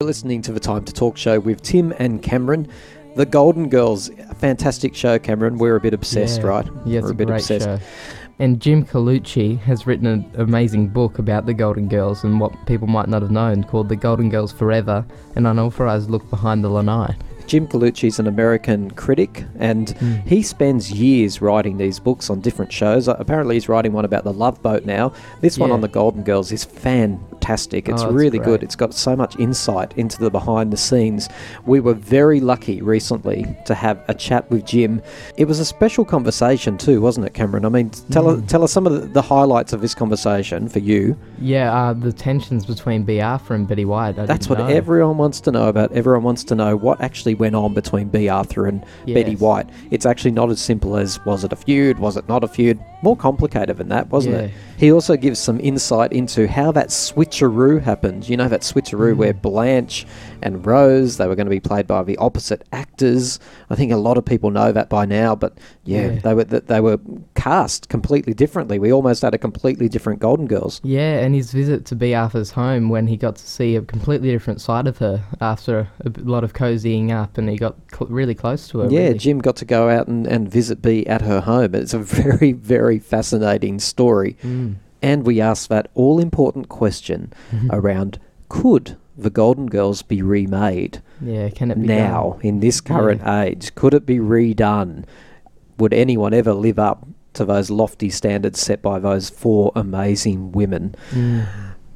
You're 0.00 0.06
listening 0.06 0.42
to 0.42 0.52
the 0.52 0.60
Time 0.60 0.84
to 0.84 0.92
Talk 0.92 1.16
show 1.16 1.40
with 1.40 1.60
Tim 1.60 1.92
and 1.98 2.22
Cameron. 2.22 2.68
The 3.16 3.26
Golden 3.26 3.68
Girls, 3.68 4.10
fantastic 4.36 4.94
show, 4.94 5.18
Cameron. 5.18 5.58
We're 5.58 5.74
a 5.74 5.80
bit 5.80 5.92
obsessed, 5.92 6.40
yeah. 6.42 6.46
right? 6.46 6.66
Yeah, 6.86 7.00
We're 7.00 7.08
a, 7.08 7.10
a 7.10 7.14
bit 7.14 7.30
obsessed. 7.30 7.64
show. 7.66 7.80
And 8.38 8.60
Jim 8.60 8.84
Colucci 8.86 9.58
has 9.62 9.88
written 9.88 10.06
an 10.06 10.30
amazing 10.36 10.86
book 10.90 11.18
about 11.18 11.46
the 11.46 11.52
Golden 11.52 11.88
Girls 11.88 12.22
and 12.22 12.38
what 12.38 12.52
people 12.66 12.86
might 12.86 13.08
not 13.08 13.22
have 13.22 13.32
known 13.32 13.64
called 13.64 13.88
The 13.88 13.96
Golden 13.96 14.28
Girls 14.30 14.52
Forever, 14.52 15.04
an 15.34 15.46
unauthorized 15.46 16.08
look 16.10 16.30
behind 16.30 16.62
the 16.62 16.68
lanai. 16.68 17.16
Jim 17.48 17.66
Colucci 17.66 18.06
is 18.06 18.20
an 18.20 18.28
American 18.28 18.92
critic, 18.92 19.46
and 19.58 19.88
Mm. 19.96 20.24
he 20.28 20.42
spends 20.42 20.92
years 20.92 21.40
writing 21.42 21.76
these 21.78 21.98
books 21.98 22.30
on 22.30 22.40
different 22.40 22.70
shows. 22.70 23.08
Uh, 23.08 23.16
Apparently, 23.18 23.56
he's 23.56 23.68
writing 23.68 23.92
one 23.94 24.04
about 24.04 24.22
the 24.22 24.32
Love 24.32 24.62
Boat 24.62 24.84
now. 24.84 25.12
This 25.40 25.58
one 25.58 25.72
on 25.72 25.80
the 25.80 25.88
Golden 25.88 26.22
Girls 26.22 26.52
is 26.52 26.64
fantastic. 27.38 27.88
It's 27.88 28.02
Oh, 28.02 28.10
really 28.10 28.38
good. 28.38 28.62
It's 28.62 28.76
got 28.76 28.94
so 28.94 29.14
much 29.16 29.38
insight 29.38 29.96
into 29.96 30.18
the 30.18 30.30
behind 30.30 30.72
the 30.72 30.76
scenes. 30.76 31.28
We 31.66 31.80
were 31.80 31.94
very 31.94 32.40
lucky 32.40 32.80
recently 32.82 33.46
to 33.66 33.74
have 33.74 33.98
a 34.08 34.14
chat 34.14 34.50
with 34.50 34.64
Jim. 34.66 35.00
It 35.36 35.46
was 35.46 35.60
a 35.60 35.64
special 35.64 36.04
conversation 36.04 36.78
too, 36.78 37.00
wasn't 37.00 37.26
it, 37.26 37.34
Cameron? 37.34 37.64
I 37.64 37.68
mean, 37.68 37.90
tell 38.10 38.24
Mm. 38.24 38.42
us 38.44 38.50
tell 38.50 38.62
us 38.64 38.72
some 38.72 38.86
of 38.86 38.92
the, 38.92 39.00
the 39.08 39.22
highlights 39.22 39.72
of 39.72 39.80
this 39.80 39.94
conversation 39.94 40.68
for 40.68 40.78
you. 40.80 41.16
Yeah, 41.40 41.72
uh, 41.74 41.92
the 41.92 42.12
tensions 42.12 42.66
between 42.66 43.02
Bea 43.04 43.20
Arthur 43.20 43.54
and 43.54 43.66
Betty 43.68 43.84
White. 43.84 44.18
I 44.18 44.26
That's 44.26 44.48
what 44.48 44.58
know. 44.58 44.66
everyone 44.66 45.16
wants 45.18 45.40
to 45.42 45.50
know 45.52 45.68
about. 45.68 45.92
Everyone 45.92 46.22
wants 46.24 46.44
to 46.44 46.54
know 46.54 46.76
what 46.76 47.00
actually 47.00 47.34
went 47.34 47.54
on 47.54 47.74
between 47.74 48.08
Bea 48.08 48.28
Arthur 48.28 48.66
and 48.66 48.84
Betty 49.06 49.36
White. 49.36 49.68
It's 49.90 50.06
actually 50.06 50.32
not 50.32 50.50
as 50.50 50.60
simple 50.60 50.96
as 50.96 51.24
was 51.24 51.44
it 51.44 51.52
a 51.52 51.56
feud, 51.56 51.98
was 51.98 52.16
it 52.16 52.28
not 52.28 52.42
a 52.44 52.48
feud? 52.48 52.78
More 53.02 53.16
complicated 53.16 53.76
than 53.76 53.88
that, 53.90 54.10
wasn't 54.10 54.34
it? 54.36 54.50
He 54.76 54.92
also 54.92 55.16
gives 55.16 55.38
some 55.38 55.60
insight 55.60 56.12
into 56.12 56.46
how 56.48 56.72
that 56.72 56.90
switcheroo 57.28 57.80
happened. 57.82 58.28
You 58.28 58.36
know 58.36 58.48
that 58.48 58.62
switcheroo 58.62 59.16
where 59.16 59.28
Mm. 59.34 59.42
Blanche 59.42 60.06
and 60.42 60.64
Rose, 60.64 61.16
they 61.16 61.26
were 61.26 61.34
going 61.34 61.46
to 61.46 61.50
be 61.50 61.60
played 61.60 61.86
by 61.86 62.02
the 62.02 62.16
opposite 62.18 62.64
actors. 62.72 63.38
I 63.70 63.74
think 63.74 63.92
a 63.92 63.96
lot 63.96 64.16
of 64.18 64.24
people 64.24 64.50
know 64.50 64.72
that 64.72 64.88
by 64.88 65.04
now, 65.04 65.34
but 65.34 65.58
yeah, 65.84 66.12
Yeah. 66.12 66.18
they 66.20 66.34
were 66.34 66.44
they 66.44 66.80
were 66.80 66.98
cast 67.34 67.88
completely 67.88 68.34
differently. 68.34 68.78
We 68.78 68.92
almost 68.92 69.22
had 69.22 69.34
a 69.34 69.38
completely 69.38 69.88
different 69.88 70.20
Golden 70.20 70.46
Girls. 70.46 70.80
Yeah, 70.84 71.18
and 71.18 71.34
his 71.34 71.52
visit 71.52 71.84
to 71.86 71.96
Bea 71.96 72.14
Arthur's 72.14 72.50
home 72.52 72.88
when 72.88 73.06
he 73.06 73.16
got 73.16 73.36
to 73.36 73.46
see 73.46 73.76
a 73.76 73.82
completely 73.82 74.30
different 74.30 74.60
side 74.60 74.86
of 74.86 74.98
her 74.98 75.22
after 75.40 75.88
a 76.04 76.10
lot 76.20 76.44
of 76.44 76.52
cozying 76.54 77.10
up 77.10 77.38
and 77.38 77.48
he 77.48 77.56
got 77.56 77.76
cl- 77.92 78.08
really 78.10 78.34
close 78.34 78.68
to 78.68 78.80
her. 78.80 78.90
Yeah, 78.90 79.00
really. 79.08 79.18
Jim 79.18 79.38
got 79.40 79.56
to 79.56 79.64
go 79.64 79.88
out 79.88 80.08
and, 80.08 80.26
and 80.26 80.50
visit 80.50 80.80
Bea 80.82 81.06
at 81.06 81.22
her 81.22 81.40
home. 81.40 81.74
It's 81.74 81.94
a 81.94 81.98
very, 82.18 82.52
very 82.52 82.98
fascinating 82.98 83.78
story. 83.78 84.36
Mm. 84.42 84.76
And 85.02 85.24
we 85.26 85.40
asked 85.40 85.68
that 85.68 85.90
all 85.94 86.18
important 86.18 86.68
question 86.68 87.32
around 87.70 88.18
could 88.48 88.96
the 89.16 89.30
Golden 89.30 89.66
Girls 89.66 90.02
be 90.02 90.22
remade 90.22 91.02
Yeah, 91.20 91.48
can 91.50 91.70
it 91.70 91.80
be 91.80 91.86
now 91.88 92.32
done? 92.38 92.40
in 92.46 92.60
this 92.60 92.80
current 92.80 93.26
age? 93.26 93.74
Could 93.74 93.94
it 93.94 94.06
be 94.06 94.18
redone? 94.18 95.04
Would 95.78 95.92
anyone 95.92 96.32
ever 96.34 96.52
live 96.54 96.78
up 96.78 97.06
to 97.34 97.44
those 97.44 97.70
lofty 97.70 98.10
standards 98.10 98.60
set 98.60 98.80
by 98.82 98.98
those 98.98 99.28
four 99.30 99.72
amazing 99.76 100.52
women? 100.52 100.94
Mm. 101.10 101.46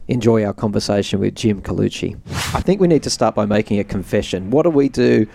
enjoy 0.08 0.44
our 0.44 0.52
conversation 0.52 1.20
with 1.20 1.34
Jim 1.34 1.62
Colucci. 1.62 2.18
I 2.54 2.60
think 2.60 2.80
we 2.80 2.88
need 2.88 3.02
to 3.04 3.10
start 3.10 3.34
by 3.34 3.46
making 3.46 3.78
a 3.78 3.84
confession. 3.84 4.50
What 4.50 4.64
do 4.64 4.70
we 4.70 4.88
do 4.88 5.26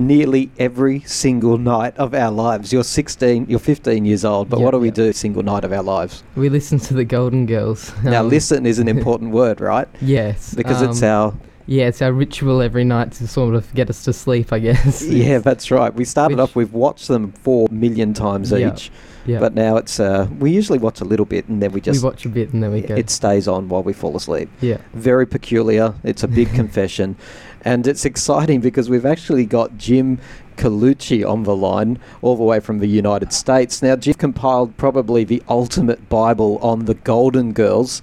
nearly 0.00 0.50
every 0.58 1.00
single 1.00 1.58
night 1.58 1.96
of 1.96 2.14
our 2.14 2.30
lives? 2.30 2.72
You're 2.72 2.82
16, 2.84 3.46
you're 3.48 3.58
15 3.58 4.04
years 4.04 4.24
old, 4.24 4.48
but 4.48 4.58
Yeah, 4.58 4.64
what 4.64 4.70
do 4.72 4.78
we 4.78 4.90
do 4.90 5.12
single 5.12 5.42
night 5.42 5.64
of 5.64 5.72
our 5.72 5.82
lives? 5.82 6.22
We 6.34 6.48
listen 6.48 6.78
to 6.80 6.94
the 6.94 7.04
Golden 7.04 7.46
Girls. 7.46 7.92
now, 8.02 8.20
Um, 8.22 8.28
listen 8.30 8.66
is 8.66 8.78
an 8.78 8.88
important 8.96 9.30
word, 9.32 9.60
right? 9.60 9.86
Yes. 10.00 10.54
Because 10.54 10.82
it's 10.82 11.02
um, 11.02 11.08
our. 11.08 11.34
Yeah, 11.66 11.84
it's 11.86 12.02
our 12.02 12.12
ritual 12.12 12.62
every 12.62 12.82
night 12.82 13.12
to 13.12 13.28
sort 13.28 13.54
of 13.54 13.72
get 13.74 13.88
us 13.90 14.02
to 14.04 14.12
sleep, 14.12 14.52
I 14.52 14.58
guess. 14.58 15.02
Yeah, 15.06 15.38
that's 15.38 15.70
right. 15.70 15.94
We 15.94 16.04
started 16.04 16.38
Which- 16.38 16.42
off, 16.42 16.56
we've 16.56 16.72
watched 16.72 17.06
them 17.06 17.30
four 17.32 17.68
million 17.70 18.12
times 18.12 18.50
Yeah, 18.50 18.72
each, 18.72 18.90
yeah. 19.24 19.38
but 19.38 19.54
now 19.54 19.76
it's 19.76 20.00
uh, 20.00 20.26
we 20.40 20.50
usually 20.50 20.80
watch 20.80 21.00
a 21.00 21.04
little 21.04 21.26
bit 21.26 21.46
and 21.48 21.62
then 21.62 21.70
we 21.70 21.80
just 21.80 22.02
we 22.02 22.08
watch 22.08 22.24
a 22.26 22.28
bit 22.28 22.52
and 22.52 22.60
then 22.62 22.72
we 22.72 22.80
go. 22.80 22.96
it 22.96 23.08
stays 23.08 23.46
on 23.46 23.68
while 23.68 23.84
we 23.84 23.92
fall 23.92 24.16
asleep. 24.16 24.48
yeah. 24.60 24.78
very 24.94 25.26
peculiar. 25.26 25.94
It's 26.02 26.24
a 26.24 26.28
big 26.28 26.48
confession. 26.54 27.14
And 27.62 27.86
it's 27.86 28.04
exciting 28.04 28.60
because 28.60 28.88
we've 28.88 29.06
actually 29.06 29.46
got 29.46 29.76
Jim 29.76 30.18
Colucci 30.56 31.28
on 31.28 31.42
the 31.44 31.56
line, 31.56 31.98
all 32.22 32.36
the 32.36 32.42
way 32.42 32.60
from 32.60 32.78
the 32.78 32.86
United 32.86 33.32
States. 33.32 33.82
Now, 33.82 33.96
Jim 33.96 34.14
compiled 34.14 34.76
probably 34.76 35.24
the 35.24 35.42
ultimate 35.48 36.08
Bible 36.08 36.58
on 36.58 36.86
the 36.86 36.94
Golden 36.94 37.52
Girls. 37.52 38.02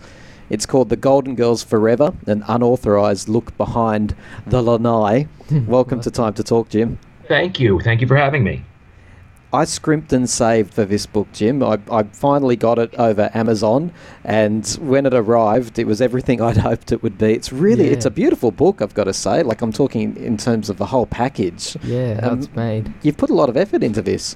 It's 0.50 0.66
called 0.66 0.90
The 0.90 0.96
Golden 0.96 1.36
Girls 1.36 1.64
Forever, 1.64 2.14
an 2.26 2.44
unauthorized 2.48 3.28
look 3.28 3.56
behind 3.58 4.16
the 4.46 4.62
lanai. 4.62 5.28
Welcome 5.68 6.02
to 6.02 6.12
Time 6.12 6.34
to 6.36 6.44
Talk, 6.44 6.70
Jim. 6.70 7.00
Thank 7.28 7.60
you. 7.60 7.80
Thank 7.82 8.02
you 8.02 8.08
for 8.08 8.16
having 8.16 8.44
me. 8.44 8.64
I 9.58 9.66
scrimped 9.66 10.14
and 10.14 10.30
saved 10.30 10.72
for 10.74 10.86
this 10.86 11.06
book, 11.08 11.28
Jim. 11.34 11.64
I, 11.64 11.80
I 11.92 12.04
finally 12.04 12.56
got 12.56 12.78
it 12.78 12.94
over 12.96 13.32
Amazon, 13.34 13.92
and 14.24 14.68
when 14.80 15.06
it 15.08 15.14
arrived, 15.16 15.80
it 15.80 15.88
was 15.88 16.00
everything 16.02 16.42
I'd 16.48 16.58
hoped 16.58 16.92
it 16.92 17.02
would 17.02 17.18
be. 17.18 17.34
It's 17.34 17.52
really, 17.52 17.88
it's 17.88 18.06
a 18.06 18.12
beautiful 18.12 18.52
book, 18.52 18.82
I've 18.82 18.94
got 18.94 19.06
to 19.06 19.14
say. 19.14 19.42
Like 19.42 19.62
I'm 19.64 19.72
talking 19.74 20.16
in 20.18 20.38
terms 20.38 20.70
of 20.70 20.78
the 20.78 20.86
whole 20.86 21.08
package. 21.08 21.76
Yeah, 21.84 22.22
how 22.22 22.32
Um, 22.32 22.40
it's 22.40 22.56
made. 22.56 22.94
You've 23.02 23.18
put 23.18 23.30
a 23.32 23.34
lot 23.34 23.50
of 23.50 23.58
effort 23.58 23.82
into 23.84 24.02
this. 24.02 24.36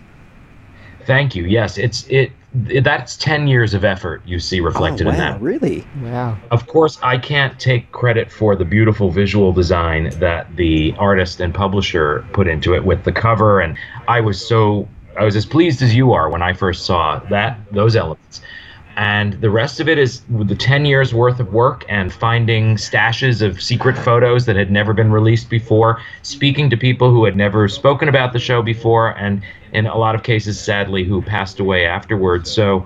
Thank 1.06 1.36
you. 1.36 1.46
Yes, 1.46 1.78
it's 1.78 2.06
it. 2.08 2.32
it- 2.70 2.84
That's 2.84 3.16
ten 3.16 3.48
years 3.48 3.74
of 3.74 3.84
effort 3.86 4.22
you 4.26 4.40
see 4.40 4.59
reflected 4.59 5.08
oh, 5.08 5.09
wow, 5.12 5.14
in 5.14 5.20
that. 5.20 5.42
really? 5.42 5.86
Wow. 6.03 6.38
Of 6.52 6.68
course, 6.68 7.00
I 7.02 7.18
can't 7.18 7.59
take 7.59 7.92
credit 7.92 8.32
for 8.32 8.56
the 8.56 8.66
beautiful 8.66 9.09
visual 9.09 9.52
design 9.52 10.09
that 10.20 10.56
the 10.58 10.94
artist 11.00 11.40
and 11.40 11.53
publisher 11.53 12.26
put 12.34 12.48
into 12.48 12.76
it 12.76 12.84
with 12.86 13.03
the 13.03 13.12
cover, 13.12 13.62
and 13.62 13.78
I 14.08 14.20
was 14.22 14.38
so 14.46 14.88
I 15.18 15.24
was 15.24 15.36
as 15.36 15.46
pleased 15.46 15.82
as 15.82 15.96
you 15.96 16.14
are 16.14 16.30
when 16.30 16.42
I 16.42 16.54
first 16.54 16.86
saw 16.86 17.20
that 17.30 17.60
those 17.72 17.96
elements. 17.96 18.42
And 18.98 19.34
the 19.42 19.50
rest 19.50 19.80
of 19.80 19.88
it 19.88 19.98
is 19.98 20.22
the 20.30 20.56
10 20.56 20.86
years 20.86 21.14
worth 21.14 21.40
of 21.40 21.54
work 21.54 21.86
and 21.88 22.12
finding 22.12 22.76
stashes 22.76 23.42
of 23.42 23.62
secret 23.62 23.98
photos 23.98 24.46
that 24.46 24.58
had 24.58 24.70
never 24.70 24.94
been 24.94 25.12
released 25.12 25.50
before, 25.50 26.02
speaking 26.24 26.70
to 26.70 26.78
people 26.78 27.10
who 27.10 27.24
had 27.24 27.38
never 27.38 27.68
spoken 27.70 28.10
about 28.10 28.34
the 28.34 28.40
show 28.40 28.62
before, 28.62 29.18
and 29.18 29.42
in 29.72 29.88
a 29.88 29.98
lot 29.98 30.14
of 30.14 30.24
cases, 30.24 30.60
sadly, 30.60 31.06
who 31.06 31.22
passed 31.22 31.60
away 31.60 31.86
afterwards. 31.86 32.52
So, 32.52 32.86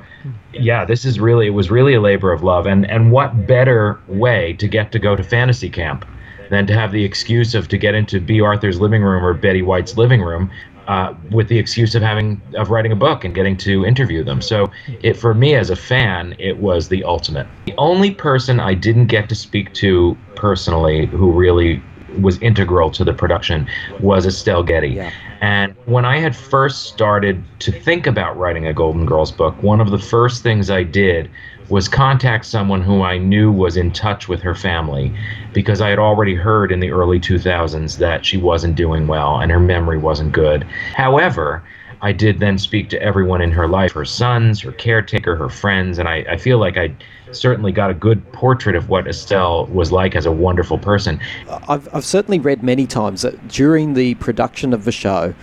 yeah, 0.53 0.85
this 0.85 1.05
is 1.05 1.19
really, 1.19 1.47
it 1.47 1.55
was 1.55 1.71
really 1.71 1.95
a 1.95 2.01
labor 2.01 2.31
of 2.31 2.43
love. 2.43 2.67
And, 2.67 2.89
and 2.89 3.11
what 3.11 3.47
better 3.47 3.99
way 4.07 4.53
to 4.53 4.67
get 4.67 4.91
to 4.91 4.99
go 4.99 5.15
to 5.15 5.23
fantasy 5.23 5.69
camp 5.69 6.05
than 6.51 6.67
to 6.67 6.73
have 6.73 6.91
the 6.91 7.03
excuse 7.03 7.55
of 7.55 7.67
to 7.69 7.77
get 7.77 7.95
into 7.95 8.19
Bea 8.19 8.41
Arthur's 8.41 8.79
living 8.79 9.01
room 9.01 9.25
or 9.25 9.33
Betty 9.33 9.63
White's 9.63 9.97
living 9.97 10.21
room 10.21 10.51
uh, 10.87 11.13
with 11.31 11.47
the 11.47 11.57
excuse 11.57 11.95
of 11.95 12.01
having 12.01 12.41
of 12.55 12.69
writing 12.69 12.91
a 12.91 12.95
book 12.95 13.23
and 13.23 13.33
getting 13.33 13.57
to 13.57 13.85
interview 13.85 14.23
them. 14.23 14.41
So 14.41 14.71
it 15.01 15.13
for 15.13 15.33
me 15.33 15.55
as 15.55 15.69
a 15.69 15.75
fan, 15.75 16.35
it 16.39 16.57
was 16.57 16.89
the 16.89 17.03
ultimate. 17.03 17.47
The 17.65 17.75
only 17.77 18.11
person 18.11 18.59
I 18.59 18.73
didn't 18.73 19.07
get 19.07 19.29
to 19.29 19.35
speak 19.35 19.73
to 19.75 20.17
personally 20.35 21.05
who 21.07 21.31
really 21.31 21.81
was 22.21 22.41
integral 22.41 22.89
to 22.91 23.03
the 23.03 23.13
production 23.13 23.67
was 23.99 24.25
Estelle 24.25 24.63
Getty. 24.63 24.89
Yeah. 24.89 25.11
And 25.41 25.75
when 25.85 26.05
I 26.05 26.19
had 26.19 26.35
first 26.35 26.83
started 26.83 27.43
to 27.59 27.71
think 27.71 28.07
about 28.07 28.37
writing 28.37 28.65
a 28.65 28.73
Golden 28.73 29.05
Girls 29.05 29.31
book, 29.31 29.61
one 29.61 29.81
of 29.81 29.91
the 29.91 29.99
first 29.99 30.43
things 30.43 30.69
I 30.69 30.83
did 30.83 31.29
was 31.69 31.87
contact 31.87 32.45
someone 32.45 32.81
who 32.81 33.01
I 33.01 33.17
knew 33.17 33.51
was 33.51 33.77
in 33.77 33.91
touch 33.91 34.27
with 34.27 34.41
her 34.41 34.55
family 34.55 35.15
because 35.53 35.81
I 35.81 35.89
had 35.89 35.99
already 35.99 36.35
heard 36.35 36.71
in 36.71 36.79
the 36.79 36.91
early 36.91 37.19
2000s 37.19 37.97
that 37.97 38.25
she 38.25 38.37
wasn't 38.37 38.75
doing 38.75 39.07
well 39.07 39.39
and 39.39 39.51
her 39.51 39.59
memory 39.59 39.97
wasn't 39.97 40.31
good. 40.31 40.63
However, 40.93 41.63
I 42.01 42.11
did 42.11 42.39
then 42.39 42.57
speak 42.57 42.89
to 42.89 43.01
everyone 43.01 43.41
in 43.41 43.51
her 43.51 43.67
life 43.67 43.93
her 43.93 44.05
sons, 44.05 44.61
her 44.61 44.71
caretaker, 44.71 45.35
her 45.35 45.49
friends, 45.49 45.97
and 45.97 46.07
I, 46.07 46.25
I 46.29 46.37
feel 46.37 46.59
like 46.59 46.77
I 46.77 46.93
certainly 47.31 47.71
got 47.71 47.89
a 47.89 47.93
good 47.93 48.31
portrait 48.31 48.75
of 48.75 48.89
what 48.89 49.07
Estelle 49.07 49.65
was 49.67 49.91
like 49.91 50.15
as 50.15 50.25
a 50.25 50.31
wonderful 50.31 50.77
person. 50.77 51.19
I've, 51.67 51.93
I've 51.95 52.05
certainly 52.05 52.39
read 52.39 52.63
many 52.63 52.85
times 52.85 53.23
that 53.23 53.47
during 53.47 53.93
the 53.93 54.15
production 54.15 54.73
of 54.73 54.85
the 54.85 54.91
show, 54.91 55.33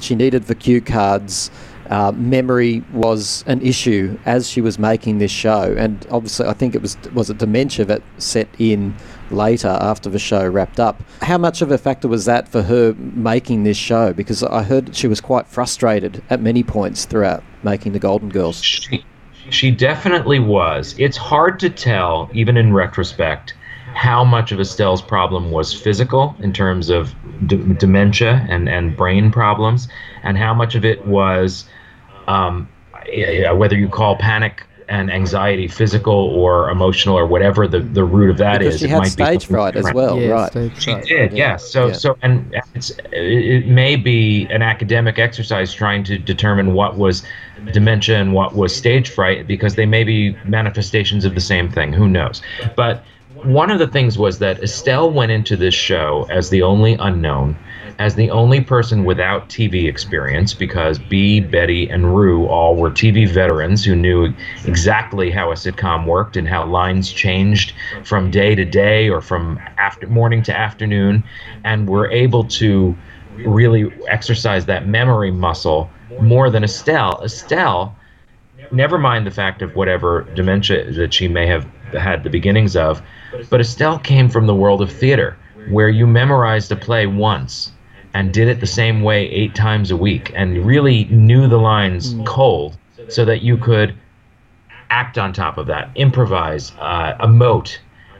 she 0.00 0.14
needed 0.14 0.44
the 0.44 0.54
cue 0.54 0.80
cards. 0.80 1.50
Uh, 1.90 2.12
memory 2.12 2.82
was 2.92 3.42
an 3.46 3.62
issue 3.62 4.18
as 4.26 4.48
she 4.48 4.60
was 4.60 4.78
making 4.78 5.18
this 5.18 5.30
show, 5.30 5.74
and 5.78 6.06
obviously, 6.10 6.46
I 6.46 6.52
think 6.52 6.74
it 6.74 6.82
was 6.82 6.98
was 7.14 7.30
it 7.30 7.38
dementia 7.38 7.84
that 7.86 8.02
set 8.18 8.48
in 8.58 8.94
later 9.30 9.76
after 9.80 10.10
the 10.10 10.18
show 10.18 10.46
wrapped 10.46 10.78
up. 10.80 11.02
How 11.22 11.38
much 11.38 11.62
of 11.62 11.70
a 11.70 11.78
factor 11.78 12.08
was 12.08 12.24
that 12.26 12.48
for 12.48 12.62
her 12.62 12.94
making 12.94 13.64
this 13.64 13.76
show? 13.76 14.12
Because 14.12 14.42
I 14.42 14.62
heard 14.62 14.94
she 14.94 15.08
was 15.08 15.20
quite 15.20 15.46
frustrated 15.46 16.22
at 16.28 16.40
many 16.40 16.62
points 16.62 17.04
throughout 17.04 17.42
making 17.62 17.92
the 17.92 17.98
Golden 17.98 18.28
Girls. 18.28 18.62
She, 18.62 19.04
she 19.50 19.70
definitely 19.70 20.38
was. 20.38 20.94
It's 20.98 21.16
hard 21.16 21.58
to 21.60 21.70
tell, 21.70 22.30
even 22.34 22.56
in 22.56 22.74
retrospect, 22.74 23.54
how 23.94 24.24
much 24.24 24.52
of 24.52 24.60
Estelle's 24.60 25.02
problem 25.02 25.50
was 25.50 25.74
physical 25.74 26.36
in 26.40 26.52
terms 26.52 26.90
of 26.90 27.14
d- 27.46 27.74
dementia 27.78 28.46
and, 28.48 28.68
and 28.68 28.96
brain 28.96 29.30
problems, 29.30 29.88
and 30.22 30.36
how 30.36 30.52
much 30.52 30.74
of 30.74 30.84
it 30.84 31.06
was 31.06 31.64
um, 32.28 32.68
whether 33.56 33.76
you 33.76 33.88
call 33.88 34.16
panic 34.16 34.64
and 34.90 35.10
anxiety, 35.12 35.68
physical 35.68 36.14
or 36.14 36.70
emotional 36.70 37.14
or 37.18 37.26
whatever 37.26 37.68
the, 37.68 37.80
the 37.80 38.02
root 38.04 38.30
of 38.30 38.38
that 38.38 38.58
because 38.60 38.76
is. 38.76 38.80
she 38.80 38.88
had 38.88 39.04
stage 39.06 39.46
fright 39.46 39.76
as 39.76 39.92
well, 39.92 40.18
yeah, 40.18 40.28
right? 40.30 40.52
She 40.78 40.92
fright. 40.92 41.04
did, 41.04 41.32
Yeah. 41.32 41.36
yes. 41.36 41.70
So, 41.70 41.88
Yeah. 41.88 41.92
so, 41.92 42.16
and 42.22 42.54
it's 42.74 42.90
it, 42.90 43.04
it 43.12 43.66
may 43.66 43.96
be 43.96 44.46
an 44.46 44.62
academic 44.62 45.18
exercise 45.18 45.74
trying 45.74 46.04
to 46.04 46.18
determine 46.18 46.72
what 46.72 46.96
was 46.96 47.22
dementia 47.72 48.18
and 48.18 48.32
what 48.32 48.54
was 48.54 48.74
stage 48.74 49.10
fright 49.10 49.46
because 49.46 49.74
they 49.74 49.84
may 49.86 50.04
be 50.04 50.34
manifestations 50.46 51.26
of 51.26 51.34
the 51.34 51.40
same 51.42 51.70
thing. 51.70 51.92
Who 51.92 52.08
knows? 52.08 52.40
But 52.74 53.04
one 53.44 53.70
of 53.70 53.78
the 53.78 53.88
things 53.88 54.16
was 54.16 54.38
that 54.38 54.62
Estelle 54.62 55.10
went 55.10 55.32
into 55.32 55.54
this 55.54 55.74
show 55.74 56.26
as 56.30 56.48
the 56.48 56.62
only 56.62 56.94
unknown, 56.94 57.58
as 57.98 58.14
the 58.14 58.30
only 58.30 58.60
person 58.60 59.04
without 59.04 59.48
TV 59.48 59.88
experience, 59.88 60.54
because 60.54 61.00
Bea, 61.00 61.40
Betty, 61.40 61.88
and 61.90 62.14
Rue 62.16 62.46
all 62.46 62.76
were 62.76 62.90
TV 62.90 63.28
veterans 63.28 63.84
who 63.84 63.96
knew 63.96 64.32
exactly 64.64 65.30
how 65.30 65.50
a 65.50 65.54
sitcom 65.54 66.06
worked 66.06 66.36
and 66.36 66.48
how 66.48 66.64
lines 66.64 67.12
changed 67.12 67.72
from 68.04 68.30
day 68.30 68.54
to 68.54 68.64
day 68.64 69.08
or 69.08 69.20
from 69.20 69.58
after 69.78 70.06
morning 70.06 70.44
to 70.44 70.56
afternoon, 70.56 71.24
and 71.64 71.88
were 71.88 72.08
able 72.10 72.44
to 72.44 72.96
really 73.38 73.92
exercise 74.08 74.66
that 74.66 74.86
memory 74.86 75.32
muscle 75.32 75.90
more 76.20 76.50
than 76.50 76.62
Estelle. 76.62 77.20
Estelle 77.24 77.96
never 78.70 78.98
mind 78.98 79.26
the 79.26 79.30
fact 79.30 79.60
of 79.60 79.74
whatever 79.74 80.22
dementia 80.34 80.92
that 80.92 81.12
she 81.12 81.26
may 81.26 81.46
have 81.46 81.64
had 81.92 82.22
the 82.22 82.30
beginnings 82.30 82.76
of, 82.76 83.02
but 83.50 83.60
Estelle 83.60 83.98
came 83.98 84.28
from 84.28 84.46
the 84.46 84.54
world 84.54 84.82
of 84.82 84.92
theater, 84.92 85.36
where 85.70 85.88
you 85.88 86.06
memorized 86.06 86.70
a 86.70 86.76
play 86.76 87.06
once 87.06 87.72
and 88.14 88.32
did 88.32 88.48
it 88.48 88.60
the 88.60 88.66
same 88.66 89.02
way 89.02 89.28
eight 89.30 89.54
times 89.54 89.90
a 89.90 89.96
week 89.96 90.32
and 90.34 90.64
really 90.66 91.04
knew 91.04 91.46
the 91.46 91.58
lines 91.58 92.14
cold 92.24 92.76
so 93.08 93.24
that 93.24 93.42
you 93.42 93.56
could 93.56 93.94
act 94.90 95.18
on 95.18 95.32
top 95.32 95.58
of 95.58 95.66
that, 95.66 95.90
improvise, 95.94 96.72
uh, 96.78 97.14
emote 97.20 97.78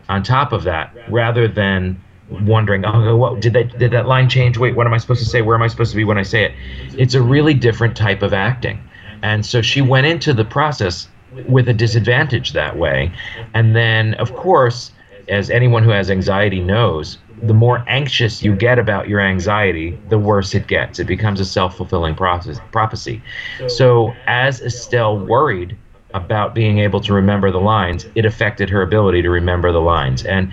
on 0.08 0.22
top 0.22 0.52
of 0.52 0.64
that, 0.64 0.94
rather 1.08 1.48
than 1.48 2.00
wondering, 2.42 2.84
oh, 2.84 3.16
what 3.16 3.40
did 3.40 3.54
that 3.54 3.78
did 3.78 3.90
that 3.92 4.06
line 4.06 4.28
change? 4.28 4.58
Wait, 4.58 4.76
what 4.76 4.86
am 4.86 4.94
I 4.94 4.98
supposed 4.98 5.20
to 5.20 5.28
say? 5.28 5.42
Where 5.42 5.56
am 5.56 5.62
I 5.62 5.66
supposed 5.68 5.90
to 5.92 5.96
be 5.96 6.04
when 6.04 6.18
I 6.18 6.22
say 6.22 6.44
it? 6.44 6.52
It's 6.98 7.14
a 7.14 7.22
really 7.22 7.54
different 7.54 7.96
type 7.96 8.22
of 8.22 8.32
acting, 8.32 8.80
and 9.22 9.44
so 9.44 9.62
she 9.62 9.80
went 9.80 10.06
into 10.06 10.32
the 10.34 10.44
process 10.44 11.08
with 11.48 11.68
a 11.68 11.74
disadvantage 11.74 12.52
that 12.52 12.76
way, 12.76 13.12
and 13.54 13.74
then 13.74 14.14
of 14.14 14.34
course, 14.34 14.92
as 15.28 15.50
anyone 15.50 15.82
who 15.82 15.90
has 15.90 16.10
anxiety 16.10 16.60
knows. 16.60 17.18
The 17.42 17.54
more 17.54 17.84
anxious 17.86 18.42
you 18.42 18.54
get 18.56 18.78
about 18.78 19.08
your 19.08 19.20
anxiety, 19.20 19.98
the 20.08 20.18
worse 20.18 20.54
it 20.54 20.66
gets. 20.66 20.98
It 20.98 21.04
becomes 21.04 21.38
a 21.38 21.44
self-fulfilling 21.44 22.16
process, 22.16 22.58
prophecy. 22.72 23.22
So, 23.68 24.12
as 24.26 24.60
Estelle 24.60 25.18
worried 25.18 25.76
about 26.14 26.54
being 26.54 26.78
able 26.78 27.00
to 27.00 27.12
remember 27.12 27.50
the 27.50 27.60
lines, 27.60 28.06
it 28.14 28.24
affected 28.24 28.68
her 28.70 28.82
ability 28.82 29.22
to 29.22 29.30
remember 29.30 29.70
the 29.70 29.80
lines. 29.80 30.24
And 30.24 30.50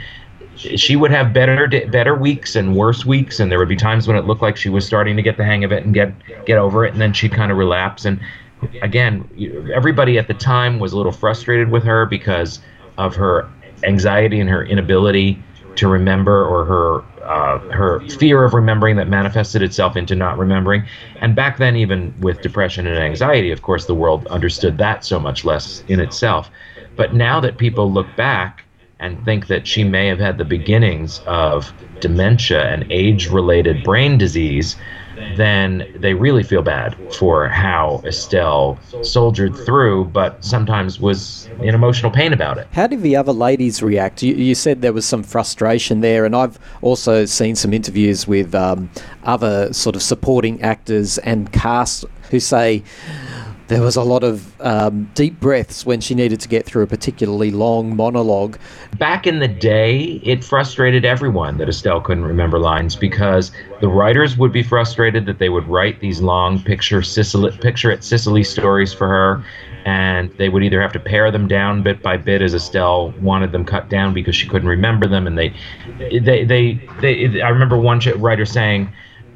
she 0.55 0.95
would 0.95 1.11
have 1.11 1.33
better 1.33 1.67
better 1.87 2.15
weeks 2.15 2.55
and 2.55 2.75
worse 2.75 3.05
weeks, 3.05 3.39
and 3.39 3.51
there 3.51 3.59
would 3.59 3.67
be 3.67 3.75
times 3.75 4.07
when 4.07 4.15
it 4.15 4.25
looked 4.25 4.41
like 4.41 4.55
she 4.55 4.69
was 4.69 4.85
starting 4.85 5.15
to 5.15 5.21
get 5.21 5.37
the 5.37 5.43
hang 5.43 5.63
of 5.63 5.71
it 5.71 5.83
and 5.83 5.93
get 5.93 6.13
get 6.45 6.57
over 6.57 6.85
it, 6.85 6.93
and 6.93 7.01
then 7.01 7.13
she'd 7.13 7.33
kind 7.33 7.51
of 7.51 7.57
relapse. 7.57 8.05
And 8.05 8.19
again, 8.81 9.27
everybody 9.73 10.17
at 10.17 10.27
the 10.27 10.33
time 10.33 10.79
was 10.79 10.93
a 10.93 10.97
little 10.97 11.11
frustrated 11.11 11.71
with 11.71 11.83
her 11.83 12.05
because 12.05 12.59
of 12.97 13.15
her 13.15 13.49
anxiety 13.83 14.39
and 14.39 14.49
her 14.49 14.65
inability 14.65 15.43
to 15.75 15.87
remember 15.87 16.45
or 16.45 16.65
her 16.65 17.03
uh, 17.25 17.59
her 17.71 18.05
fear 18.07 18.43
of 18.43 18.53
remembering 18.53 18.95
that 18.97 19.07
manifested 19.09 19.61
itself 19.61 19.97
into 19.97 20.15
not 20.15 20.37
remembering. 20.37 20.85
And 21.21 21.35
back 21.35 21.57
then, 21.57 21.75
even 21.75 22.13
with 22.19 22.41
depression 22.41 22.85
and 22.85 22.99
anxiety, 22.99 23.51
of 23.51 23.63
course, 23.63 23.85
the 23.85 23.95
world 23.95 24.27
understood 24.27 24.77
that 24.77 25.03
so 25.03 25.19
much 25.19 25.43
less 25.43 25.83
in 25.87 25.99
itself. 25.99 26.51
But 26.95 27.13
now 27.13 27.39
that 27.39 27.57
people 27.57 27.91
look 27.91 28.15
back 28.15 28.65
and 28.99 29.23
think 29.25 29.47
that 29.47 29.67
she 29.67 29.83
may 29.83 30.07
have 30.07 30.19
had 30.19 30.37
the 30.37 30.45
beginnings 30.45 31.19
of 31.25 31.73
dementia 31.99 32.71
and 32.71 32.85
age 32.89 33.29
related 33.29 33.83
brain 33.83 34.17
disease, 34.17 34.77
then 35.35 35.91
they 35.95 36.13
really 36.13 36.43
feel 36.43 36.61
bad 36.61 36.95
for 37.13 37.47
how 37.47 38.01
Estelle 38.05 38.79
soldiered 39.01 39.55
through, 39.55 40.05
but 40.05 40.43
sometimes 40.43 40.99
was 40.99 41.49
in 41.61 41.75
emotional 41.75 42.11
pain 42.11 42.33
about 42.33 42.57
it. 42.57 42.67
How 42.71 42.87
did 42.87 43.01
the 43.01 43.15
other 43.15 43.33
ladies 43.33 43.81
react? 43.81 44.21
You, 44.21 44.33
you 44.35 44.55
said 44.55 44.81
there 44.81 44.93
was 44.93 45.05
some 45.05 45.23
frustration 45.23 46.01
there, 46.01 46.25
and 46.25 46.35
I've 46.35 46.59
also 46.81 47.25
seen 47.25 47.55
some 47.55 47.73
interviews 47.73 48.27
with 48.27 48.53
um, 48.55 48.89
other 49.23 49.71
sort 49.73 49.95
of 49.95 50.01
supporting 50.01 50.61
actors 50.61 51.17
and 51.19 51.51
cast 51.51 52.05
who 52.31 52.39
say 52.39 52.83
there 53.67 53.81
was 53.81 53.95
a 53.95 54.03
lot 54.03 54.23
of 54.23 54.59
um, 54.61 55.09
deep 55.15 55.39
breaths 55.39 55.85
when 55.85 55.99
she 55.99 56.13
needed 56.13 56.39
to 56.41 56.47
get 56.47 56.65
through 56.65 56.83
a 56.83 56.87
particularly 56.87 57.49
long 57.49 57.95
monologue. 57.95 58.57
Back 58.97 59.25
in 59.25 59.39
the 59.39 59.47
day, 59.47 60.21
it 60.23 60.43
frustrated 60.43 61.03
everyone 61.03 61.57
that 61.57 61.67
Estelle 61.67 62.01
couldn't 62.01 62.25
remember 62.25 62.59
lines 62.59 62.95
because 62.95 63.51
the 63.81 63.87
writers 63.87 64.37
would 64.37 64.51
be 64.51 64.61
frustrated 64.61 65.25
that 65.25 65.39
they 65.39 65.49
would 65.49 65.67
write 65.67 65.99
these 65.99 66.21
long 66.21 66.61
picture 66.61 67.01
Sicily, 67.01 67.57
picture 67.57 67.91
at 67.91 68.03
Sicily 68.03 68.43
stories 68.43 68.93
for 68.93 69.07
her, 69.07 69.43
and 69.85 70.31
they 70.37 70.49
would 70.49 70.63
either 70.63 70.81
have 70.81 70.93
to 70.93 70.99
pare 70.99 71.31
them 71.31 71.47
down 71.47 71.81
bit 71.81 72.01
by 72.03 72.17
bit 72.17 72.41
as 72.41 72.53
Estelle 72.53 73.11
wanted 73.21 73.51
them 73.51 73.65
cut 73.65 73.89
down 73.89 74.13
because 74.13 74.35
she 74.35 74.47
couldn't 74.47 74.69
remember 74.69 75.07
them, 75.07 75.25
and 75.25 75.37
they, 75.37 75.53
they, 75.99 76.45
they, 76.45 76.81
they 77.01 77.41
I 77.41 77.49
remember 77.49 77.77
one 77.77 77.99
writer 78.17 78.45
saying 78.45 78.91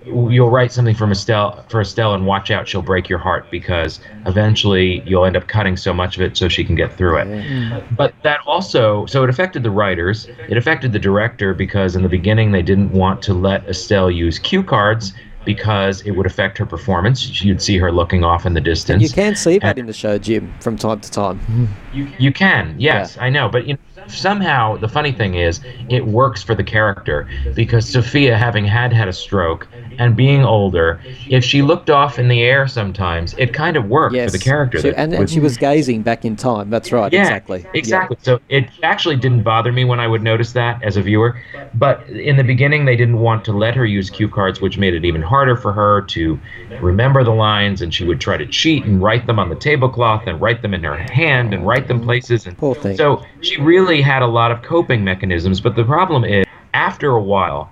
you'll 0.05 0.49
write 0.49 0.71
something 0.71 0.95
from 0.95 1.11
Estelle 1.11 1.63
for 1.69 1.81
Estelle 1.81 2.13
and 2.13 2.25
watch 2.25 2.51
out 2.51 2.67
she'll 2.67 2.81
break 2.81 3.09
your 3.09 3.19
heart 3.19 3.49
because 3.51 3.99
eventually 4.25 5.01
you'll 5.05 5.25
end 5.25 5.37
up 5.37 5.47
cutting 5.47 5.77
so 5.77 5.93
much 5.93 6.15
of 6.15 6.21
it 6.21 6.37
so 6.37 6.47
she 6.47 6.63
can 6.63 6.75
get 6.75 6.91
through 6.93 7.17
it. 7.17 7.83
But 7.95 8.13
that 8.23 8.39
also 8.45 9.05
so 9.05 9.23
it 9.23 9.29
affected 9.29 9.63
the 9.63 9.71
writers, 9.71 10.27
it 10.47 10.57
affected 10.57 10.93
the 10.93 10.99
director 10.99 11.53
because 11.53 11.95
in 11.95 12.03
the 12.03 12.09
beginning 12.09 12.51
they 12.51 12.61
didn't 12.61 12.91
want 12.91 13.21
to 13.23 13.33
let 13.33 13.67
Estelle 13.67 14.11
use 14.11 14.39
cue 14.39 14.63
cards 14.63 15.13
because 15.45 16.01
it 16.01 16.11
would 16.11 16.25
affect 16.25 16.57
her 16.57 16.65
performance. 16.65 17.41
You'd 17.41 17.61
see 17.61 17.77
her 17.77 17.91
looking 17.91 18.23
off 18.23 18.45
in 18.45 18.53
the 18.53 18.61
distance. 18.61 19.01
You 19.01 19.09
can 19.09 19.35
see 19.35 19.57
that 19.59 19.77
in 19.77 19.85
the 19.85 19.93
show, 19.93 20.17
Jim, 20.17 20.53
from 20.59 20.77
time 20.77 20.99
to 20.99 21.09
time. 21.09 21.39
Mm-hmm. 21.39 22.13
You 22.19 22.31
can, 22.31 22.75
yes, 22.77 23.17
I 23.17 23.29
know, 23.29 23.49
but 23.49 23.65
you 23.65 23.73
know, 23.73 24.03
somehow 24.07 24.77
the 24.77 24.87
funny 24.87 25.11
thing 25.11 25.35
is, 25.35 25.61
it 25.89 26.05
works 26.05 26.43
for 26.43 26.55
the 26.55 26.63
character 26.63 27.27
because 27.55 27.89
Sophia, 27.89 28.37
having 28.37 28.65
had 28.65 28.93
had 28.93 29.07
a 29.07 29.13
stroke 29.13 29.67
and 29.99 30.15
being 30.15 30.43
older, 30.43 31.01
if 31.29 31.43
she 31.43 31.61
looked 31.61 31.89
off 31.89 32.17
in 32.17 32.29
the 32.29 32.41
air 32.41 32.67
sometimes, 32.67 33.35
it 33.37 33.53
kind 33.53 33.75
of 33.75 33.85
worked 33.85 34.15
Yes, 34.15 34.31
for 34.31 34.37
the 34.37 34.43
character. 34.43 34.79
She- 34.79 34.95
and, 34.95 35.13
and 35.13 35.29
she 35.29 35.41
was 35.41 35.57
gazing 35.57 36.01
back 36.01 36.23
in 36.23 36.37
time. 36.37 36.69
That's 36.69 36.91
right. 36.91 37.11
yeah, 37.11 37.21
exactly. 37.21 37.59
Yeah. 37.59 37.69
Exactly. 37.73 38.17
So 38.21 38.39
it 38.47 38.69
actually 38.81 39.17
didn't 39.17 39.43
bother 39.43 39.71
me 39.71 39.83
when 39.83 39.99
I 39.99 40.07
would 40.07 40.23
notice 40.23 40.53
that 40.53 40.81
as 40.83 40.95
a 40.95 41.01
viewer. 41.01 41.39
But 41.73 42.07
in 42.09 42.37
the 42.37 42.43
beginning, 42.43 42.85
they 42.85 42.95
didn't 42.95 43.19
want 43.19 43.43
to 43.45 43.51
let 43.51 43.75
her 43.75 43.85
use 43.85 44.09
cue 44.09 44.29
cards, 44.29 44.61
which 44.61 44.77
made 44.77 44.93
it 44.93 45.03
even 45.03 45.21
harder 45.21 45.57
for 45.57 45.73
her 45.73 46.01
to 46.03 46.39
remember 46.81 47.23
the 47.23 47.31
lines. 47.31 47.81
And 47.81 47.93
she 47.93 48.05
would 48.05 48.21
try 48.21 48.37
to 48.37 48.47
cheat 48.47 48.85
and 48.85 49.01
write 49.01 49.27
them 49.27 49.37
on 49.37 49.49
the 49.49 49.55
tablecloth 49.55 50.27
and 50.27 50.39
write 50.39 50.61
them 50.61 50.73
in 50.73 50.83
her 50.83 50.97
hand 50.97 51.53
and 51.53 51.67
write 51.67 51.89
them 51.89 51.97
mm-hmm. 51.97 52.05
places. 52.05 52.47
And 52.47 52.57
Poor 52.57 52.73
thing. 52.73 52.95
so 52.95 53.25
she 53.41 53.59
really 53.59 54.01
had 54.01 54.21
a 54.21 54.27
lot 54.27 54.51
of 54.51 54.61
coping 54.61 55.03
mechanisms. 55.03 55.59
But 55.59 55.75
the 55.75 55.83
problem 55.83 56.23
is, 56.23 56.45
after 56.73 57.11
a 57.11 57.21
while, 57.21 57.69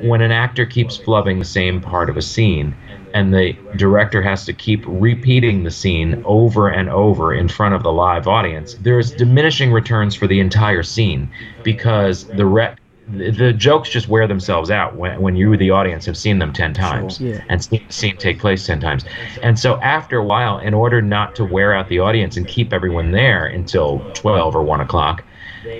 when 0.00 0.20
an 0.20 0.30
actor 0.32 0.66
keeps 0.66 0.98
flubbing 0.98 1.38
the 1.38 1.44
same 1.44 1.80
part 1.80 2.10
of 2.10 2.16
a 2.16 2.22
scene, 2.22 2.74
and 3.14 3.32
the 3.32 3.56
director 3.76 4.20
has 4.22 4.44
to 4.44 4.52
keep 4.52 4.84
repeating 4.86 5.64
the 5.64 5.70
scene 5.70 6.20
over 6.24 6.68
and 6.68 6.88
over 6.90 7.34
in 7.34 7.48
front 7.48 7.74
of 7.74 7.82
the 7.82 7.92
live 7.92 8.28
audience, 8.28 8.74
there's 8.82 9.10
diminishing 9.10 9.72
returns 9.72 10.14
for 10.14 10.26
the 10.26 10.40
entire 10.40 10.82
scene 10.82 11.28
because 11.62 12.24
the 12.24 12.44
re- 12.46 12.74
the 13.10 13.54
jokes 13.54 13.88
just 13.88 14.08
wear 14.08 14.26
themselves 14.26 14.70
out 14.70 14.94
when, 14.96 15.18
when 15.22 15.34
you, 15.34 15.56
the 15.56 15.70
audience, 15.70 16.04
have 16.04 16.16
seen 16.16 16.38
them 16.38 16.52
10 16.52 16.74
times 16.74 17.18
Yeah. 17.18 17.40
and 17.48 17.64
seen 17.64 17.82
the 17.86 17.92
scene 17.92 18.16
take 18.18 18.38
place 18.38 18.66
10 18.66 18.80
times. 18.80 19.04
And 19.42 19.58
so, 19.58 19.80
after 19.80 20.18
a 20.18 20.24
while, 20.24 20.58
in 20.58 20.74
order 20.74 21.00
not 21.00 21.34
to 21.36 21.44
wear 21.46 21.72
out 21.74 21.88
the 21.88 22.00
audience 22.00 22.36
and 22.36 22.46
keep 22.46 22.70
everyone 22.70 23.12
there 23.12 23.46
until 23.46 24.04
12 24.12 24.54
or 24.54 24.62
1 24.62 24.82
o'clock, 24.82 25.24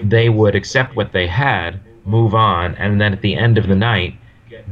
they 0.03 0.31
would 0.31 0.55
accept 0.55 0.97
what 0.97 1.13
they 1.13 1.27
had, 1.27 1.79
move 2.09 2.35
on, 2.35 2.75
and 2.77 3.01
then 3.01 3.13
at 3.13 3.21
the 3.21 3.37
end 3.37 3.59
of 3.59 3.69
the 3.69 3.75
night, 3.77 4.15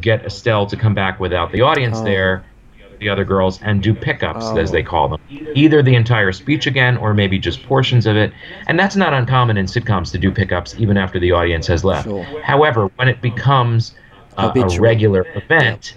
get 0.00 0.24
Estelle 0.24 0.66
to 0.66 0.76
come 0.76 0.94
back 0.94 1.20
without 1.20 1.52
the 1.52 1.60
audience 1.60 1.98
Oh. 2.00 2.04
there, 2.04 2.42
the 2.98 3.08
other 3.10 3.24
girls, 3.24 3.60
and 3.62 3.82
do 3.82 3.92
pickups, 3.92 4.46
as 4.56 4.70
Oh. 4.70 4.72
they 4.72 4.82
call 4.82 5.08
them. 5.08 5.20
Either 5.54 5.82
the 5.82 5.94
entire 5.94 6.32
speech 6.32 6.66
again, 6.66 6.96
or 6.96 7.12
maybe 7.12 7.38
just 7.38 7.62
portions 7.66 8.06
of 8.06 8.16
it. 8.16 8.32
And 8.68 8.78
that's 8.80 8.96
not 8.96 9.12
uncommon 9.12 9.58
in 9.58 9.66
sitcoms 9.66 10.10
to 10.12 10.18
do 10.18 10.30
pickups 10.30 10.74
even 10.78 10.96
after 10.96 11.20
the 11.20 11.32
audience 11.32 11.66
has 11.66 11.84
left. 11.84 12.08
Sure. 12.08 12.24
However, 12.42 12.90
when 12.96 13.08
it 13.08 13.20
becomes 13.20 13.94
a, 14.36 14.42
uh, 14.46 14.52
a 14.68 14.80
regular 14.80 15.26
event, 15.34 15.96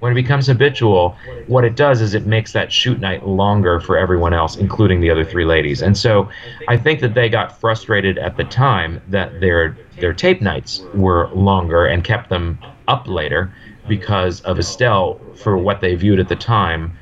when 0.00 0.12
it 0.12 0.14
becomes 0.14 0.46
habitual, 0.46 1.16
what 1.46 1.64
it 1.64 1.76
does 1.76 2.00
is 2.00 2.14
it 2.14 2.26
makes 2.26 2.52
that 2.52 2.72
shoot 2.72 3.00
night 3.00 3.26
longer 3.26 3.80
for 3.80 3.96
everyone 3.96 4.34
else, 4.34 4.56
including 4.56 5.00
the 5.00 5.10
other 5.10 5.24
three 5.24 5.44
ladies. 5.44 5.82
And 5.82 5.96
so, 5.96 6.28
I 6.68 6.76
think 6.76 7.00
that 7.00 7.14
they 7.14 7.28
got 7.28 7.58
frustrated 7.58 8.18
at 8.18 8.36
the 8.36 8.44
time 8.44 9.00
that 9.06 9.40
their 9.40 9.80
their 9.98 10.12
tape 10.12 10.42
nights 10.42 10.86
were 10.92 11.30
longer 11.32 11.86
and 11.86 12.04
kept 12.04 12.28
them 12.28 12.62
up 12.88 13.08
later 13.08 13.54
because 13.86 14.40
of 14.42 14.58
Estelle 14.58 15.22
for 15.34 15.56
what 15.56 15.80
they 15.80 15.94
viewed 15.94 16.20
at 16.20 16.28
the 16.28 16.36
time 16.36 16.96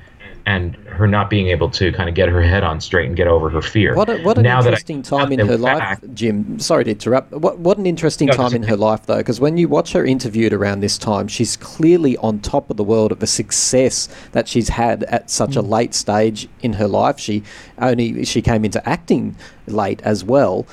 and 0.46 0.76
her 0.86 1.06
not 1.06 1.30
being 1.30 1.48
able 1.48 1.70
to 1.70 1.90
kind 1.92 2.08
of 2.08 2.14
get 2.14 2.28
her 2.28 2.42
head 2.42 2.62
on 2.62 2.80
straight 2.80 3.06
and 3.06 3.16
get 3.16 3.26
over 3.26 3.48
her 3.48 3.62
fear. 3.62 3.94
What, 3.94 4.10
a, 4.10 4.18
what 4.22 4.36
an 4.36 4.42
now 4.42 4.58
interesting 4.58 5.02
time 5.02 5.32
in 5.32 5.40
her 5.40 5.56
life, 5.56 6.00
Jim. 6.12 6.58
Sorry 6.58 6.84
to 6.84 6.90
interrupt. 6.90 7.32
What, 7.32 7.58
what 7.58 7.78
an 7.78 7.86
interesting 7.86 8.26
no, 8.28 8.34
time 8.34 8.54
in 8.54 8.62
her 8.64 8.76
life, 8.76 9.06
though, 9.06 9.18
because 9.18 9.40
when 9.40 9.56
you 9.56 9.68
watch 9.68 9.92
her 9.92 10.04
interviewed 10.04 10.52
around 10.52 10.80
this 10.80 10.98
time, 10.98 11.28
she's 11.28 11.56
clearly 11.56 12.16
on 12.18 12.40
top 12.40 12.68
of 12.68 12.76
the 12.76 12.84
world 12.84 13.10
of 13.10 13.20
the 13.20 13.26
success 13.26 14.08
that 14.32 14.46
she's 14.46 14.68
had 14.68 15.04
at 15.04 15.30
such 15.30 15.52
mm. 15.52 15.58
a 15.58 15.62
late 15.62 15.94
stage 15.94 16.48
in 16.62 16.74
her 16.74 16.88
life. 16.88 17.18
She 17.18 17.42
only 17.78 18.24
she 18.24 18.42
came 18.42 18.64
into 18.64 18.86
acting 18.86 19.36
late 19.66 20.02
as 20.02 20.24
well. 20.24 20.66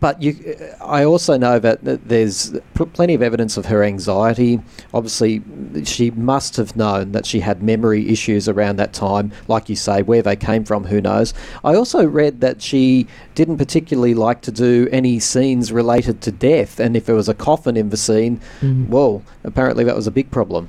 But 0.00 0.20
you, 0.20 0.34
I 0.80 1.04
also 1.04 1.36
know 1.36 1.58
that 1.60 2.08
there's 2.08 2.52
plenty 2.74 3.14
of 3.14 3.22
evidence 3.22 3.56
of 3.56 3.66
her 3.66 3.84
anxiety. 3.84 4.60
Obviously, 4.92 5.42
she 5.84 6.10
must 6.10 6.56
have 6.56 6.76
known 6.76 7.12
that 7.12 7.24
she 7.24 7.40
had 7.40 7.62
memory 7.62 8.08
issues 8.08 8.48
around 8.48 8.76
that 8.76 8.92
time. 8.92 9.32
Like 9.46 9.68
you 9.68 9.76
say, 9.76 10.02
where 10.02 10.22
they 10.22 10.36
came 10.36 10.64
from, 10.64 10.84
who 10.84 11.00
knows? 11.00 11.34
I 11.64 11.74
also 11.74 12.04
read 12.04 12.40
that 12.40 12.62
she 12.62 13.06
didn't 13.34 13.58
particularly 13.58 14.14
like 14.14 14.40
to 14.42 14.52
do 14.52 14.88
any 14.90 15.20
scenes 15.20 15.70
related 15.70 16.20
to 16.22 16.32
death, 16.32 16.80
and 16.80 16.96
if 16.96 17.06
there 17.06 17.14
was 17.14 17.28
a 17.28 17.34
coffin 17.34 17.76
in 17.76 17.90
the 17.90 17.96
scene, 17.96 18.40
mm. 18.60 18.88
well, 18.88 19.22
apparently 19.44 19.84
that 19.84 19.94
was 19.94 20.06
a 20.06 20.10
big 20.10 20.30
problem. 20.30 20.68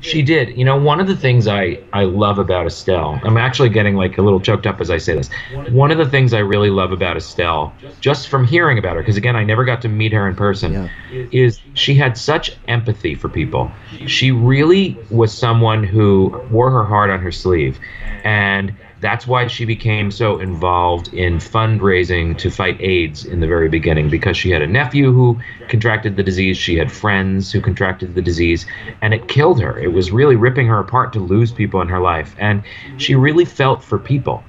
She 0.00 0.22
did. 0.22 0.56
You 0.56 0.64
know, 0.64 0.76
one 0.80 1.00
of 1.00 1.06
the 1.06 1.16
things 1.16 1.46
I, 1.46 1.78
I 1.92 2.04
love 2.04 2.38
about 2.38 2.66
Estelle, 2.66 3.20
I'm 3.22 3.36
actually 3.36 3.68
getting 3.68 3.96
like 3.96 4.18
a 4.18 4.22
little 4.22 4.40
choked 4.40 4.66
up 4.66 4.80
as 4.80 4.90
I 4.90 4.98
say 4.98 5.14
this. 5.14 5.28
One 5.70 5.90
of 5.90 5.98
the 5.98 6.08
things 6.08 6.32
I 6.32 6.38
really 6.38 6.70
love 6.70 6.92
about 6.92 7.16
Estelle, 7.16 7.74
just 8.00 8.28
from 8.28 8.46
hearing 8.46 8.78
about 8.78 8.96
her, 8.96 9.02
because 9.02 9.16
again, 9.16 9.36
I 9.36 9.44
never 9.44 9.64
got 9.64 9.82
to 9.82 9.88
meet 9.88 10.12
her 10.12 10.28
in 10.28 10.34
person, 10.34 10.72
yeah. 10.72 10.88
is 11.32 11.60
she 11.74 11.94
had 11.94 12.16
such 12.16 12.56
empathy 12.68 13.14
for 13.14 13.28
people. 13.28 13.70
She 14.06 14.30
really 14.30 14.96
was 15.10 15.36
someone 15.36 15.84
who 15.84 16.42
wore 16.50 16.70
her 16.70 16.84
heart 16.84 17.10
on 17.10 17.20
her 17.20 17.32
sleeve. 17.32 17.78
And 18.24 18.74
that's 19.00 19.26
why 19.26 19.46
she 19.46 19.64
became 19.64 20.10
so 20.10 20.38
involved 20.38 21.08
in 21.14 21.38
fundraising 21.38 22.36
to 22.38 22.50
fight 22.50 22.80
AIDS 22.80 23.24
in 23.24 23.40
the 23.40 23.46
very 23.46 23.68
beginning 23.68 24.10
because 24.10 24.36
she 24.36 24.50
had 24.50 24.62
a 24.62 24.66
nephew 24.66 25.12
who 25.12 25.40
contracted 25.68 26.16
the 26.16 26.22
disease, 26.22 26.58
she 26.58 26.76
had 26.76 26.92
friends 26.92 27.50
who 27.50 27.60
contracted 27.60 28.14
the 28.14 28.22
disease, 28.22 28.66
and 29.00 29.14
it 29.14 29.28
killed 29.28 29.60
her. 29.60 29.78
It 29.78 29.92
was 29.92 30.12
really 30.12 30.36
ripping 30.36 30.66
her 30.66 30.78
apart 30.78 31.12
to 31.14 31.20
lose 31.20 31.50
people 31.50 31.80
in 31.80 31.88
her 31.88 32.00
life. 32.00 32.34
And 32.38 32.62
she 32.98 33.14
really 33.14 33.44
felt 33.44 33.82
for 33.82 33.98
people. 33.98 34.44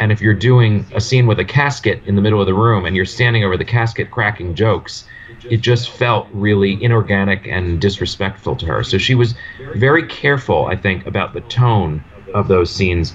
And 0.00 0.10
if 0.10 0.20
you're 0.20 0.34
doing 0.34 0.84
a 0.92 1.00
scene 1.00 1.28
with 1.28 1.38
a 1.38 1.44
casket 1.44 2.02
in 2.04 2.16
the 2.16 2.22
middle 2.22 2.40
of 2.40 2.46
the 2.46 2.54
room 2.54 2.84
and 2.84 2.96
you're 2.96 3.04
standing 3.04 3.44
over 3.44 3.56
the 3.56 3.64
casket 3.64 4.10
cracking 4.10 4.56
jokes, 4.56 5.04
it 5.48 5.58
just 5.58 5.90
felt 5.90 6.28
really 6.32 6.82
inorganic 6.82 7.46
and 7.46 7.80
disrespectful 7.80 8.56
to 8.56 8.66
her. 8.66 8.82
So 8.82 8.98
she 8.98 9.14
was 9.14 9.36
very 9.76 10.04
careful, 10.06 10.66
I 10.66 10.74
think, 10.74 11.06
about 11.06 11.32
the 11.32 11.42
tone 11.42 12.02
of 12.34 12.48
those 12.48 12.74
scenes 12.74 13.14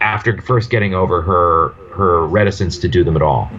after 0.00 0.40
first 0.42 0.70
getting 0.70 0.94
over 0.94 1.22
her 1.22 1.68
her 1.94 2.26
reticence 2.26 2.78
to 2.78 2.88
do 2.88 3.02
them 3.04 3.16
at 3.16 3.22
all. 3.22 3.50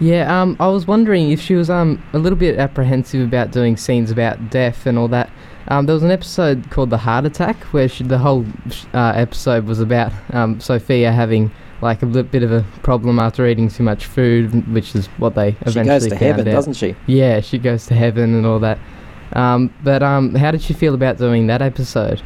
Yeah, 0.00 0.40
um, 0.42 0.56
I 0.58 0.66
was 0.68 0.86
wondering 0.86 1.30
if 1.30 1.40
she 1.40 1.54
was 1.54 1.70
um 1.70 2.02
a 2.12 2.18
little 2.18 2.38
bit 2.38 2.58
apprehensive 2.58 3.26
about 3.26 3.50
doing 3.52 3.76
scenes 3.76 4.10
about 4.10 4.50
death 4.50 4.86
and 4.86 4.98
all 4.98 5.08
that. 5.08 5.30
Um, 5.68 5.86
there 5.86 5.94
was 5.94 6.02
an 6.02 6.10
episode 6.10 6.68
called 6.70 6.90
The 6.90 6.98
Heart 6.98 7.24
Attack 7.24 7.56
where 7.72 7.88
she, 7.88 8.02
the 8.02 8.18
whole 8.18 8.44
uh, 8.92 9.12
episode 9.14 9.64
was 9.64 9.78
about 9.78 10.12
um, 10.32 10.58
Sophia 10.60 11.12
having 11.12 11.52
like 11.80 12.02
a 12.02 12.06
bit 12.06 12.42
of 12.42 12.50
a 12.50 12.64
problem 12.82 13.18
after 13.20 13.46
eating 13.46 13.68
too 13.68 13.84
much 13.84 14.06
food, 14.06 14.72
which 14.72 14.94
is 14.96 15.06
what 15.18 15.34
they 15.36 15.50
eventually 15.60 15.84
She 15.84 15.84
goes 15.88 16.06
to 16.08 16.16
heaven, 16.16 16.48
out. 16.48 16.52
doesn't 16.52 16.74
she? 16.74 16.96
Yeah, 17.06 17.40
she 17.40 17.58
goes 17.58 17.86
to 17.86 17.94
heaven 17.94 18.34
and 18.34 18.44
all 18.44 18.58
that. 18.60 18.78
Um, 19.34 19.72
but 19.84 20.02
um, 20.02 20.34
how 20.34 20.50
did 20.50 20.62
she 20.62 20.74
feel 20.74 20.94
about 20.94 21.18
doing 21.18 21.46
that 21.46 21.62
episode? 21.62 22.20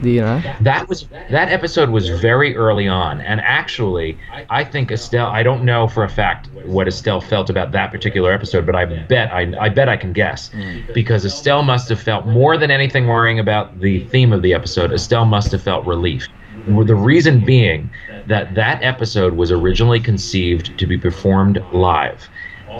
Do 0.00 0.10
you 0.10 0.20
know? 0.20 0.40
That 0.60 0.88
was 0.88 1.06
that 1.08 1.48
episode 1.50 1.90
was 1.90 2.08
very 2.08 2.56
early 2.56 2.86
on, 2.86 3.20
and 3.20 3.40
actually, 3.40 4.18
I 4.48 4.64
think 4.64 4.92
Estelle. 4.92 5.26
I 5.26 5.42
don't 5.42 5.64
know 5.64 5.88
for 5.88 6.04
a 6.04 6.08
fact 6.08 6.48
what 6.64 6.86
Estelle 6.86 7.20
felt 7.20 7.50
about 7.50 7.72
that 7.72 7.90
particular 7.90 8.32
episode, 8.32 8.64
but 8.64 8.76
I 8.76 8.84
bet 8.84 9.32
I, 9.32 9.52
I 9.60 9.68
bet 9.68 9.88
I 9.88 9.96
can 9.96 10.12
guess 10.12 10.50
mm. 10.50 10.92
because 10.94 11.24
Estelle 11.24 11.62
must 11.62 11.88
have 11.88 12.00
felt 12.00 12.26
more 12.26 12.56
than 12.56 12.70
anything 12.70 13.06
worrying 13.06 13.38
about 13.38 13.80
the 13.80 14.04
theme 14.06 14.32
of 14.32 14.42
the 14.42 14.54
episode. 14.54 14.92
Estelle 14.92 15.24
must 15.24 15.50
have 15.52 15.62
felt 15.62 15.84
relief. 15.86 16.28
The 16.66 16.94
reason 16.94 17.44
being 17.44 17.90
that 18.26 18.54
that 18.54 18.82
episode 18.82 19.34
was 19.34 19.50
originally 19.50 20.00
conceived 20.00 20.78
to 20.78 20.86
be 20.86 20.98
performed 20.98 21.64
live 21.72 22.28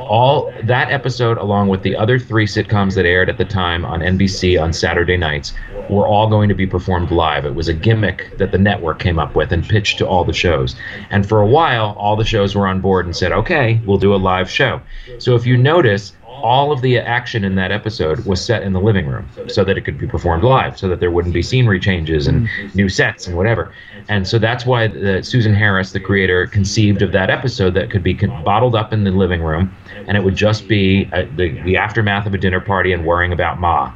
all 0.00 0.52
that 0.62 0.90
episode 0.90 1.38
along 1.38 1.68
with 1.68 1.82
the 1.82 1.96
other 1.96 2.18
three 2.18 2.46
sitcoms 2.46 2.94
that 2.94 3.06
aired 3.06 3.28
at 3.28 3.38
the 3.38 3.44
time 3.44 3.84
on 3.84 4.00
NBC 4.00 4.60
on 4.60 4.72
Saturday 4.72 5.16
nights 5.16 5.52
were 5.88 6.06
all 6.06 6.28
going 6.28 6.48
to 6.48 6.54
be 6.54 6.66
performed 6.66 7.10
live. 7.10 7.44
It 7.46 7.54
was 7.54 7.68
a 7.68 7.74
gimmick 7.74 8.36
that 8.38 8.52
the 8.52 8.58
network 8.58 8.98
came 8.98 9.18
up 9.18 9.34
with 9.34 9.52
and 9.52 9.66
pitched 9.66 9.98
to 9.98 10.06
all 10.06 10.24
the 10.24 10.32
shows. 10.32 10.76
And 11.10 11.26
for 11.26 11.40
a 11.40 11.46
while, 11.46 11.94
all 11.98 12.16
the 12.16 12.24
shows 12.24 12.54
were 12.54 12.66
on 12.66 12.80
board 12.80 13.06
and 13.06 13.16
said, 13.16 13.32
"Okay, 13.32 13.80
we'll 13.86 13.98
do 13.98 14.14
a 14.14 14.16
live 14.16 14.50
show." 14.50 14.80
So 15.18 15.34
if 15.34 15.46
you 15.46 15.56
notice, 15.56 16.12
all 16.42 16.72
of 16.72 16.80
the 16.80 16.98
action 16.98 17.44
in 17.44 17.54
that 17.56 17.70
episode 17.70 18.24
was 18.24 18.44
set 18.44 18.62
in 18.62 18.72
the 18.72 18.80
living 18.80 19.06
room 19.06 19.28
so 19.48 19.64
that 19.64 19.76
it 19.76 19.82
could 19.82 19.98
be 19.98 20.06
performed 20.06 20.44
live, 20.44 20.78
so 20.78 20.88
that 20.88 21.00
there 21.00 21.10
wouldn't 21.10 21.34
be 21.34 21.42
scenery 21.42 21.80
changes 21.80 22.26
and 22.26 22.48
mm. 22.48 22.74
new 22.74 22.88
sets 22.88 23.26
and 23.26 23.36
whatever. 23.36 23.72
And 24.08 24.26
so 24.26 24.38
that's 24.38 24.64
why 24.64 24.88
the, 24.88 25.22
Susan 25.22 25.54
Harris, 25.54 25.92
the 25.92 26.00
creator, 26.00 26.46
conceived 26.46 27.02
of 27.02 27.12
that 27.12 27.30
episode 27.30 27.74
that 27.74 27.90
could 27.90 28.02
be 28.02 28.14
bottled 28.14 28.74
up 28.74 28.92
in 28.92 29.04
the 29.04 29.10
living 29.10 29.42
room, 29.42 29.74
and 30.06 30.16
it 30.16 30.24
would 30.24 30.36
just 30.36 30.68
be 30.68 31.08
a, 31.12 31.24
the, 31.36 31.60
the 31.62 31.76
aftermath 31.76 32.26
of 32.26 32.34
a 32.34 32.38
dinner 32.38 32.60
party 32.60 32.92
and 32.92 33.04
worrying 33.04 33.32
about 33.32 33.60
Ma. 33.60 33.92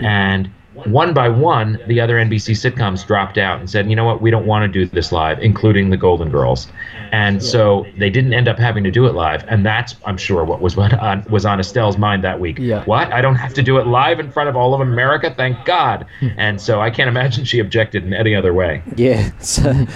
And 0.00 0.50
one 0.86 1.12
by 1.14 1.28
one, 1.28 1.78
the 1.86 2.00
other 2.00 2.16
NBC 2.16 2.54
sitcoms 2.54 3.06
dropped 3.06 3.38
out 3.38 3.60
and 3.60 3.68
said, 3.68 3.88
you 3.88 3.96
know 3.96 4.04
what, 4.04 4.20
we 4.20 4.30
don't 4.30 4.46
want 4.46 4.62
to 4.62 4.68
do 4.68 4.86
this 4.86 5.12
live, 5.12 5.38
including 5.40 5.90
the 5.90 5.96
Golden 5.96 6.30
Girls. 6.30 6.68
And 7.12 7.42
so 7.42 7.86
they 7.96 8.10
didn't 8.10 8.34
end 8.34 8.48
up 8.48 8.58
having 8.58 8.84
to 8.84 8.90
do 8.90 9.06
it 9.06 9.14
live. 9.14 9.44
And 9.48 9.64
that's, 9.64 9.96
I'm 10.04 10.16
sure, 10.16 10.44
what 10.44 10.60
was 10.60 10.76
what 10.76 10.92
on, 10.94 11.24
was 11.30 11.46
on 11.46 11.58
Estelle's 11.58 11.96
mind 11.96 12.22
that 12.24 12.38
week. 12.38 12.58
Yeah. 12.58 12.84
What? 12.84 13.12
I 13.12 13.20
don't 13.20 13.36
have 13.36 13.54
to 13.54 13.62
do 13.62 13.78
it 13.78 13.86
live 13.86 14.20
in 14.20 14.30
front 14.30 14.48
of 14.48 14.56
all 14.56 14.74
of 14.74 14.80
America? 14.80 15.32
Thank 15.34 15.64
God. 15.64 16.06
Hmm. 16.20 16.28
and 16.36 16.60
so 16.60 16.80
I 16.80 16.90
can't 16.90 17.08
imagine 17.08 17.44
she 17.44 17.58
objected 17.58 18.04
in 18.04 18.12
any 18.12 18.34
other 18.34 18.52
way. 18.52 18.82
Yeah. 18.96 19.30
So 19.40 19.86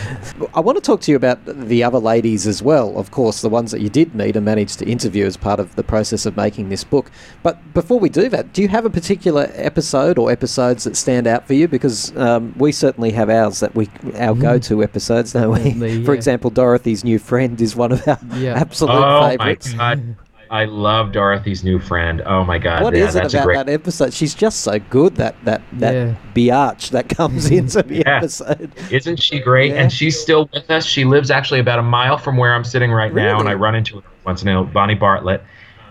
I 0.54 0.60
want 0.60 0.76
to 0.76 0.82
talk 0.82 1.00
to 1.02 1.10
you 1.10 1.16
about 1.16 1.44
the 1.44 1.84
other 1.84 1.98
ladies 1.98 2.46
as 2.46 2.62
well. 2.62 2.96
Of 2.96 3.10
course, 3.10 3.42
the 3.42 3.48
ones 3.48 3.70
that 3.72 3.80
you 3.80 3.88
did 3.88 4.14
meet 4.14 4.36
and 4.36 4.44
managed 4.44 4.78
to 4.78 4.86
interview 4.86 5.26
as 5.26 5.36
part 5.36 5.60
of 5.60 5.74
the 5.76 5.82
process 5.82 6.26
of 6.26 6.36
making 6.36 6.68
this 6.68 6.84
book. 6.84 7.10
But 7.42 7.74
before 7.74 8.00
we 8.00 8.08
do 8.08 8.28
that, 8.30 8.52
do 8.52 8.62
you 8.62 8.68
have 8.68 8.84
a 8.84 8.90
particular 8.90 9.50
episode 9.54 10.18
or 10.18 10.30
episodes 10.72 10.84
that 10.84 10.96
stand 10.96 11.26
out 11.26 11.46
for 11.46 11.54
you? 11.54 11.68
Because 11.68 12.16
um, 12.16 12.54
we 12.56 12.72
certainly 12.72 13.10
have 13.10 13.30
ours 13.30 13.60
that 13.60 13.74
we 13.74 13.86
our 13.86 14.32
mm-hmm. 14.32 14.40
go-to 14.40 14.82
episodes, 14.82 15.32
don't 15.32 15.52
we? 15.52 15.72
Yeah. 15.82 16.04
For 16.04 16.14
example, 16.14 16.50
Dorothy's 16.50 17.02
new 17.02 17.18
friend 17.18 17.60
is 17.60 17.74
one 17.74 17.92
of 17.92 18.06
our 18.06 18.18
yeah. 18.36 18.54
absolute 18.54 18.92
oh 18.92 19.28
favorites. 19.28 19.72
Oh 19.72 19.76
my 19.76 19.94
god. 19.94 20.16
I 20.50 20.66
love 20.66 21.12
Dorothy's 21.12 21.64
new 21.64 21.78
friend. 21.78 22.22
Oh 22.26 22.44
my 22.44 22.58
god! 22.58 22.82
What 22.82 22.94
yeah, 22.94 23.08
is 23.08 23.16
it 23.16 23.32
about 23.32 23.44
great... 23.44 23.56
that 23.56 23.68
episode? 23.70 24.12
She's 24.12 24.34
just 24.34 24.60
so 24.60 24.78
good. 24.78 25.16
That 25.16 25.34
that 25.44 25.62
that 25.72 25.94
yeah. 25.94 26.14
biatch 26.34 26.90
that 26.90 27.08
comes 27.08 27.50
into 27.58 27.82
the 27.82 27.96
yeah. 27.96 28.18
episode. 28.18 28.70
Isn't 28.90 29.16
she 29.16 29.40
great? 29.40 29.70
Yeah. 29.70 29.82
And 29.82 29.92
she's 29.92 30.20
still 30.20 30.50
with 30.52 30.70
us. 30.70 30.84
She 30.84 31.04
lives 31.04 31.30
actually 31.30 31.60
about 31.60 31.78
a 31.78 31.82
mile 31.82 32.18
from 32.18 32.36
where 32.36 32.54
I'm 32.54 32.64
sitting 32.64 32.92
right 32.92 33.12
really? 33.12 33.26
now, 33.26 33.40
and 33.40 33.48
I 33.48 33.54
run 33.54 33.74
into 33.74 34.00
her 34.00 34.06
once 34.24 34.42
in 34.42 34.48
a 34.48 34.62
while. 34.62 34.64
Bonnie 34.64 34.94
Bartlett. 34.94 35.42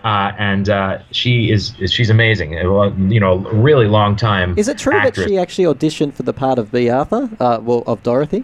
Uh, 0.04 0.32
and 0.36 0.68
uh, 0.68 0.98
she 1.12 1.50
is 1.52 1.74
she's 1.86 2.10
amazing. 2.10 2.54
You 2.54 3.20
know, 3.20 3.36
really 3.36 3.86
long 3.86 4.16
time. 4.16 4.58
Is 4.58 4.68
it 4.68 4.78
true 4.78 4.94
actress. 4.94 5.26
that 5.26 5.28
she 5.28 5.38
actually 5.38 5.64
auditioned 5.64 6.14
for 6.14 6.24
the 6.24 6.32
part 6.32 6.58
of 6.58 6.72
Bea 6.72 6.90
Arthur? 6.90 7.30
Uh, 7.38 7.60
well, 7.62 7.84
of 7.86 8.02
Dorothy. 8.02 8.42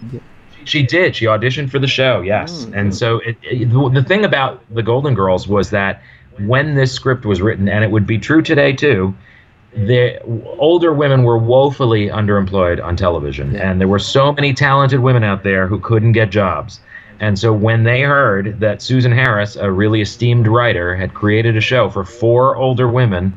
She 0.65 0.85
did. 0.85 1.17
She 1.17 1.25
auditioned 1.25 1.71
for 1.71 1.79
the 1.81 1.89
show. 1.89 2.21
Yes, 2.21 2.65
mm. 2.65 2.79
and 2.79 2.95
so 2.95 3.19
it, 3.21 3.37
it, 3.43 3.71
the 3.71 4.05
thing 4.05 4.25
about 4.25 4.63
the 4.73 4.83
Golden 4.83 5.15
Girls 5.15 5.49
was 5.49 5.71
that 5.71 6.01
when 6.41 6.77
this 6.77 6.93
script 6.93 7.25
was 7.25 7.43
written, 7.43 7.69
and 7.69 7.83
it 7.83 7.91
would 7.91 8.07
be 8.07 8.19
true 8.19 8.43
today 8.43 8.73
too. 8.73 9.15
The 9.75 10.21
older 10.59 10.95
women 10.95 11.25
were 11.25 11.39
woefully 11.39 12.09
underemployed 12.09 12.83
on 12.83 12.97
television, 12.97 13.53
yeah. 13.53 13.69
and 13.69 13.81
there 13.81 13.89
were 13.89 13.99
so 13.99 14.33
many 14.33 14.55
talented 14.55 15.01
women 15.01 15.25
out 15.25 15.43
there 15.43 15.67
who 15.67 15.79
couldn't 15.81 16.13
get 16.13 16.31
jobs 16.31 16.81
and 17.21 17.39
so 17.39 17.53
when 17.53 17.85
they 17.85 18.03
heard 18.03 18.61
that 18.61 18.81
Susan 18.83 19.13
Harris, 19.13 19.57
a 19.57 19.71
really 19.71 20.01
esteemed 20.01 20.47
writer, 20.47 20.95
had 20.95 21.15
created 21.15 21.57
a 21.57 21.61
show 21.61 21.91
for 21.91 22.05
four 22.05 22.57
older 22.57 22.89
women, 22.89 23.37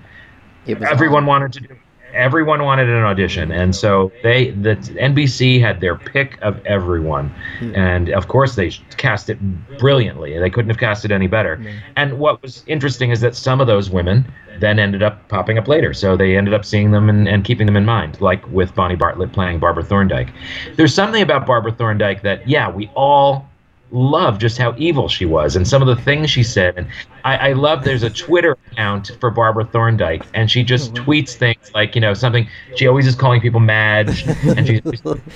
everyone 0.67 1.23
on. 1.23 1.27
wanted 1.27 1.53
to 1.53 1.59
do 1.61 1.75
everyone 2.13 2.63
wanted 2.63 2.89
an 2.89 3.03
audition 3.03 3.51
and 3.51 3.75
so 3.75 4.11
they 4.23 4.51
the 4.51 4.75
NBC 4.75 5.61
had 5.61 5.79
their 5.79 5.95
pick 5.95 6.37
of 6.41 6.63
everyone 6.65 7.33
yeah. 7.61 7.71
and 7.75 8.09
of 8.09 8.27
course 8.27 8.55
they 8.55 8.69
cast 8.97 9.29
it 9.29 9.39
brilliantly 9.77 10.37
they 10.37 10.49
couldn't 10.49 10.69
have 10.69 10.77
cast 10.77 11.05
it 11.05 11.11
any 11.11 11.27
better 11.27 11.59
yeah. 11.61 11.71
and 11.95 12.19
what 12.19 12.41
was 12.41 12.63
interesting 12.67 13.11
is 13.11 13.21
that 13.21 13.35
some 13.35 13.61
of 13.61 13.67
those 13.67 13.89
women 13.89 14.25
then 14.59 14.77
ended 14.77 15.01
up 15.01 15.27
popping 15.29 15.57
up 15.57 15.67
later 15.67 15.93
so 15.93 16.17
they 16.17 16.37
ended 16.37 16.53
up 16.53 16.65
seeing 16.65 16.91
them 16.91 17.09
and, 17.09 17.27
and 17.27 17.45
keeping 17.45 17.65
them 17.65 17.77
in 17.77 17.85
mind 17.85 18.19
like 18.21 18.45
with 18.51 18.73
Bonnie 18.75 18.95
Bartlett 18.95 19.31
playing 19.31 19.59
Barbara 19.59 19.83
Thorndyke 19.83 20.29
there's 20.75 20.93
something 20.93 21.21
about 21.21 21.45
Barbara 21.45 21.71
Thorndyke 21.71 22.21
that 22.23 22.47
yeah 22.47 22.69
we 22.69 22.89
all 22.95 23.47
love 23.91 24.39
just 24.39 24.57
how 24.57 24.73
evil 24.77 25.07
she 25.09 25.25
was 25.25 25.55
and 25.55 25.67
some 25.67 25.81
of 25.81 25.87
the 25.87 26.01
things 26.03 26.29
she 26.29 26.43
said. 26.43 26.73
And 26.77 26.87
I, 27.23 27.49
I 27.49 27.53
love 27.53 27.83
there's 27.83 28.03
a 28.03 28.09
Twitter 28.09 28.57
account 28.71 29.11
for 29.19 29.31
Barbara 29.31 29.65
Thorndyke, 29.65 30.27
and 30.33 30.49
she 30.49 30.63
just 30.63 30.93
Mm-hmm. 30.93 30.95
tweets 30.95 31.35
things 31.35 31.71
like, 31.75 31.95
you 31.95 32.01
know, 32.01 32.13
something. 32.13 32.47
She 32.73 32.87
always 32.87 33.07
is 33.07 33.15
calling 33.15 33.41
people 33.41 33.59
Madge, 33.59 34.25
and 34.55 34.65
she 34.67 34.81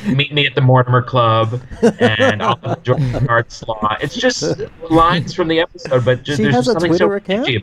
meet 0.06 0.34
me 0.34 0.46
at 0.48 0.56
the 0.56 0.62
Mortimer 0.62 1.02
Club, 1.02 1.62
and 2.00 2.44
I'll 2.44 2.60
enjoy 2.78 2.96
the 3.14 3.28
card 3.28 3.52
slot. 3.52 3.98
It's 4.02 4.16
just 4.16 4.62
lines 4.90 5.34
from 5.34 5.48
the 5.48 5.60
episode, 5.60 6.06
but 6.06 6.24
just 6.24 6.42
She 6.42 6.44
there's 6.44 6.58
has 6.58 6.60
just 6.60 6.72
a 6.72 6.76
something 6.76 6.94
Twitter 6.94 7.16
so 7.16 7.16
account? 7.16 7.58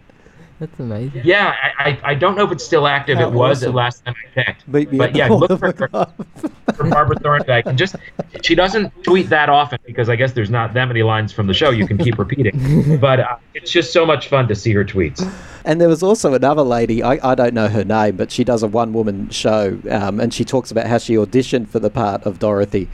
Catchy. 0.63 0.71
That's 0.71 0.81
amazing. 0.81 1.23
Yeah, 1.25 1.55
I, 1.79 1.91
I, 1.91 2.01
I 2.11 2.15
don't 2.15 2.37
know 2.37 2.45
if 2.45 2.53
it's 2.53 2.65
still 2.65 2.87
active. 2.87 3.19
How 3.19 3.29
it 3.29 3.33
was 3.33 3.59
awesome. 3.59 3.73
the 3.73 3.77
last 3.77 4.05
time 4.05 4.15
I 4.17 4.35
checked. 4.35 4.69
Meet 4.69 4.93
me 4.93 4.99
but 4.99 5.15
yeah, 5.15 5.29
look 5.29 5.59
for, 5.59 5.73
for, 5.73 6.85
Barbara 6.85 7.17
Thorndyke, 7.17 7.67
and 7.67 7.79
just 7.79 7.97
she 8.43 8.55
doesn't 8.55 8.93
tweet 9.05 9.29
that 9.29 9.49
often 9.49 9.79
because 9.85 10.09
I 10.09 10.17
guess 10.17 10.33
there's 10.33 10.51
not 10.51 10.75
that 10.75 10.87
many 10.87 11.03
lines 11.03 11.33
from 11.33 11.47
the 11.47 11.55
show 11.55 11.71
you 11.71 11.87
can 11.87 11.99
keep 11.99 12.19
repeating. 12.19 12.99
but 13.01 13.21
uh, 13.21 13.37
it's 13.55 13.71
just 13.71 13.93
so 13.93 14.07
much 14.07 14.29
fun 14.29 14.49
to 14.49 14.55
see 14.55 14.73
her 14.73 14.85
tweets. 14.85 15.23
And 15.65 15.81
there 15.81 15.89
was 15.89 16.03
also 16.03 16.35
another 16.35 16.63
lady, 16.63 17.03
I, 17.03 17.33
I 17.33 17.35
don't 17.35 17.55
know 17.55 17.69
her 17.69 17.85
name, 17.85 18.17
but 18.17 18.31
she 18.31 18.45
does 18.45 18.63
a 18.63 18.69
one 18.69 18.93
woman 18.93 19.31
show 19.31 19.79
um, 19.91 20.19
and 20.19 20.35
she 20.35 20.45
talks 20.45 20.71
about 20.71 20.87
how 20.87 20.99
she 20.99 21.15
auditioned 21.15 21.69
for 21.69 21.79
the 21.79 21.91
part 21.91 22.25
of 22.25 22.39
Dorothy. 22.39 22.89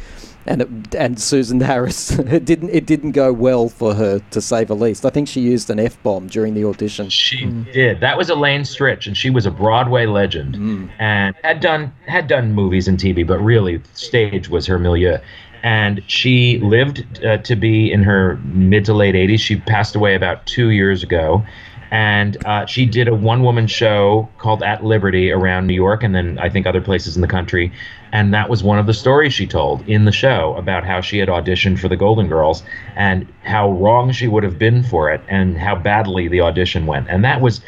And 0.48 0.62
it, 0.62 0.94
and 0.94 1.20
Susan 1.20 1.60
Harris, 1.60 2.10
it 2.18 2.44
didn't 2.44 2.70
it 2.70 2.86
didn't 2.86 3.12
go 3.12 3.32
well 3.32 3.68
for 3.68 3.94
her 3.94 4.20
to 4.30 4.40
say 4.40 4.64
the 4.64 4.74
least. 4.74 5.04
I 5.04 5.10
think 5.10 5.28
she 5.28 5.42
used 5.42 5.68
an 5.68 5.78
f 5.78 6.02
bomb 6.02 6.26
during 6.26 6.54
the 6.54 6.64
audition. 6.64 7.10
She 7.10 7.44
did. 7.72 8.00
That 8.00 8.16
was 8.16 8.30
Elaine 8.30 8.62
Stritch, 8.62 9.06
and 9.06 9.16
she 9.16 9.28
was 9.28 9.44
a 9.44 9.50
Broadway 9.50 10.06
legend, 10.06 10.56
and 10.98 11.36
had 11.44 11.60
done 11.60 11.92
had 12.06 12.28
done 12.28 12.54
movies 12.54 12.88
and 12.88 12.98
TV, 12.98 13.26
but 13.26 13.38
really 13.38 13.82
stage 13.92 14.48
was 14.48 14.66
her 14.66 14.78
milieu. 14.78 15.18
And 15.62 16.02
she 16.06 16.58
lived 16.60 17.24
uh, 17.24 17.38
to 17.38 17.56
be 17.56 17.92
in 17.92 18.02
her 18.04 18.36
mid 18.44 18.84
to 18.84 18.94
late 18.94 19.16
80s. 19.16 19.40
She 19.40 19.56
passed 19.56 19.96
away 19.96 20.14
about 20.14 20.46
two 20.46 20.70
years 20.70 21.02
ago, 21.02 21.44
and 21.90 22.36
uh, 22.44 22.66
she 22.66 22.84
did 22.84 23.08
a 23.08 23.14
one 23.14 23.42
woman 23.42 23.66
show 23.66 24.28
called 24.38 24.62
At 24.62 24.84
Liberty 24.84 25.30
around 25.30 25.66
New 25.66 25.74
York, 25.74 26.02
and 26.02 26.14
then 26.14 26.38
I 26.38 26.48
think 26.48 26.66
other 26.66 26.80
places 26.80 27.16
in 27.16 27.22
the 27.22 27.28
country. 27.28 27.72
And 28.12 28.32
that 28.34 28.48
was 28.48 28.62
one 28.62 28.78
of 28.78 28.86
the 28.86 28.94
stories 28.94 29.32
she 29.32 29.46
told 29.46 29.86
in 29.88 30.04
the 30.04 30.12
show 30.12 30.54
about 30.56 30.84
how 30.84 31.00
she 31.00 31.18
had 31.18 31.28
auditioned 31.28 31.78
for 31.78 31.88
the 31.88 31.96
Golden 31.96 32.28
Girls 32.28 32.62
and 32.96 33.26
how 33.42 33.70
wrong 33.72 34.12
she 34.12 34.28
would 34.28 34.42
have 34.42 34.58
been 34.58 34.82
for 34.82 35.10
it 35.10 35.20
and 35.28 35.58
how 35.58 35.76
badly 35.76 36.28
the 36.28 36.40
audition 36.40 36.86
went. 36.86 37.08
And 37.08 37.24
that 37.24 37.40
was 37.40 37.60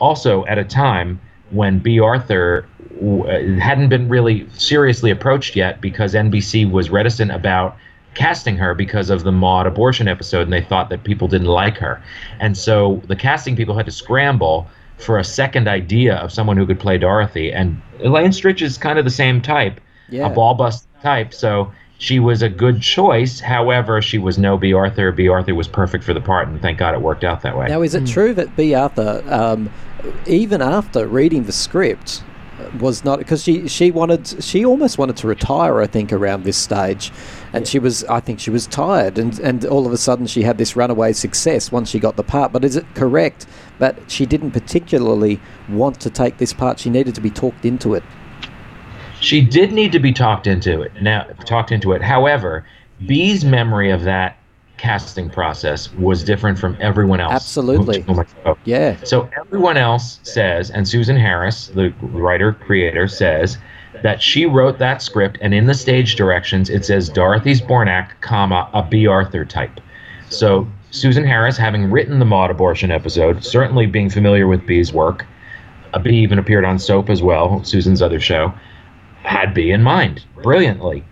also 0.00 0.44
at 0.46 0.58
a 0.58 0.64
time 0.64 1.20
when 1.50 1.78
Bea 1.78 2.00
Arthur 2.00 2.66
uh, 3.00 3.60
hadn't 3.60 3.88
been 3.88 4.08
really 4.08 4.48
seriously 4.54 5.10
approached 5.10 5.56
yet 5.56 5.80
because 5.80 6.14
NBC 6.14 6.70
was 6.70 6.90
reticent 6.90 7.30
about 7.30 7.76
casting 8.14 8.56
her 8.56 8.74
because 8.74 9.10
of 9.10 9.24
the 9.24 9.32
Maud 9.32 9.66
abortion 9.66 10.08
episode 10.08 10.42
and 10.42 10.52
they 10.52 10.62
thought 10.62 10.88
that 10.90 11.04
people 11.04 11.28
didn't 11.28 11.48
like 11.48 11.76
her. 11.78 12.02
And 12.40 12.56
so 12.56 13.02
the 13.08 13.16
casting 13.16 13.56
people 13.56 13.76
had 13.76 13.86
to 13.86 13.92
scramble 13.92 14.66
for 14.98 15.18
a 15.18 15.24
second 15.24 15.66
idea 15.68 16.16
of 16.16 16.32
someone 16.32 16.56
who 16.56 16.66
could 16.66 16.78
play 16.78 16.98
Dorothy. 16.98 17.52
And 17.52 17.80
Elaine 18.00 18.30
Stritch 18.30 18.62
is 18.62 18.78
kind 18.78 18.98
of 18.98 19.04
the 19.04 19.10
same 19.10 19.40
type, 19.42 19.80
Yeah. 20.08 20.26
a 20.26 20.30
ball 20.30 20.54
bust 20.54 20.86
type. 21.02 21.34
So 21.34 21.72
she 21.98 22.18
was 22.20 22.42
a 22.42 22.48
good 22.48 22.80
choice. 22.80 23.40
However, 23.40 24.00
she 24.02 24.18
was 24.18 24.38
no 24.38 24.56
Bea 24.56 24.72
Arthur. 24.72 25.10
Bea 25.12 25.28
Arthur 25.28 25.54
was 25.54 25.68
perfect 25.68 26.04
for 26.04 26.12
the 26.12 26.20
part, 26.20 26.48
and 26.48 26.60
thank 26.60 26.78
God 26.78 26.94
it 26.94 27.00
worked 27.00 27.24
out 27.24 27.42
that 27.42 27.56
way. 27.56 27.66
Now, 27.68 27.82
is 27.82 27.94
it 27.94 28.06
true 28.06 28.34
that 28.34 28.54
Bea 28.56 28.74
Arthur, 28.74 29.22
um, 29.28 29.70
even 30.26 30.60
after 30.60 31.06
reading 31.06 31.44
the 31.44 31.52
script, 31.52 32.22
was 32.78 33.04
not 33.04 33.18
because 33.18 33.42
she 33.42 33.66
she 33.68 33.90
wanted 33.90 34.42
she 34.42 34.64
almost 34.64 34.96
wanted 34.96 35.16
to 35.16 35.26
retire 35.26 35.80
I 35.80 35.86
think 35.86 36.12
around 36.12 36.44
this 36.44 36.56
stage, 36.56 37.12
and 37.54 37.68
she 37.68 37.78
was 37.78 38.04
I 38.04 38.20
think 38.20 38.40
she 38.40 38.50
was 38.50 38.66
tired 38.66 39.18
and 39.18 39.38
and 39.38 39.64
all 39.64 39.86
of 39.86 39.92
a 39.92 39.96
sudden 39.96 40.26
she 40.26 40.42
had 40.42 40.58
this 40.58 40.76
runaway 40.76 41.12
success 41.12 41.70
once 41.70 41.88
she 41.88 41.98
got 41.98 42.16
the 42.16 42.24
part. 42.24 42.52
But 42.52 42.64
is 42.64 42.76
it 42.76 42.84
correct 42.94 43.46
that 43.78 44.10
she 44.10 44.26
didn't 44.26 44.50
particularly 44.50 45.40
want 45.68 46.00
to 46.00 46.10
take 46.10 46.38
this 46.38 46.52
part? 46.52 46.78
She 46.78 46.90
needed 46.90 47.14
to 47.14 47.20
be 47.20 47.30
talked 47.30 47.64
into 47.64 47.94
it. 47.94 48.02
She 49.20 49.40
did 49.40 49.72
need 49.72 49.92
to 49.92 50.00
be 50.00 50.12
talked 50.12 50.46
into 50.46 50.82
it. 50.82 50.92
Now, 51.00 51.22
talked 51.46 51.72
into 51.72 51.92
it. 51.92 52.02
However, 52.02 52.66
Bea's 53.06 53.44
memory 53.44 53.90
of 53.90 54.02
that 54.02 54.36
casting 54.76 55.30
process 55.30 55.92
was 55.94 56.24
different 56.24 56.58
from 56.58 56.76
everyone 56.80 57.20
else. 57.20 57.32
Absolutely. 57.32 58.00
whom 58.02 58.18
I 58.18 58.24
spoke. 58.24 58.58
Yeah. 58.64 58.96
So 59.04 59.30
everyone 59.38 59.76
else 59.76 60.20
says, 60.24 60.70
and 60.70 60.86
Susan 60.86 61.16
Harris, 61.16 61.68
the 61.68 61.94
writer 62.02 62.52
creator, 62.52 63.08
says 63.08 63.56
that 64.04 64.20
she 64.22 64.44
wrote 64.44 64.78
that 64.78 65.00
script, 65.00 65.38
and 65.40 65.54
in 65.54 65.64
the 65.64 65.72
stage 65.72 66.14
directions 66.14 66.68
it 66.68 66.84
says 66.84 67.08
Dorothy 67.08 67.52
Zbornak, 67.52 68.10
comma 68.20 68.68
a 68.74 68.82
Bea 68.82 69.06
Arthur 69.06 69.46
type. 69.46 69.80
So 70.28 70.68
Susan 70.90 71.24
Harris, 71.24 71.56
having 71.56 71.90
written 71.90 72.18
the 72.18 72.26
Maud 72.26 72.50
abortion 72.50 72.90
episode, 72.90 73.42
certainly 73.42 73.86
being 73.86 74.10
familiar 74.10 74.46
with 74.46 74.66
Bea's 74.66 74.92
work, 74.92 75.24
uh, 75.94 75.98
Bea 75.98 76.18
even 76.18 76.38
appeared 76.38 76.66
on 76.66 76.78
Soap 76.78 77.08
as 77.08 77.22
well, 77.22 77.64
Susan's 77.64 78.02
other 78.02 78.20
show, 78.20 78.52
had 79.22 79.54
Bea 79.54 79.70
in 79.70 79.82
mind 79.82 80.22
brilliantly, 80.42 81.02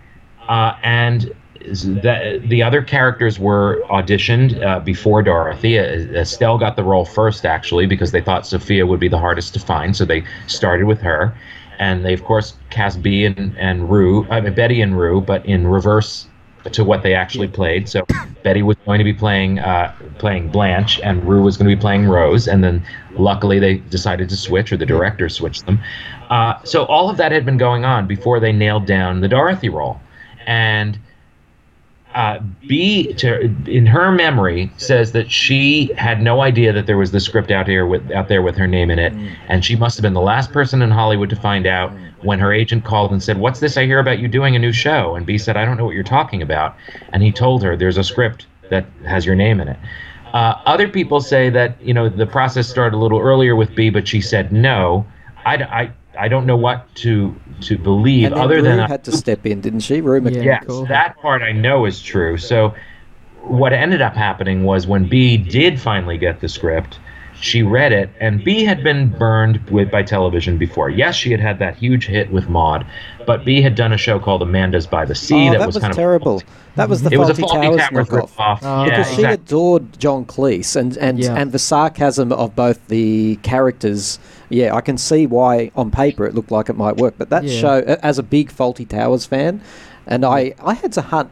uh, 0.47 0.75
and 0.83 1.33
the, 1.61 2.43
the 2.45 2.61
other 2.61 2.83
characters 2.83 3.39
were 3.39 3.81
auditioned 3.89 4.61
uh, 4.63 4.81
before 4.81 5.23
Dorothy. 5.23 5.79
Uh, 5.79 5.83
Estelle 5.83 6.59
got 6.59 6.75
the 6.75 6.83
role 6.83 7.05
first, 7.05 7.43
actually, 7.43 7.87
because 7.87 8.11
they 8.11 8.21
thought 8.21 8.45
Sophia 8.45 8.85
would 8.85 8.99
be 8.99 9.07
the 9.07 9.17
hardest 9.17 9.55
to 9.55 9.59
find, 9.59 9.95
so 9.95 10.05
they 10.05 10.23
started 10.45 10.85
with 10.85 11.01
her. 11.01 11.33
And 11.79 12.05
they, 12.05 12.13
of 12.13 12.23
course, 12.23 12.55
cast 12.69 13.01
Bea 13.01 13.25
and, 13.25 13.57
and 13.57 13.89
Rue, 13.89 14.27
I 14.29 14.41
mean, 14.41 14.53
Betty 14.53 14.81
and 14.81 14.97
Rue, 14.97 15.21
but 15.21 15.45
in 15.45 15.67
reverse 15.67 16.27
to 16.71 16.83
what 16.83 17.03
they 17.03 17.13
actually 17.13 17.47
played. 17.47 17.89
So 17.89 18.05
Betty 18.43 18.63
was 18.63 18.77
going 18.85 18.97
to 18.99 19.03
be 19.03 19.13
playing 19.13 19.59
uh, 19.59 19.93
playing 20.17 20.49
Blanche, 20.49 20.99
and 21.01 21.27
Rue 21.27 21.41
was 21.41 21.57
going 21.57 21.69
to 21.69 21.75
be 21.75 21.79
playing 21.79 22.05
Rose. 22.07 22.47
And 22.47 22.63
then, 22.63 22.85
luckily, 23.13 23.59
they 23.59 23.75
decided 23.75 24.29
to 24.29 24.37
switch, 24.37 24.71
or 24.71 24.77
the 24.77 24.85
director 24.85 25.29
switched 25.29 25.65
them. 25.65 25.79
Uh, 26.29 26.61
so 26.63 26.85
all 26.85 27.09
of 27.09 27.17
that 27.17 27.31
had 27.31 27.45
been 27.45 27.57
going 27.57 27.85
on 27.85 28.07
before 28.07 28.39
they 28.39 28.51
nailed 28.51 28.85
down 28.85 29.21
the 29.21 29.27
Dorothy 29.27 29.69
role. 29.69 29.99
And 30.45 30.97
uh, 32.13 32.39
Bea, 32.67 33.13
to, 33.13 33.43
in 33.65 33.85
her 33.85 34.11
memory, 34.11 34.71
says 34.77 35.11
that 35.13 35.31
she 35.31 35.91
had 35.97 36.21
no 36.21 36.41
idea 36.41 36.71
that 36.71 36.85
there 36.85 36.97
was 36.97 37.11
the 37.11 37.19
script 37.19 37.49
out 37.49 37.67
here 37.67 37.85
with 37.85 38.11
out 38.11 38.27
there 38.27 38.41
with 38.41 38.55
her 38.55 38.67
name 38.67 38.91
in 38.91 38.99
it, 38.99 39.13
and 39.47 39.65
she 39.65 39.75
must 39.75 39.97
have 39.97 40.03
been 40.03 40.13
the 40.13 40.21
last 40.21 40.51
person 40.51 40.81
in 40.81 40.91
Hollywood 40.91 41.29
to 41.31 41.35
find 41.35 41.65
out 41.65 41.91
when 42.21 42.39
her 42.39 42.53
agent 42.53 42.85
called 42.85 43.11
and 43.11 43.21
said, 43.21 43.37
"What's 43.39 43.59
this 43.59 43.77
I 43.77 43.85
hear 43.85 43.99
about 43.99 44.19
you 44.19 44.27
doing 44.27 44.55
a 44.55 44.59
new 44.59 44.71
show?" 44.71 45.15
And 45.15 45.25
Bea 45.25 45.37
said, 45.37 45.57
"I 45.57 45.65
don't 45.65 45.77
know 45.77 45.85
what 45.85 45.95
you're 45.95 46.03
talking 46.03 46.41
about," 46.41 46.75
and 47.11 47.23
he 47.23 47.31
told 47.31 47.63
her, 47.63 47.75
"There's 47.75 47.97
a 47.97 48.03
script 48.03 48.45
that 48.69 48.85
has 49.05 49.25
your 49.25 49.35
name 49.35 49.59
in 49.59 49.67
it." 49.67 49.77
Uh, 50.33 50.55
other 50.65 50.87
people 50.87 51.19
say 51.19 51.49
that 51.49 51.81
you 51.81 51.93
know 51.93 52.09
the 52.09 52.27
process 52.27 52.67
started 52.67 52.95
a 52.95 52.99
little 52.99 53.19
earlier 53.19 53.55
with 53.55 53.73
Bea, 53.75 53.89
but 53.89 54.07
she 54.07 54.21
said 54.21 54.51
no. 54.51 55.05
I, 55.45 55.55
I, 55.55 55.91
I 56.23 56.29
don't 56.29 56.45
know 56.45 56.55
what 56.55 56.87
to 57.03 57.35
to 57.63 57.77
believe 57.77 58.27
And 58.27 58.35
then 58.35 58.41
other 58.41 58.55
Rue 58.55 58.61
than 58.61 58.79
had 58.79 59.03
to 59.03 59.11
step 59.11 59.45
in, 59.45 59.59
didn't 59.59 59.81
she? 59.81 59.99
Rue 59.99 60.21
Mc- 60.21 60.35
Yeah. 60.35 60.43
Yes, 60.43 60.63
cool. 60.65 60.85
that 60.85 61.17
part 61.17 61.41
I 61.41 61.51
know 61.51 61.85
is 61.85 62.01
true. 62.01 62.37
So, 62.37 62.73
what 63.41 63.73
ended 63.73 64.01
up 64.01 64.15
happening 64.15 64.63
was 64.63 64.87
when 64.87 65.09
Bea 65.09 65.35
did 65.35 65.81
finally 65.81 66.17
get 66.17 66.39
the 66.39 66.47
script, 66.47 66.97
she 67.43 67.61
read 67.61 67.91
it, 67.91 68.09
and 68.21 68.41
Bea 68.41 68.63
had 68.63 68.83
been 68.83 69.09
burned 69.09 69.59
with 69.69 69.91
by 69.91 70.01
television 70.01 70.57
before. 70.57 70.89
Yes, 70.89 71.13
she 71.15 71.29
had 71.29 71.41
had 71.41 71.59
that 71.59 71.75
huge 71.75 72.05
hit 72.07 72.31
with 72.31 72.47
Maud, 72.47 72.85
but 73.27 73.43
Bea 73.43 73.61
had 73.61 73.75
done 73.75 73.91
a 73.91 73.97
show 73.97 74.17
called 74.17 74.41
Amanda's 74.41 74.87
by 74.87 75.03
the 75.03 75.13
Sea 75.13 75.49
Oh, 75.49 75.51
that, 75.51 75.59
that 75.59 75.65
was, 75.65 75.75
was, 75.75 75.81
kind 75.83 75.93
terrible. 75.93 76.37
of 76.37 76.43
That 76.75 76.87
was 76.87 77.01
the 77.03 77.11
it 77.11 77.17
was 77.17 77.29
a 77.29 77.33
Fawlty 77.33 77.41
fawlty 77.49 77.61
Towers 77.63 77.81
towers 77.89 78.07
knockoff. 78.07 78.29
ripoff. 78.31 78.59
Oh, 78.61 78.85
yeah, 78.85 78.97
because 78.97 79.13
she 79.15 79.23
adored 79.23 79.99
John 79.99 80.23
Cleese 80.25 80.75
and 80.77 80.95
and, 80.97 81.19
Yeah. 81.19 81.35
and 81.35 81.51
the 81.51 81.59
sarcasm 81.59 82.31
of 82.31 82.55
both 82.55 82.87
the 82.87 83.35
characters. 83.43 84.19
Yeah, 84.49 84.73
I 84.73 84.79
can 84.79 84.97
see 84.97 85.25
why 85.27 85.69
on 85.75 85.91
paper 85.91 86.25
it 86.25 86.33
looked 86.35 86.51
like 86.51 86.69
it 86.69 86.77
might 86.77 86.95
work, 86.95 87.15
but 87.17 87.29
that 87.29 87.43
Yeah. 87.43 87.59
show, 87.59 87.97
as 88.01 88.17
a 88.19 88.23
big 88.23 88.51
Fawlty 88.53 88.87
Towers 88.87 89.25
fan, 89.25 89.59
and 90.07 90.23
I 90.23 90.53
I 90.63 90.75
had 90.75 90.93
to 90.93 91.01
hunt 91.01 91.29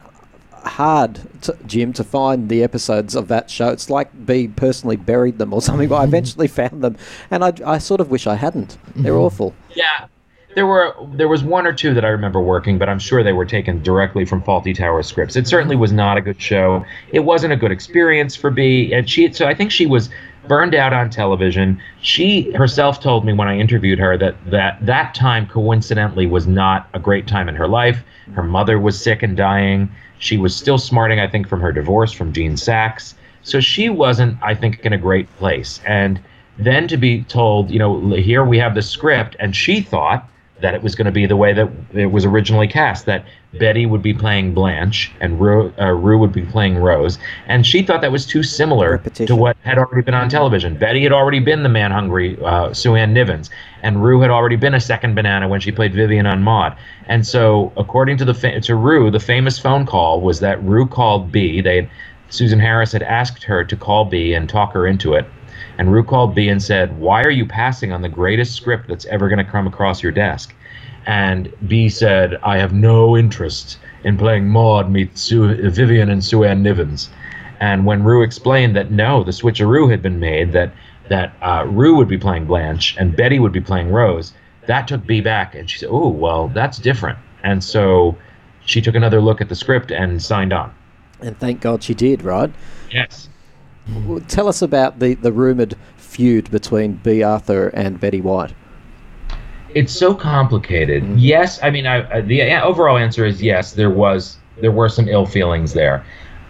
hard, 0.64 1.20
to, 1.44 1.58
Jim, 1.66 1.94
to 1.94 2.04
find 2.04 2.50
the 2.50 2.64
episodes 2.64 3.16
of 3.16 3.28
that 3.30 3.50
show. 3.50 3.70
It's 3.70 3.90
like 3.90 4.26
Bea 4.26 4.48
personally 4.48 4.96
buried 4.96 5.38
them 5.38 5.54
or 5.54 5.62
something, 5.62 5.90
but 5.90 5.96
I 5.96 6.00
mm-hmm. 6.00 6.10
eventually 6.10 6.48
found 6.48 6.84
them, 6.84 6.98
and 7.30 7.44
I, 7.44 7.54
I 7.66 7.78
sort 7.78 8.02
of 8.02 8.12
wish 8.12 8.28
I 8.28 8.36
hadn't. 8.36 8.78
They're 8.96 9.14
mm-hmm. 9.14 9.22
awful. 9.22 9.54
Yeah, 9.76 10.08
there 10.56 10.68
were 10.68 10.96
there 11.14 11.28
was 11.28 11.44
one 11.44 11.66
or 11.66 11.74
two 11.74 11.94
that 11.94 12.06
I 12.06 12.10
remember 12.10 12.42
working, 12.42 12.78
but 12.78 12.90
I'm 12.90 13.00
sure 13.00 13.24
they 13.24 13.34
were 13.34 13.46
taken 13.46 13.82
directly 13.82 14.26
from 14.26 14.42
Fawlty 14.42 14.76
Tower 14.76 15.04
scripts. 15.04 15.36
It 15.36 15.48
certainly 15.48 15.76
was 15.76 15.92
not 15.92 16.18
a 16.18 16.22
good 16.22 16.42
show. 16.42 16.86
It 17.12 17.22
wasn't 17.22 17.54
a 17.54 17.56
good 17.56 17.72
experience 17.72 18.36
for 18.36 18.50
Bea, 18.50 18.94
and 18.94 19.10
she 19.10 19.32
so 19.32 19.48
I 19.48 19.54
think 19.54 19.72
she 19.72 19.86
was 19.86 20.10
burned 20.48 20.76
out 20.76 20.94
on 20.94 21.10
television. 21.10 21.82
She 22.02 22.52
herself 22.54 23.00
told 23.00 23.26
me 23.26 23.34
when 23.34 23.48
I 23.48 23.58
interviewed 23.58 24.00
her 24.00 24.18
that 24.18 24.36
that 24.52 24.86
that 24.86 25.16
time 25.16 25.48
coincidentally 25.48 26.26
was 26.26 26.48
not 26.48 26.90
a 26.94 27.00
great 27.00 27.28
time 27.28 27.48
in 27.48 27.56
her 27.56 27.68
life. 27.68 28.04
Her 28.34 28.44
mother 28.44 28.80
was 28.80 29.02
sick 29.02 29.24
and 29.24 29.38
dying. 29.38 29.90
She 30.22 30.38
was 30.38 30.56
still 30.56 30.78
smarting, 30.78 31.20
I 31.20 31.28
think, 31.28 31.48
from 31.48 31.62
her 31.62 31.72
divorce 31.72 32.12
from 32.12 32.32
Gene 32.32 32.54
Saks. 32.54 33.16
So 33.42 33.60
she 33.60 33.90
wasn't, 33.90 34.38
I 34.42 34.54
think, 34.54 34.80
in 34.86 34.94
a 34.94 34.98
great 34.98 35.28
place. 35.38 35.82
And 35.86 36.20
then 36.60 36.88
to 36.90 36.98
be 36.98 37.24
told, 37.24 37.72
you 37.72 37.80
know, 37.80 38.12
here 38.12 38.46
we 38.46 38.60
have 38.60 38.76
the 38.76 38.84
script, 38.84 39.36
and 39.40 39.56
she 39.56 39.82
thought 39.82 40.30
that 40.60 40.76
it 40.76 40.84
was 40.84 40.94
going 40.94 41.06
to 41.06 41.12
be 41.12 41.26
the 41.26 41.36
way 41.36 41.54
that 41.54 41.70
it 41.94 42.06
was 42.12 42.24
originally 42.24 42.68
cast 42.68 43.08
that 43.08 43.26
Betty 43.60 43.86
would 43.86 44.02
be 44.02 44.14
playing 44.14 44.54
Blanche 44.54 45.12
and 45.20 45.40
Rue, 45.40 45.74
uh, 45.80 45.92
Rue 45.92 46.18
would 46.18 46.32
be 46.32 46.44
playing 46.44 46.78
Rose. 46.78 47.18
And 47.48 47.66
she 47.68 47.82
thought 47.84 48.02
that 48.02 48.12
was 48.12 48.26
too 48.26 48.44
similar 48.44 48.92
Repetition. 48.92 49.28
to 49.28 49.36
what 49.36 49.58
had 49.64 49.78
already 49.78 50.04
been 50.04 50.14
on 50.14 50.30
television. 50.30 50.78
Betty 50.78 51.04
had 51.04 51.12
already 51.12 51.40
been 51.40 51.64
the 51.64 51.70
man 51.70 51.92
hungry 51.92 52.38
uh, 52.44 52.74
Sue 52.74 52.96
Ann 52.96 53.14
Nivens, 53.14 53.50
and 53.84 54.04
Rue 54.04 54.22
had 54.22 54.30
already 54.30 54.56
been 54.56 54.74
a 54.74 54.80
second 54.80 55.16
banana 55.16 55.48
when 55.50 55.60
she 55.60 55.72
played 55.72 55.94
Vivian 55.94 56.26
on 56.26 56.44
Maud. 56.44 56.78
And 57.08 57.28
so, 57.28 57.74
according 57.76 58.18
to 58.18 58.26
the 58.26 58.34
fa- 58.34 58.62
to 58.62 58.76
Rue, 58.76 59.12
the 59.12 59.20
famous 59.20 59.60
phone 59.60 59.86
call 59.86 60.22
was 60.22 60.40
that 60.40 60.64
Rue 60.64 60.88
called 60.88 61.32
Bea. 61.32 61.62
They 61.62 61.76
had, 61.78 61.90
Susan 62.30 62.60
Harris 62.60 62.94
had 62.94 63.04
asked 63.04 63.44
her 63.44 63.66
to 63.66 63.76
call 63.76 64.06
Bea 64.06 64.34
and 64.34 64.48
talk 64.48 64.72
her 64.74 64.88
into 64.88 65.14
it. 65.14 65.26
And 65.78 65.92
Rue 65.92 66.04
called 66.04 66.36
Bea 66.36 66.48
and 66.48 66.64
said, 66.64 66.98
Why 66.98 67.22
are 67.24 67.30
you 67.30 67.46
passing 67.46 67.92
on 67.92 68.02
the 68.02 68.10
greatest 68.10 68.56
script 68.56 68.88
that's 68.88 69.06
ever 69.06 69.28
going 69.28 69.44
to 69.44 69.52
come 69.52 69.68
across 69.68 70.02
your 70.02 70.12
desk? 70.12 70.54
And 71.06 71.52
Bea 71.68 71.90
said, 71.90 72.36
I 72.44 72.58
have 72.58 72.74
no 72.74 73.18
interest 73.18 73.78
in 74.04 74.18
playing 74.18 74.48
Maud 74.48 74.92
meet 74.92 75.18
Sue, 75.18 75.70
Vivian 75.70 76.10
and 76.10 76.24
Sue 76.24 76.44
Ann 76.44 76.64
Nivens. 76.64 77.10
And 77.60 77.86
when 77.86 78.04
Rue 78.04 78.24
explained 78.24 78.76
that 78.76 78.92
no, 78.92 79.24
the 79.24 79.32
switcheroo 79.32 79.90
had 79.90 80.02
been 80.02 80.20
made, 80.20 80.52
that 80.54 80.74
that 81.10 81.34
uh, 81.42 81.66
Rue 81.68 81.96
would 81.98 82.08
be 82.08 82.18
playing 82.18 82.46
Blanche 82.46 82.96
and 82.98 83.16
Betty 83.16 83.38
would 83.38 83.52
be 83.52 83.60
playing 83.60 83.92
Rose, 83.92 84.34
that 84.68 84.88
took 84.88 85.06
Bea 85.06 85.22
back, 85.22 85.56
and 85.56 85.70
she 85.70 85.78
said, 85.80 85.90
"Oh, 85.92 86.08
well, 86.08 86.48
that's 86.50 86.78
different." 86.78 87.20
And 87.44 87.64
so 87.64 88.16
she 88.66 88.82
took 88.82 88.96
another 88.96 89.22
look 89.22 89.42
at 89.42 89.50
the 89.50 89.56
script 89.56 89.92
and 89.92 90.22
signed 90.22 90.54
on. 90.54 90.74
And 91.20 91.38
thank 91.40 91.62
God 91.62 91.84
she 91.84 91.94
did, 91.94 92.24
right? 92.24 92.52
Yes. 92.92 93.30
Well, 94.06 94.22
Tell 94.22 94.48
us 94.48 94.62
about 94.62 95.00
the, 95.00 95.16
the 95.16 95.32
rumoured 95.32 95.76
feud 95.98 96.50
between 96.52 96.94
Bea 96.94 97.24
Arthur 97.24 97.70
and 97.70 98.00
Betty 98.00 98.22
White. 98.22 98.54
It's 99.76 99.94
so 99.94 100.14
complicated. 100.14 101.20
Yes, 101.20 101.60
I 101.64 101.70
mean, 101.70 101.86
I, 101.86 102.18
I, 102.18 102.22
the 102.22 102.42
overall 102.62 102.98
answer 102.98 103.26
is 103.26 103.42
yes. 103.42 103.74
There 103.74 103.90
was 103.90 104.38
there 104.60 104.72
were 104.72 104.90
some 104.90 105.08
ill 105.08 105.26
feelings 105.26 105.74
there, 105.74 106.06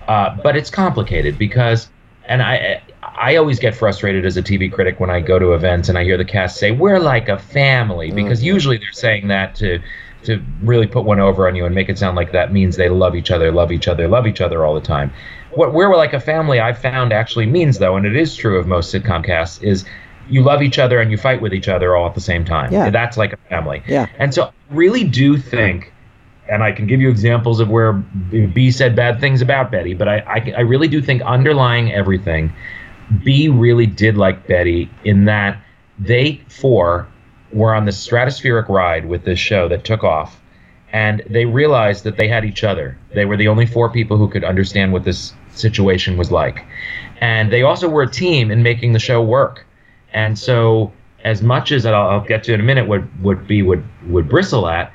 uh, 0.07 0.37
but 0.43 0.55
it's 0.55 0.69
complicated 0.69 1.37
because, 1.37 1.89
and 2.25 2.41
I 2.41 2.81
I 3.03 3.35
always 3.35 3.59
get 3.59 3.75
frustrated 3.75 4.25
as 4.25 4.37
a 4.37 4.41
TV 4.41 4.71
critic 4.71 4.99
when 4.99 5.09
I 5.09 5.19
go 5.19 5.37
to 5.39 5.53
events 5.53 5.89
and 5.89 5.97
I 5.97 6.03
hear 6.03 6.17
the 6.17 6.25
cast 6.25 6.57
say 6.57 6.71
we're 6.71 6.99
like 6.99 7.29
a 7.29 7.37
family 7.37 8.11
because 8.11 8.43
usually 8.43 8.77
they're 8.77 8.91
saying 8.93 9.27
that 9.27 9.55
to 9.55 9.79
to 10.23 10.41
really 10.61 10.87
put 10.87 11.03
one 11.03 11.19
over 11.19 11.47
on 11.47 11.55
you 11.55 11.65
and 11.65 11.73
make 11.73 11.89
it 11.89 11.97
sound 11.97 12.15
like 12.15 12.31
that 12.31 12.53
means 12.53 12.75
they 12.75 12.89
love 12.89 13.15
each 13.15 13.31
other, 13.31 13.51
love 13.51 13.71
each 13.71 13.87
other, 13.87 14.07
love 14.07 14.27
each 14.27 14.41
other 14.41 14.65
all 14.65 14.75
the 14.75 14.81
time. 14.81 15.11
What 15.51 15.73
we're 15.73 15.95
like 15.95 16.13
a 16.13 16.19
family 16.19 16.59
I've 16.59 16.77
found 16.77 17.11
actually 17.11 17.47
means 17.47 17.79
though, 17.79 17.95
and 17.95 18.05
it 18.05 18.15
is 18.15 18.35
true 18.35 18.57
of 18.57 18.67
most 18.67 18.93
sitcom 18.93 19.23
casts, 19.25 19.61
is 19.63 19.85
you 20.29 20.43
love 20.43 20.61
each 20.61 20.79
other 20.79 20.99
and 20.99 21.11
you 21.11 21.17
fight 21.17 21.41
with 21.41 21.53
each 21.53 21.67
other 21.67 21.95
all 21.95 22.07
at 22.07 22.15
the 22.15 22.21
same 22.21 22.45
time. 22.45 22.71
Yeah. 22.71 22.89
That's 22.89 23.17
like 23.17 23.33
a 23.33 23.37
family. 23.49 23.83
Yeah. 23.87 24.07
And 24.17 24.33
so 24.33 24.43
I 24.43 24.51
really 24.69 25.03
do 25.03 25.37
think, 25.37 25.91
and 26.49 26.63
I 26.63 26.71
can 26.71 26.87
give 26.87 27.01
you 27.01 27.09
examples 27.09 27.59
of 27.59 27.69
where 27.69 27.93
Bea 27.93 28.71
said 28.71 28.95
bad 28.95 29.19
things 29.19 29.41
about 29.41 29.71
Betty, 29.71 29.93
but 29.93 30.07
I, 30.07 30.17
I, 30.19 30.53
I 30.57 30.61
really 30.61 30.87
do 30.87 31.01
think 31.01 31.21
underlying 31.23 31.91
everything, 31.91 32.53
Bea 33.23 33.49
really 33.49 33.85
did 33.85 34.17
like 34.17 34.47
Betty 34.47 34.89
in 35.03 35.25
that 35.25 35.61
they 35.99 36.41
four 36.47 37.07
were 37.53 37.75
on 37.75 37.85
the 37.85 37.91
stratospheric 37.91 38.69
ride 38.69 39.05
with 39.05 39.25
this 39.25 39.39
show 39.39 39.67
that 39.67 39.83
took 39.83 40.03
off. 40.03 40.39
And 40.93 41.23
they 41.29 41.45
realized 41.45 42.03
that 42.03 42.17
they 42.17 42.27
had 42.27 42.43
each 42.43 42.63
other. 42.63 42.97
They 43.13 43.25
were 43.25 43.37
the 43.37 43.47
only 43.47 43.65
four 43.65 43.89
people 43.89 44.17
who 44.17 44.27
could 44.27 44.43
understand 44.43 44.91
what 44.91 45.03
this 45.05 45.33
situation 45.53 46.17
was 46.17 46.31
like. 46.31 46.65
And 47.21 47.51
they 47.51 47.61
also 47.61 47.87
were 47.87 48.01
a 48.01 48.11
team 48.11 48.51
in 48.51 48.63
making 48.63 48.93
the 48.93 48.99
show 48.99 49.21
work. 49.21 49.65
And 50.13 50.37
so, 50.37 50.91
as 51.23 51.41
much 51.41 51.71
as 51.71 51.85
I'll, 51.85 52.09
I'll 52.09 52.21
get 52.21 52.43
to 52.45 52.53
in 52.53 52.59
a 52.59 52.63
minute, 52.63 52.87
what 52.87 53.01
what 53.21 53.47
Bea 53.47 53.61
would 53.63 53.83
would 54.07 54.27
bristle 54.27 54.67
at, 54.67 54.91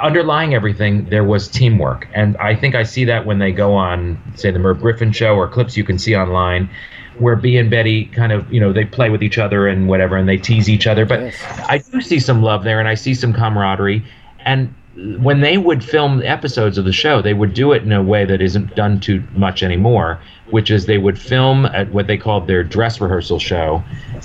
underlying 0.00 0.54
everything, 0.54 1.04
there 1.06 1.24
was 1.24 1.48
teamwork, 1.48 2.06
and 2.14 2.36
I 2.36 2.54
think 2.54 2.74
I 2.74 2.84
see 2.84 3.04
that 3.06 3.26
when 3.26 3.38
they 3.38 3.52
go 3.52 3.74
on, 3.74 4.20
say, 4.36 4.50
the 4.50 4.58
Merv 4.58 4.80
Griffin 4.80 5.12
show 5.12 5.34
or 5.34 5.48
clips 5.48 5.76
you 5.76 5.84
can 5.84 5.98
see 5.98 6.14
online, 6.16 6.70
where 7.18 7.36
Bea 7.36 7.58
and 7.58 7.70
Betty 7.70 8.06
kind 8.06 8.32
of, 8.32 8.50
you 8.52 8.60
know, 8.60 8.72
they 8.72 8.84
play 8.84 9.10
with 9.10 9.22
each 9.22 9.36
other 9.36 9.66
and 9.66 9.88
whatever, 9.88 10.16
and 10.16 10.28
they 10.28 10.36
tease 10.36 10.68
each 10.68 10.86
other. 10.86 11.04
But 11.04 11.20
Yes. 11.20 11.34
I 11.68 11.78
do 11.78 12.00
see 12.00 12.20
some 12.20 12.42
love 12.42 12.64
there, 12.64 12.78
and 12.78 12.88
I 12.88 12.94
see 12.94 13.14
some 13.14 13.32
camaraderie, 13.32 14.04
and 14.44 14.72
when 15.18 15.40
they 15.40 15.56
would 15.56 15.82
film 15.82 16.22
episodes 16.22 16.76
of 16.76 16.84
the 16.84 16.92
show, 16.92 17.22
they 17.22 17.34
would 17.34 17.54
do 17.54 17.72
it 17.72 17.82
in 17.82 17.92
a 17.92 18.02
way 18.02 18.24
that 18.24 18.42
isn't 18.42 18.74
done 18.74 19.00
too 19.00 19.22
much 19.34 19.62
anymore, 19.62 20.20
which 20.50 20.70
is 20.70 20.86
they 20.86 20.98
would 20.98 21.18
film 21.18 21.66
at 21.66 21.90
what 21.92 22.06
they 22.06 22.18
called 22.18 22.46
their 22.46 22.62
dress 22.62 23.00
rehearsal 23.00 23.38
show 23.38 23.82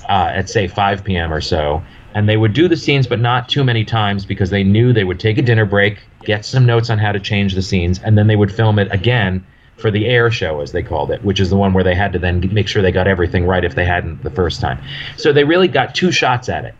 uh, 0.09 0.31
at 0.33 0.49
say 0.49 0.67
5 0.67 1.03
p.m. 1.03 1.31
or 1.31 1.41
so, 1.41 1.81
and 2.13 2.27
they 2.27 2.37
would 2.37 2.53
do 2.53 2.67
the 2.67 2.75
scenes, 2.75 3.07
but 3.07 3.19
not 3.19 3.47
too 3.47 3.63
many 3.63 3.85
times 3.85 4.25
because 4.25 4.49
they 4.49 4.63
knew 4.63 4.91
they 4.91 5.03
would 5.03 5.19
take 5.19 5.37
a 5.37 5.41
dinner 5.41 5.65
break, 5.65 5.99
get 6.23 6.45
some 6.45 6.65
notes 6.65 6.89
on 6.89 6.97
how 6.97 7.11
to 7.11 7.19
change 7.19 7.55
the 7.55 7.61
scenes, 7.61 7.99
and 8.03 8.17
then 8.17 8.27
they 8.27 8.35
would 8.35 8.51
film 8.51 8.77
it 8.77 8.91
again 8.91 9.45
for 9.77 9.91
the 9.91 10.05
air 10.07 10.31
show, 10.31 10.61
as 10.61 10.71
they 10.71 10.83
called 10.83 11.11
it, 11.11 11.23
which 11.23 11.39
is 11.39 11.49
the 11.49 11.57
one 11.57 11.73
where 11.73 11.83
they 11.83 11.95
had 11.95 12.11
to 12.13 12.19
then 12.19 12.41
make 12.53 12.67
sure 12.67 12.81
they 12.81 12.91
got 12.91 13.07
everything 13.07 13.45
right 13.45 13.63
if 13.63 13.75
they 13.75 13.85
hadn't 13.85 14.23
the 14.23 14.29
first 14.29 14.61
time. 14.61 14.81
So 15.17 15.31
they 15.31 15.43
really 15.43 15.67
got 15.67 15.95
two 15.95 16.11
shots 16.11 16.49
at 16.49 16.65
it. 16.65 16.75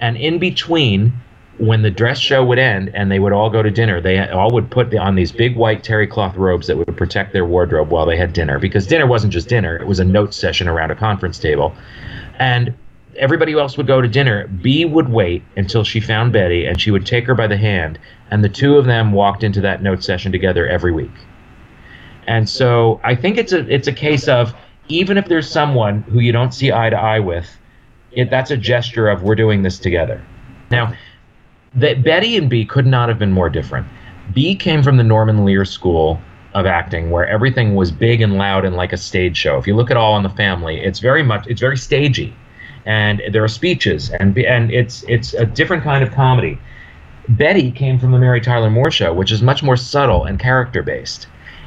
And 0.00 0.16
in 0.16 0.38
between, 0.38 1.12
when 1.58 1.82
the 1.82 1.90
dress 1.90 2.18
show 2.18 2.44
would 2.44 2.58
end 2.58 2.90
and 2.94 3.10
they 3.10 3.18
would 3.18 3.32
all 3.32 3.48
go 3.48 3.62
to 3.62 3.70
dinner, 3.70 4.00
they 4.00 4.28
all 4.28 4.50
would 4.52 4.70
put 4.70 4.94
on 4.94 5.14
these 5.14 5.32
big 5.32 5.56
white 5.56 5.82
terry 5.82 6.06
cloth 6.06 6.36
robes 6.36 6.66
that 6.66 6.76
would 6.76 6.96
protect 6.96 7.32
their 7.32 7.46
wardrobe 7.46 7.90
while 7.90 8.04
they 8.04 8.16
had 8.16 8.32
dinner. 8.32 8.58
Because 8.58 8.86
dinner 8.86 9.06
wasn't 9.06 9.32
just 9.32 9.48
dinner, 9.48 9.76
it 9.76 9.86
was 9.86 9.98
a 9.98 10.04
note 10.04 10.34
session 10.34 10.68
around 10.68 10.90
a 10.90 10.96
conference 10.96 11.38
table. 11.38 11.74
And 12.38 12.74
everybody 13.16 13.52
else 13.54 13.76
would 13.76 13.86
go 13.86 14.02
to 14.02 14.08
dinner. 14.08 14.46
Bea 14.48 14.84
would 14.84 15.08
wait 15.08 15.42
until 15.56 15.84
she 15.84 16.00
found 16.00 16.32
Betty 16.32 16.66
and 16.66 16.80
she 16.80 16.90
would 16.90 17.06
take 17.06 17.26
her 17.26 17.34
by 17.34 17.46
the 17.46 17.56
hand. 17.56 17.98
And 18.30 18.44
the 18.44 18.48
two 18.48 18.76
of 18.76 18.84
them 18.84 19.12
walked 19.12 19.42
into 19.42 19.60
that 19.62 19.82
note 19.82 20.02
session 20.04 20.32
together 20.32 20.66
every 20.66 20.92
week. 20.92 21.12
And 22.26 22.48
so 22.48 23.00
I 23.04 23.14
think 23.14 23.38
it's 23.38 23.52
a 23.52 23.60
it's 23.72 23.86
a 23.86 23.92
case 23.92 24.26
of 24.28 24.52
even 24.88 25.16
if 25.16 25.26
there's 25.26 25.48
someone 25.48 26.02
who 26.02 26.18
you 26.18 26.32
don't 26.32 26.52
see 26.52 26.72
eye 26.72 26.90
to 26.90 26.96
eye 26.96 27.20
with, 27.20 27.48
it, 28.12 28.30
that's 28.30 28.50
a 28.50 28.56
gesture 28.56 29.08
of 29.08 29.22
we're 29.22 29.34
doing 29.34 29.62
this 29.62 29.78
together. 29.78 30.24
Now, 30.70 30.94
that 31.76 32.02
Betty 32.02 32.36
and 32.36 32.48
Bea 32.50 32.64
could 32.64 32.86
not 32.86 33.08
have 33.08 33.18
been 33.18 33.32
more 33.32 33.48
different. 33.48 33.86
Bea 34.34 34.56
came 34.56 34.82
from 34.82 34.96
the 34.96 35.04
Norman 35.04 35.44
Lear 35.44 35.64
School 35.64 36.20
of 36.54 36.66
acting, 36.66 37.10
where 37.10 37.26
everything 37.28 37.74
was 37.74 37.90
big 37.90 38.22
and 38.22 38.38
loud 38.38 38.64
and 38.64 38.76
like 38.76 38.92
a 38.92 38.96
stage 38.96 39.36
show. 39.36 39.58
If 39.58 39.66
you 39.66 39.76
look 39.76 39.90
at 39.90 39.96
All 39.96 40.16
in 40.16 40.22
the 40.22 40.30
Family, 40.30 40.80
it's 40.80 40.98
very 40.98 41.22
much 41.22 41.46
it's 41.46 41.60
very 41.60 41.76
stagey, 41.76 42.34
and 42.86 43.22
there 43.30 43.44
are 43.44 43.48
speeches 43.48 44.10
and 44.10 44.36
and 44.38 44.72
it's 44.72 45.04
it's 45.06 45.34
a 45.34 45.44
different 45.44 45.82
kind 45.82 46.02
of 46.02 46.12
comedy. 46.12 46.58
Betty 47.28 47.70
came 47.72 47.98
from 47.98 48.12
the 48.12 48.18
Mary 48.18 48.40
Tyler 48.40 48.70
Moore 48.70 48.90
Show, 48.90 49.12
which 49.12 49.32
is 49.32 49.42
much 49.42 49.62
more 49.62 49.76
subtle 49.76 50.24
and 50.24 50.38
character 50.38 50.82
based. 50.82 51.26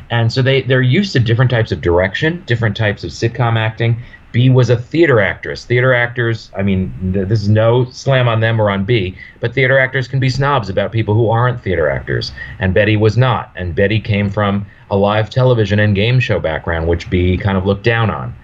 And 0.09 0.31
so 0.31 0.41
they, 0.41 0.63
they're 0.63 0.81
used 0.81 1.13
to 1.13 1.19
different 1.19 1.51
types 1.51 1.71
of 1.71 1.81
direction, 1.81 2.43
different 2.47 2.75
types 2.75 3.03
of 3.03 3.11
sitcom 3.11 3.57
acting. 3.57 4.01
Bea 4.31 4.49
was 4.49 4.69
a 4.69 4.77
theater 4.77 5.19
actress. 5.19 5.65
Theater 5.65 5.93
actors, 5.93 6.51
I 6.55 6.61
mean, 6.61 6.93
th- 7.13 7.27
this 7.27 7.41
is 7.41 7.49
no 7.49 7.85
slam 7.91 8.27
on 8.27 8.39
them 8.39 8.61
or 8.61 8.69
on 8.69 8.85
Bea, 8.85 9.17
but 9.39 9.53
theater 9.53 9.79
actors 9.79 10.07
can 10.07 10.19
be 10.19 10.29
snobs 10.29 10.69
about 10.69 10.91
people 10.91 11.15
who 11.15 11.29
aren't 11.29 11.61
theater 11.61 11.89
actors. 11.89 12.31
And 12.59 12.73
Betty 12.73 12.95
was 12.95 13.17
not. 13.17 13.51
And 13.55 13.73
Betty 13.73 13.99
came 13.99 14.29
from 14.29 14.65
a 14.91 14.97
live 14.97 15.29
television 15.29 15.79
and 15.79 15.95
game 15.95 16.19
show 16.19 16.39
background, 16.39 16.87
which 16.87 17.09
Bea 17.09 17.37
kind 17.37 17.57
of 17.57 17.65
looked 17.65 17.83
down 17.83 18.09
on. 18.09 18.35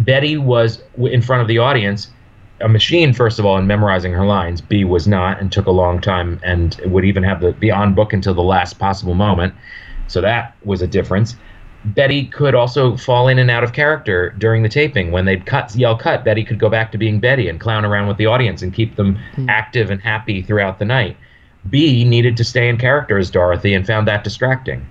Betty 0.00 0.36
was 0.36 0.82
in 0.98 1.22
front 1.22 1.40
of 1.40 1.48
the 1.48 1.58
audience 1.58 2.08
a 2.60 2.68
machine 2.68 3.12
first 3.12 3.38
of 3.38 3.44
all 3.44 3.58
in 3.58 3.66
memorizing 3.66 4.12
her 4.12 4.24
lines 4.24 4.60
bea 4.60 4.84
was 4.84 5.06
not 5.06 5.38
and 5.40 5.52
took 5.52 5.66
a 5.66 5.70
long 5.70 6.00
time 6.00 6.40
and 6.42 6.80
would 6.86 7.04
even 7.04 7.22
have 7.22 7.40
to 7.40 7.52
be 7.52 7.70
on 7.70 7.94
book 7.94 8.12
until 8.12 8.34
the 8.34 8.42
last 8.42 8.78
possible 8.78 9.14
moment 9.14 9.54
so 10.08 10.20
that 10.20 10.56
was 10.64 10.80
a 10.80 10.86
difference 10.86 11.36
betty 11.94 12.26
could 12.26 12.54
also 12.54 12.96
fall 12.96 13.28
in 13.28 13.38
and 13.38 13.50
out 13.50 13.62
of 13.62 13.72
character 13.72 14.34
during 14.38 14.62
the 14.62 14.68
taping 14.68 15.12
when 15.12 15.24
they'd 15.24 15.46
cut 15.46 15.74
yell 15.76 15.96
cut 15.96 16.24
betty 16.24 16.44
could 16.44 16.58
go 16.58 16.68
back 16.68 16.90
to 16.90 16.98
being 16.98 17.20
betty 17.20 17.48
and 17.48 17.60
clown 17.60 17.84
around 17.84 18.08
with 18.08 18.16
the 18.16 18.26
audience 18.26 18.62
and 18.62 18.74
keep 18.74 18.96
them 18.96 19.18
active 19.48 19.90
and 19.90 20.00
happy 20.00 20.42
throughout 20.42 20.78
the 20.78 20.84
night 20.84 21.16
bea 21.70 22.04
needed 22.04 22.36
to 22.36 22.44
stay 22.44 22.68
in 22.68 22.76
character 22.76 23.18
as 23.18 23.30
dorothy 23.30 23.72
and 23.72 23.86
found 23.86 24.06
that 24.06 24.24
distracting 24.24 24.84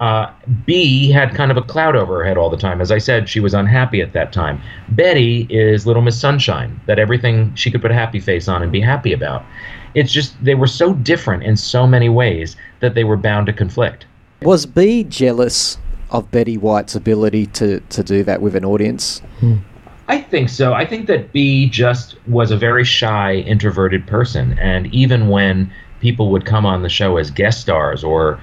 uh, 0.00 0.32
Bea 0.66 1.12
had 1.12 1.32
kind 1.32 1.52
of 1.52 1.56
a 1.56 1.62
cloud 1.62 1.94
over 1.94 2.18
her 2.18 2.24
head 2.24 2.36
all 2.36 2.50
the 2.50 2.56
time. 2.56 2.80
As 2.80 2.90
I 2.90 2.98
said, 2.98 3.28
she 3.28 3.38
was 3.38 3.54
unhappy 3.54 4.00
at 4.00 4.12
that 4.14 4.32
time. 4.32 4.60
Betty 4.88 5.46
is 5.48 5.86
Little 5.86 6.02
Miss 6.02 6.20
Sunshine, 6.20 6.80
that 6.86 6.98
everything 6.98 7.54
she 7.54 7.70
could 7.70 7.80
put 7.80 7.92
a 7.92 7.94
happy 7.94 8.18
face 8.18 8.48
on 8.48 8.64
and 8.64 8.72
be 8.72 8.80
happy 8.80 9.12
about. 9.12 9.44
It's 9.94 10.10
just 10.10 10.34
they 10.42 10.56
were 10.56 10.66
so 10.66 10.92
different 10.92 11.44
in 11.44 11.56
so 11.56 11.86
many 11.86 12.08
ways 12.08 12.56
that 12.80 12.96
they 12.96 13.04
were 13.04 13.16
bound 13.16 13.46
to 13.46 13.52
conflict. 13.52 14.06
Was 14.42 14.66
Bea 14.66 15.04
jealous 15.04 15.78
of 16.12 16.30
Betty 16.30 16.56
White's 16.56 16.94
ability 16.94 17.46
to, 17.46 17.80
to 17.80 18.02
do 18.04 18.22
that 18.22 18.40
with 18.42 18.54
an 18.54 18.64
audience? 18.64 19.22
I 20.08 20.18
think 20.20 20.48
so. 20.50 20.74
I 20.74 20.84
think 20.84 21.06
that 21.06 21.32
Bea 21.32 21.68
just 21.68 22.16
was 22.28 22.50
a 22.50 22.56
very 22.56 22.84
shy, 22.84 23.36
introverted 23.36 24.06
person, 24.06 24.58
and 24.58 24.92
even 24.94 25.28
when 25.28 25.72
people 26.00 26.30
would 26.30 26.44
come 26.44 26.66
on 26.66 26.82
the 26.82 26.88
show 26.88 27.16
as 27.16 27.30
guest 27.30 27.60
stars 27.60 28.04
or 28.04 28.40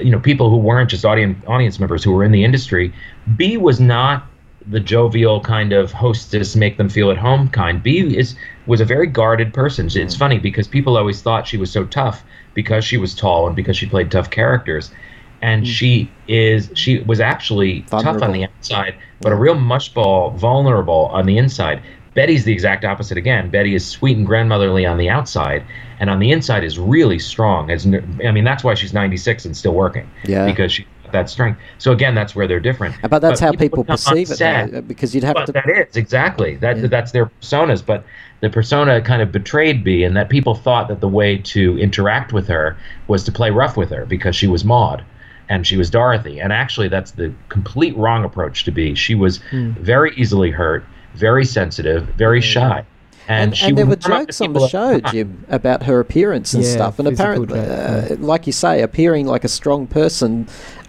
you 0.00 0.10
know 0.10 0.20
people 0.20 0.48
who 0.50 0.56
weren't 0.56 0.90
just 0.90 1.04
audience 1.04 1.36
audience 1.46 1.80
members 1.80 2.04
who 2.04 2.12
were 2.12 2.22
in 2.22 2.30
the 2.30 2.44
industry, 2.44 2.92
Bea 3.36 3.56
was 3.56 3.80
not 3.80 4.26
the 4.70 4.78
jovial 4.78 5.40
kind 5.40 5.72
of 5.72 5.90
hostess, 5.92 6.54
make 6.54 6.76
them 6.76 6.88
feel 6.90 7.10
at 7.10 7.16
home 7.16 7.48
kind. 7.48 7.82
Bea 7.82 8.16
is 8.16 8.36
was 8.66 8.80
a 8.80 8.84
very 8.84 9.06
guarded 9.06 9.52
person. 9.52 9.86
It's 9.86 9.96
Mm. 10.14 10.18
funny 10.18 10.38
because 10.38 10.68
people 10.68 10.96
always 10.96 11.20
thought 11.22 11.48
she 11.48 11.56
was 11.56 11.72
so 11.72 11.84
tough 11.84 12.22
because 12.54 12.84
she 12.84 12.96
was 12.98 13.14
tall 13.14 13.46
and 13.46 13.56
because 13.56 13.76
she 13.76 13.86
played 13.86 14.10
tough 14.10 14.30
characters. 14.30 14.92
And 15.40 15.64
mm. 15.64 15.66
she 15.66 16.10
is 16.26 16.70
she 16.74 17.00
was 17.00 17.20
actually 17.20 17.82
tough 17.82 18.22
on. 18.22 18.32
The 18.32 18.44
outside, 18.44 18.94
but 19.20 19.32
a 19.32 19.36
real 19.36 19.54
mushball, 19.54 20.34
vulnerable 20.36 21.06
on 21.12 21.26
the 21.26 21.38
inside. 21.38 21.82
Betty's 22.14 22.44
the 22.44 22.52
exact 22.52 22.84
opposite 22.84 23.16
again. 23.16 23.48
Betty 23.48 23.76
is 23.76 23.86
sweet 23.86 24.16
and 24.16 24.26
grandmotherly 24.26 24.84
on 24.84 24.98
the 24.98 25.08
outside, 25.08 25.64
and 26.00 26.10
on 26.10 26.18
the 26.18 26.32
inside 26.32 26.64
is 26.64 26.78
really 26.78 27.18
strong. 27.18 27.70
As 27.70 27.86
I 27.86 28.32
mean, 28.32 28.42
that's 28.42 28.64
why 28.64 28.74
she's 28.74 28.92
96 28.92 29.44
and 29.44 29.56
still 29.56 29.74
working. 29.74 30.10
Yeah. 30.24 30.44
because 30.44 30.72
she 30.72 30.86
that 31.12 31.30
strength. 31.30 31.60
So 31.78 31.92
again, 31.92 32.14
that's 32.14 32.34
where 32.34 32.46
they're 32.46 32.60
different. 32.60 32.96
But 33.08 33.20
that's 33.20 33.40
how 33.40 33.52
people 33.52 33.80
on 33.80 33.86
perceive 33.86 34.30
it, 34.30 34.38
though, 34.38 34.78
uh, 34.78 34.80
because 34.82 35.14
you'd 35.14 35.24
have 35.24 35.34
but 35.34 35.46
to. 35.46 35.52
that 35.52 35.68
is 35.68 35.96
exactly 35.96 36.56
that. 36.56 36.78
Yeah. 36.78 36.86
That's 36.86 37.12
their 37.12 37.26
personas. 37.26 37.84
But 37.84 38.04
the 38.40 38.50
persona 38.50 39.00
kind 39.00 39.22
of 39.22 39.32
betrayed 39.32 39.84
Bea, 39.84 40.04
and 40.04 40.16
that 40.16 40.28
people 40.28 40.54
thought 40.54 40.88
that 40.88 41.00
the 41.00 41.08
way 41.08 41.38
to 41.38 41.78
interact 41.78 42.32
with 42.32 42.48
her 42.48 42.76
was 43.06 43.24
to 43.24 43.32
play 43.32 43.50
rough 43.50 43.76
with 43.76 43.90
her 43.90 44.06
because 44.06 44.36
she 44.36 44.46
was 44.46 44.64
Maud 44.64 45.04
and 45.48 45.66
she 45.66 45.76
was 45.76 45.90
Dorothy. 45.90 46.40
And 46.40 46.52
actually, 46.52 46.88
that's 46.88 47.12
the 47.12 47.32
complete 47.48 47.96
wrong 47.96 48.24
approach 48.24 48.64
to 48.64 48.70
Bea. 48.70 48.94
She 48.94 49.14
was 49.14 49.38
Hmm. 49.50 49.70
very 49.72 50.12
easily 50.16 50.50
hurt, 50.50 50.84
very 51.14 51.44
sensitive, 51.44 52.04
very 52.16 52.40
shy. 52.40 52.84
And, 53.28 53.48
And, 53.50 53.56
she 53.56 53.66
and 53.68 53.76
there 53.78 53.84
were 53.84 53.90
would 53.90 54.02
come 54.02 54.12
up 54.12 54.18
to 54.20 54.24
jokes 54.26 54.40
on 54.40 54.52
the 54.54 54.68
show, 54.68 55.00
Jim, 55.00 55.44
about 55.50 55.82
her 55.82 56.00
appearance 56.00 56.54
and 56.54 56.64
Yeah, 56.64 56.70
stuff. 56.70 56.98
And 56.98 57.08
apparently, 57.08 57.60
uh, 57.60 58.16
like 58.20 58.46
you 58.46 58.54
say, 58.54 58.80
appearing 58.80 59.26
like 59.26 59.44
a 59.44 59.48
strong 59.48 59.86
person. 59.86 60.46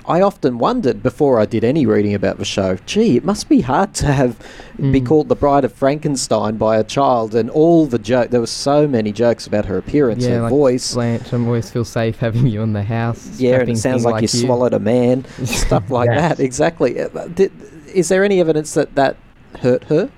I 0.10 0.22
often 0.22 0.58
wondered 0.58 1.04
before 1.04 1.40
I 1.40 1.46
did 1.46 1.64
any 1.64 1.86
reading 1.86 2.16
about 2.16 2.40
the 2.40 2.46
show, 2.46 2.78
gee, 2.88 3.16
it 3.16 3.24
must 3.24 3.48
be 3.48 3.62
hard 3.62 3.94
to 3.96 4.08
have 4.08 4.40
be 4.78 5.02
Mm. 5.02 5.06
called 5.06 5.30
the 5.30 5.36
Bride 5.36 5.64
of 5.66 5.72
Frankenstein 5.74 6.58
by 6.58 6.78
a 6.78 6.84
child, 6.84 7.36
and 7.36 7.50
all 7.50 7.86
the 7.86 8.00
joke. 8.00 8.32
There 8.32 8.40
were 8.40 8.48
so 8.48 8.88
many 8.88 9.12
jokes 9.12 9.46
about 9.46 9.66
her 9.66 9.78
appearance, 9.78 10.24
yeah, 10.26 10.36
her 10.38 10.42
like 10.44 10.50
voice. 10.50 10.94
Blanche, 10.96 11.32
I 11.32 11.38
always 11.38 11.70
feel 11.70 11.86
safe 11.86 12.18
having 12.18 12.48
you 12.48 12.62
in 12.64 12.74
the 12.74 12.82
house. 12.84 13.40
Yeah, 13.40 13.60
and 13.60 13.70
it 13.70 13.78
sounds 13.78 14.04
thing 14.04 14.12
like, 14.14 14.22
you 14.24 14.28
swallowed 14.28 14.74
a 14.74 14.80
man, 14.80 15.26
stuff 15.46 15.92
like 15.92 16.10
Yes. 16.10 16.38
that. 16.38 16.44
Exactly. 16.44 17.00
Uh, 17.00 17.08
Did, 17.28 17.52
is 17.94 18.10
there 18.10 18.24
any 18.24 18.40
evidence 18.40 18.74
that 18.74 18.96
that 18.96 19.16
hurt 19.62 19.84
her? 19.86 20.10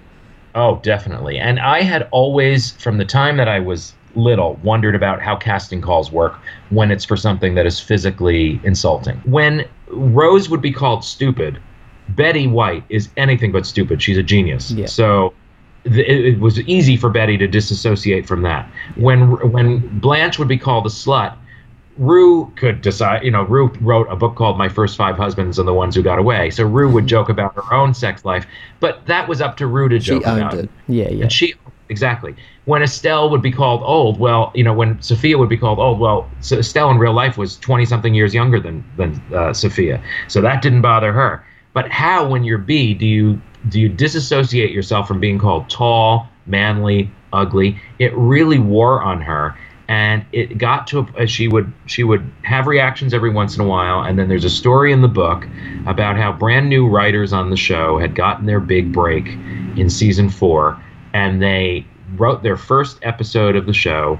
Oh, 0.55 0.79
definitely. 0.83 1.37
And 1.37 1.59
I 1.59 1.81
had 1.81 2.07
always, 2.11 2.71
from 2.73 2.97
the 2.97 3.05
time 3.05 3.35
that 3.37 3.47
I 3.49 3.59
was 3.59 3.93
little, 4.15 4.59
wondered 4.63 4.93
about 4.95 5.21
how 5.21 5.35
casting 5.37 5.81
calls 5.81 6.11
work 6.11 6.35
when 6.69 6.91
it's 6.91 7.03
for 7.05 7.17
something 7.17 7.55
that 7.55 7.65
is 7.65 7.79
physically 7.79 8.59
insulting. 8.63 9.15
When 9.25 9.65
Rose 9.91 10.49
would 10.49 10.61
be 10.61 10.71
called 10.71 11.03
stupid, 11.03 11.59
Betty 12.09 12.47
White 12.47 12.83
is 12.89 13.09
anything 13.17 13.51
but 13.51 13.65
stupid. 13.65 14.01
She's 14.01 14.17
a 14.17 14.23
genius. 14.23 14.71
Yeah. 14.71 14.85
So 14.85 15.33
th- 15.83 16.07
it, 16.07 16.39
was 16.39 16.59
easy 16.61 16.97
for 16.97 17.09
Betty 17.09 17.37
to 17.37 17.47
disassociate 17.47 18.27
from 18.27 18.41
that. 18.43 18.69
When 18.95 19.51
when 19.51 19.99
Blanche 19.99 20.39
would 20.39 20.47
be 20.47 20.57
called 20.57 20.85
a 20.85 20.89
slut, 20.89 21.35
Rue 21.97 22.51
could 22.55 22.81
decide, 22.81 23.23
you 23.23 23.31
know, 23.31 23.43
Rue 23.43 23.71
wrote 23.81 24.07
a 24.09 24.15
book 24.15 24.35
called 24.35 24.57
My 24.57 24.69
First 24.69 24.97
Five 24.97 25.17
Husbands 25.17 25.59
and 25.59 25.67
the 25.67 25.73
Ones 25.73 25.95
Who 25.95 26.01
Got 26.01 26.19
Away. 26.19 26.49
So 26.49 26.63
Rue 26.63 26.89
would 26.89 27.01
mm-hmm. 27.01 27.07
joke 27.07 27.29
about 27.29 27.55
her 27.55 27.73
own 27.73 27.93
sex 27.93 28.25
life, 28.25 28.45
but 28.79 29.05
that 29.07 29.27
was 29.27 29.41
up 29.41 29.57
to 29.57 29.67
Rue 29.67 29.89
to 29.89 29.99
She 29.99 30.11
joke 30.11 30.27
owned 30.27 30.41
about. 30.41 30.53
it. 30.55 30.69
Yeah, 30.87 31.09
yeah. 31.09 31.23
And 31.23 31.31
she 31.31 31.55
exactly 31.91 32.35
when 32.65 32.81
Estelle 32.81 33.29
would 33.29 33.41
be 33.41 33.51
called 33.51 33.83
old. 33.83 34.19
Well, 34.19 34.51
you 34.55 34.63
know 34.63 34.73
when 34.73 34.99
Sophia 35.01 35.37
would 35.37 35.49
be 35.49 35.57
called 35.57 35.77
old. 35.77 35.99
Well, 35.99 36.27
so 36.39 36.57
Estelle 36.57 36.89
in 36.89 36.97
real 36.97 37.13
life 37.13 37.37
was 37.37 37.57
twenty 37.57 37.85
something 37.85 38.15
years 38.15 38.33
younger 38.33 38.59
than 38.59 38.83
than 38.97 39.21
uh, 39.35 39.53
Sophia, 39.53 40.01
so 40.27 40.41
that 40.41 40.61
didn't 40.63 40.81
bother 40.81 41.13
her. 41.13 41.45
But 41.73 41.89
how, 41.91 42.27
when 42.27 42.43
you're 42.43 42.57
Bea, 42.57 42.93
do 42.93 43.05
you 43.05 43.41
do 43.69 43.79
you 43.79 43.89
disassociate 43.89 44.71
yourself 44.71 45.07
from 45.07 45.19
being 45.19 45.37
called 45.37 45.69
tall, 45.69 46.27
manly, 46.47 47.11
ugly? 47.31 47.79
It 47.99 48.11
really 48.15 48.59
wore 48.59 49.01
on 49.01 49.21
her. 49.21 49.55
And 49.87 50.25
it 50.31 50.57
got 50.57 50.87
to 50.87 51.05
a, 51.17 51.27
she 51.27 51.49
would 51.49 51.71
she 51.85 52.03
would 52.05 52.23
have 52.43 52.65
reactions 52.65 53.13
every 53.13 53.29
once 53.29 53.55
in 53.55 53.61
a 53.61 53.67
while, 53.67 54.03
and 54.03 54.17
then 54.17 54.29
there's 54.29 54.45
a 54.45 54.49
story 54.49 54.93
in 54.93 55.01
the 55.01 55.09
book 55.09 55.45
about 55.85 56.15
how 56.15 56.31
brand 56.31 56.69
new 56.69 56.87
writers 56.87 57.33
on 57.33 57.49
the 57.49 57.57
show 57.57 57.99
had 57.99 58.15
gotten 58.15 58.45
their 58.45 58.61
big 58.61 58.93
break 58.93 59.27
in 59.75 59.89
season 59.89 60.29
four, 60.29 60.81
and 61.13 61.41
they 61.41 61.85
wrote 62.15 62.43
their 62.43 62.57
first 62.57 62.99
episode 63.03 63.55
of 63.55 63.65
the 63.65 63.73
show 63.73 64.19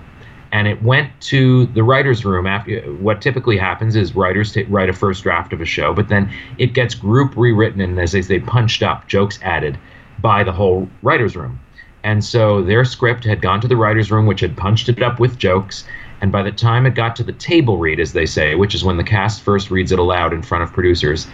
and 0.54 0.68
it 0.68 0.82
went 0.84 1.10
to 1.22 1.66
the 1.68 1.84
writers 1.84 2.26
room 2.26 2.46
after 2.46 2.82
what 2.96 3.22
typically 3.22 3.58
happens 3.58 3.96
is 3.96 4.16
writers 4.16 4.54
ta 4.54 4.62
write 4.68 4.90
a 4.90 4.94
first 4.94 5.24
draft 5.24 5.54
of 5.54 5.62
a 5.62 5.66
show 5.66 5.94
but 5.94 6.10
then 6.10 6.32
it 6.58 6.74
gets 6.74 6.96
group 6.96 7.36
rewritten 7.36 7.82
and 7.82 8.00
as 8.00 8.12
they 8.12 8.22
say 8.22 8.40
punched 8.40 8.84
up 8.84 9.08
jokes 9.08 9.40
added 9.42 9.78
by 10.22 10.44
the 10.44 10.52
whole 10.52 10.88
writers 11.02 11.36
room. 11.36 11.60
And 12.04 12.24
so 12.24 12.62
their 12.62 12.86
script 12.86 13.24
had 13.24 13.42
gone 13.42 13.62
to 13.62 13.68
the 13.68 13.76
writers 13.76 14.12
room 14.12 14.26
which 14.26 14.40
had 14.40 14.58
punched 14.58 14.90
it 14.90 15.02
up 15.02 15.20
with 15.20 15.38
jokes 15.38 15.86
and 16.20 16.32
by 16.32 16.44
the 16.44 16.52
time 16.52 16.86
it 16.86 16.96
got 16.96 17.16
to 17.16 17.24
the 17.24 17.34
table 17.34 17.78
read 17.78 18.00
as 18.00 18.14
they 18.14 18.26
say 18.26 18.56
which 18.56 18.76
is 18.76 18.84
when 18.84 18.98
the 18.98 19.04
cast 19.04 19.42
first 19.42 19.72
reads 19.72 19.92
it 19.92 20.00
aloud 20.00 20.34
in 20.34 20.42
front 20.42 20.64
of 20.64 20.74
producers 20.74 21.28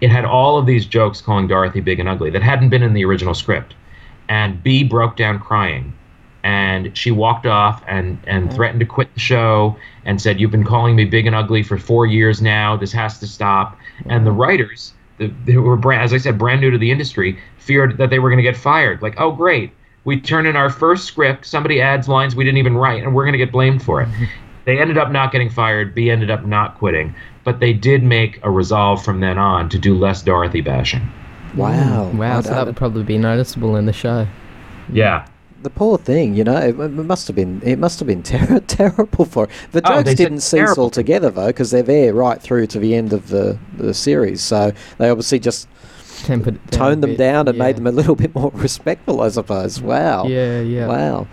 it 0.00 0.10
had 0.10 0.24
all 0.24 0.58
of 0.58 0.66
these 0.66 0.86
jokes 0.86 1.20
calling 1.20 1.48
dorothy 1.48 1.80
big 1.80 2.00
and 2.00 2.08
ugly 2.08 2.30
that 2.30 2.42
hadn't 2.42 2.68
been 2.68 2.82
in 2.82 2.92
the 2.92 3.04
original 3.04 3.34
script 3.34 3.74
and 4.28 4.62
Bea 4.62 4.84
broke 4.84 5.16
down 5.16 5.38
crying. 5.38 5.92
And 6.42 6.96
she 6.96 7.10
walked 7.10 7.46
off 7.46 7.82
and, 7.88 8.18
and 8.26 8.46
mm-hmm. 8.46 8.54
threatened 8.54 8.80
to 8.80 8.86
quit 8.86 9.12
the 9.14 9.20
show 9.20 9.76
and 10.04 10.22
said, 10.22 10.38
You've 10.38 10.52
been 10.52 10.64
calling 10.64 10.94
me 10.94 11.04
big 11.04 11.26
and 11.26 11.34
ugly 11.34 11.64
for 11.64 11.76
four 11.76 12.06
years 12.06 12.40
now. 12.40 12.76
This 12.76 12.92
has 12.92 13.18
to 13.18 13.26
stop. 13.26 13.76
And 14.06 14.24
the 14.24 14.30
mm-hmm. 14.30 14.40
writers, 14.40 14.92
the, 15.18 15.32
they 15.44 15.56
were, 15.56 15.76
brand, 15.76 16.02
as 16.02 16.12
I 16.12 16.18
said, 16.18 16.38
brand 16.38 16.60
new 16.60 16.70
to 16.70 16.78
the 16.78 16.92
industry, 16.92 17.38
feared 17.58 17.98
that 17.98 18.10
they 18.10 18.20
were 18.20 18.30
going 18.30 18.38
to 18.38 18.44
get 18.44 18.56
fired. 18.56 19.02
Like, 19.02 19.20
oh, 19.20 19.32
great. 19.32 19.72
We 20.04 20.20
turn 20.20 20.46
in 20.46 20.54
our 20.54 20.70
first 20.70 21.06
script, 21.06 21.46
somebody 21.46 21.80
adds 21.80 22.06
lines 22.06 22.36
we 22.36 22.44
didn't 22.44 22.58
even 22.58 22.76
write, 22.76 23.02
and 23.02 23.12
we're 23.12 23.24
going 23.24 23.32
to 23.32 23.38
get 23.38 23.50
blamed 23.50 23.82
for 23.82 24.00
it. 24.00 24.08
Mm-hmm. 24.08 24.24
They 24.66 24.80
ended 24.80 24.98
up 24.98 25.10
not 25.10 25.32
getting 25.32 25.48
fired. 25.48 25.94
Bea 25.94 26.10
ended 26.10 26.30
up 26.30 26.44
not 26.44 26.76
quitting. 26.76 27.14
But 27.44 27.60
they 27.60 27.72
did 27.72 28.02
make 28.02 28.40
a 28.44 28.50
resolve 28.50 29.04
from 29.04 29.20
then 29.20 29.38
on 29.38 29.68
to 29.70 29.78
do 29.78 29.96
less 29.96 30.22
Dorothy 30.22 30.60
bashing. 30.60 31.08
Mm. 31.56 31.58
Wow. 31.58 32.10
Wow, 32.14 32.38
I 32.38 32.40
so 32.40 32.48
don't- 32.50 32.56
that 32.58 32.66
would 32.66 32.76
probably 32.76 33.02
be 33.02 33.18
noticeable 33.18 33.76
in 33.76 33.86
the 33.86 33.92
show. 33.92 34.26
Yeah. 34.92 35.26
the 35.62 35.70
poor 35.70 35.98
thing, 35.98 36.36
you 36.36 36.44
know, 36.44 36.56
it, 36.58 36.78
it 36.78 36.90
must 36.92 37.26
have 37.26 37.34
been 37.34 37.60
it 37.64 37.76
must 37.78 37.98
have 37.98 38.06
been 38.06 38.22
ter- 38.32 38.60
terrible 38.60 39.24
for 39.24 39.46
her. 39.46 39.52
The 39.72 39.80
Oh, 39.84 39.94
jokes 39.96 40.04
they 40.04 40.14
didn't 40.14 40.40
cease 40.40 40.60
terrible. 40.60 40.84
altogether 40.84 41.28
though, 41.30 41.48
because 41.48 41.72
they're 41.72 41.82
there 41.82 42.14
right 42.14 42.40
through 42.40 42.68
to 42.68 42.78
the 42.78 42.94
end 42.94 43.12
of 43.12 43.28
the, 43.30 43.58
the 43.76 43.92
series. 43.92 44.42
So 44.42 44.72
they 44.98 45.08
obviously 45.10 45.40
just 45.40 45.66
Tempered 46.22 46.54
it 46.54 46.70
down 46.70 46.78
toned 46.80 47.02
them 47.02 47.10
bit, 47.10 47.18
down 47.18 47.48
and 47.48 47.58
yeah. 47.58 47.64
made 47.64 47.76
them 47.76 47.86
a 47.88 47.90
little 47.90 48.14
bit 48.24 48.32
more 48.34 48.50
respectful, 48.54 49.20
I 49.22 49.28
suppose. 49.28 49.80
Wow. 49.80 50.26
Yeah, 50.26 50.60
yeah. 50.60 50.86
Wow. 50.86 51.26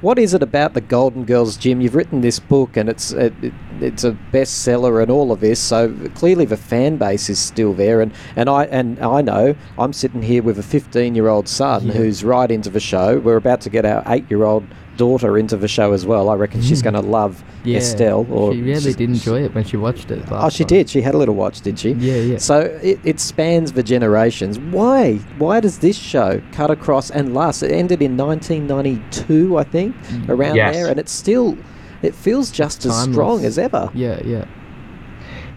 What 0.00 0.18
is 0.18 0.34
it 0.34 0.42
about 0.42 0.74
the 0.74 0.80
Golden 0.80 1.24
Girls, 1.24 1.56
Jim? 1.56 1.80
You've 1.80 1.94
written 1.94 2.20
this 2.20 2.38
book 2.38 2.76
and 2.76 2.88
it's 2.88 3.12
it, 3.12 3.32
it, 3.42 3.52
it's 3.80 4.04
a 4.04 4.12
bestseller 4.32 5.02
and 5.02 5.10
all 5.10 5.32
of 5.32 5.40
this. 5.40 5.58
So 5.60 5.94
clearly 6.14 6.44
the 6.44 6.56
fan 6.56 6.96
base 6.96 7.28
is 7.30 7.38
still 7.38 7.72
there. 7.74 8.00
And, 8.00 8.12
and 8.36 8.48
I 8.48 8.64
and 8.64 8.98
I 9.00 9.20
know 9.22 9.54
I'm 9.78 9.92
sitting 9.92 10.22
here 10.22 10.42
with 10.42 10.58
a 10.58 10.62
15 10.62 11.14
year 11.14 11.28
old 11.28 11.48
son 11.48 11.86
Yeah. 11.86 11.92
who's 11.94 12.22
right 12.24 12.50
into 12.50 12.70
the 12.70 12.80
show. 12.80 13.18
We're 13.18 13.36
about 13.36 13.60
to 13.62 13.70
get 13.70 13.84
our 13.84 14.02
eight 14.06 14.30
year 14.30 14.44
old 14.44 14.64
daughter 14.96 15.38
into 15.38 15.56
the 15.56 15.68
show 15.68 15.92
as 15.94 16.04
well. 16.04 16.28
I 16.28 16.34
reckon 16.34 16.60
she's 16.60 16.82
going 16.82 16.94
to 16.94 17.00
love 17.00 17.42
Mm. 17.60 17.66
Yeah, 17.72 17.76
Estelle. 17.76 18.26
Or 18.30 18.54
she 18.54 18.62
really 18.62 18.94
did 18.94 19.00
enjoy 19.10 19.44
it 19.44 19.54
when 19.54 19.64
she 19.64 19.76
watched 19.76 20.10
it. 20.10 20.24
Oh, 20.30 20.48
she 20.48 20.64
time. 20.64 20.68
did. 20.68 20.88
She 20.88 21.02
had 21.02 21.14
a 21.14 21.18
little 21.18 21.34
watch, 21.34 21.60
did 21.60 21.78
she? 21.78 21.90
Yeah, 21.90 22.14
yeah. 22.14 22.38
So 22.38 22.60
it, 22.82 22.98
it 23.04 23.20
spans 23.20 23.72
the 23.72 23.82
generations. 23.82 24.58
Why? 24.58 25.16
Why 25.36 25.60
does 25.60 25.78
this 25.80 25.94
show 25.98 26.40
cut 26.52 26.70
across 26.70 27.10
and 27.10 27.34
last? 27.34 27.62
It 27.62 27.70
ended 27.70 28.00
in 28.00 28.16
1992, 28.16 29.58
I 29.60 29.64
think, 29.64 29.94
around 30.28 30.56
Yes. 30.56 30.74
there, 30.74 30.88
and 30.88 30.98
it's 30.98 31.12
still, 31.12 31.56
it 32.02 32.14
feels 32.14 32.50
just 32.50 32.84
as 32.86 32.92
Timeless. 32.92 33.14
strong 33.14 33.44
as 33.44 33.58
ever. 33.58 33.90
Yeah, 33.94 34.20
yeah. 34.24 34.44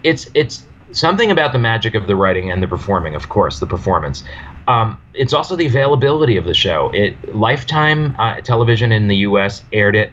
it's 0.02 0.30
it's 0.34 0.64
something 0.92 1.30
about 1.30 1.52
the 1.52 1.58
magic 1.58 1.94
of 1.94 2.06
the 2.06 2.14
writing 2.14 2.50
and 2.50 2.62
the 2.62 2.68
performing, 2.68 3.14
of 3.14 3.28
course, 3.28 3.58
the 3.58 3.66
performance. 3.66 4.22
Um, 4.68 4.98
it's 5.14 5.32
also 5.32 5.56
the 5.56 5.66
availability 5.66 6.36
of 6.36 6.44
the 6.44 6.54
show. 6.54 6.90
It 6.94 7.34
Lifetime 7.34 8.14
uh, 8.18 8.40
Television 8.40 8.92
in 8.92 9.08
the 9.08 9.16
U.S. 9.28 9.62
aired 9.72 9.96
it 9.96 10.12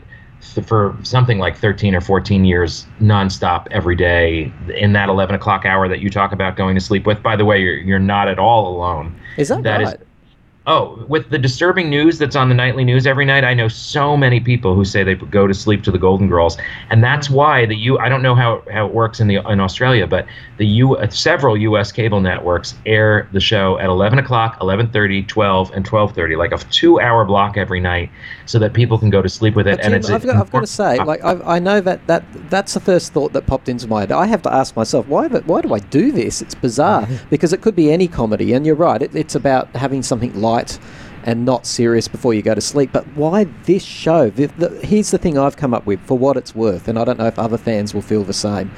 th- 0.54 0.66
for 0.66 0.96
something 1.02 1.38
like 1.38 1.56
13 1.56 1.94
or 1.94 2.00
14 2.00 2.44
years, 2.44 2.86
nonstop, 3.00 3.66
every 3.70 3.96
day, 3.96 4.52
in 4.74 4.92
that 4.94 5.08
11 5.08 5.34
o'clock 5.34 5.64
hour 5.64 5.88
that 5.88 6.00
you 6.00 6.10
talk 6.10 6.32
about 6.32 6.56
going 6.56 6.74
to 6.74 6.80
sleep 6.80 7.06
with. 7.06 7.22
By 7.22 7.36
the 7.36 7.44
way, 7.44 7.60
you're 7.60 7.76
you're 7.76 7.98
not 7.98 8.28
at 8.28 8.38
all 8.38 8.74
alone. 8.76 9.14
Is 9.36 9.48
that, 9.48 9.62
That 9.62 9.82
is- 9.82 9.88
right? 9.90 10.00
Oh, 10.64 11.04
with 11.08 11.30
the 11.30 11.38
disturbing 11.40 11.90
news 11.90 12.18
that's 12.18 12.36
on 12.36 12.48
the 12.48 12.54
nightly 12.54 12.84
news 12.84 13.04
every 13.04 13.24
night, 13.24 13.42
I 13.42 13.52
know 13.52 13.66
so 13.66 14.16
many 14.16 14.38
people 14.38 14.76
who 14.76 14.84
say 14.84 15.02
they 15.02 15.16
go 15.16 15.48
to 15.48 15.54
sleep 15.54 15.82
to 15.82 15.90
the 15.90 15.98
Golden 15.98 16.28
Girls, 16.28 16.56
and 16.90 17.02
that's 17.02 17.26
mm-hmm. 17.26 17.36
why 17.36 17.66
the 17.66 17.74
U. 17.74 17.98
I 17.98 18.08
don't 18.08 18.22
know 18.22 18.36
how, 18.36 18.62
how 18.70 18.86
it 18.86 18.94
works 18.94 19.18
in 19.18 19.26
the 19.26 19.38
in 19.50 19.58
Australia, 19.58 20.06
but 20.06 20.24
the 20.58 20.66
U. 20.66 20.96
Uh, 20.96 21.08
several 21.08 21.56
U.S. 21.56 21.90
cable 21.90 22.20
networks 22.20 22.76
air 22.86 23.28
the 23.32 23.40
show 23.40 23.76
at 23.78 23.86
11 23.86 24.20
o'clock, 24.20 24.56
11:30, 24.60 25.26
12, 25.26 25.72
and 25.72 25.84
12:30, 25.84 26.38
like 26.38 26.52
a 26.52 26.58
two-hour 26.70 27.24
block 27.24 27.56
every 27.56 27.80
night, 27.80 28.08
so 28.46 28.60
that 28.60 28.72
people 28.72 28.98
can 28.98 29.10
go 29.10 29.20
to 29.20 29.28
sleep 29.28 29.56
with 29.56 29.66
it. 29.66 29.78
But 29.78 29.84
and 29.84 29.92
Jim, 29.94 29.98
it's 29.98 30.10
I've, 30.10 30.24
got, 30.24 30.36
I've 30.36 30.52
got 30.52 30.60
to 30.60 30.66
say, 30.68 30.98
like 31.02 31.24
I, 31.24 31.56
I 31.56 31.58
know 31.58 31.80
that, 31.80 32.06
that 32.06 32.22
that's 32.50 32.74
the 32.74 32.80
first 32.80 33.12
thought 33.12 33.32
that 33.32 33.48
popped 33.48 33.68
into 33.68 33.88
my 33.88 34.00
head. 34.00 34.12
I 34.12 34.26
have 34.26 34.42
to 34.42 34.52
ask 34.52 34.76
myself, 34.76 35.08
why 35.08 35.26
why 35.26 35.60
do 35.60 35.74
I 35.74 35.80
do 35.80 36.12
this? 36.12 36.40
It's 36.40 36.54
bizarre 36.54 37.02
mm-hmm. 37.02 37.28
because 37.30 37.52
it 37.52 37.62
could 37.62 37.74
be 37.74 37.90
any 37.90 38.06
comedy, 38.06 38.52
and 38.52 38.64
you're 38.64 38.76
right. 38.76 39.02
It, 39.02 39.16
it's 39.16 39.34
about 39.34 39.74
having 39.74 40.04
something 40.04 40.40
light 40.52 40.78
and 41.24 41.44
not 41.44 41.66
serious 41.66 42.08
before 42.08 42.34
you 42.34 42.42
go 42.42 42.54
to 42.54 42.60
sleep. 42.60 42.90
But 42.92 43.04
why 43.14 43.44
this 43.64 43.84
show? 43.84 44.28
The, 44.30 44.46
the, 44.46 44.68
here's 44.86 45.10
the 45.10 45.18
thing 45.18 45.38
I've 45.38 45.56
come 45.56 45.72
up 45.74 45.86
with 45.86 46.00
for 46.06 46.18
what 46.18 46.36
it's 46.36 46.54
worth, 46.54 46.88
and 46.88 46.98
I 46.98 47.04
don't 47.04 47.18
know 47.18 47.26
if 47.34 47.38
other 47.38 47.58
fans 47.58 47.94
will 47.94 48.02
feel 48.02 48.24
the 48.24 48.32
same. 48.48 48.70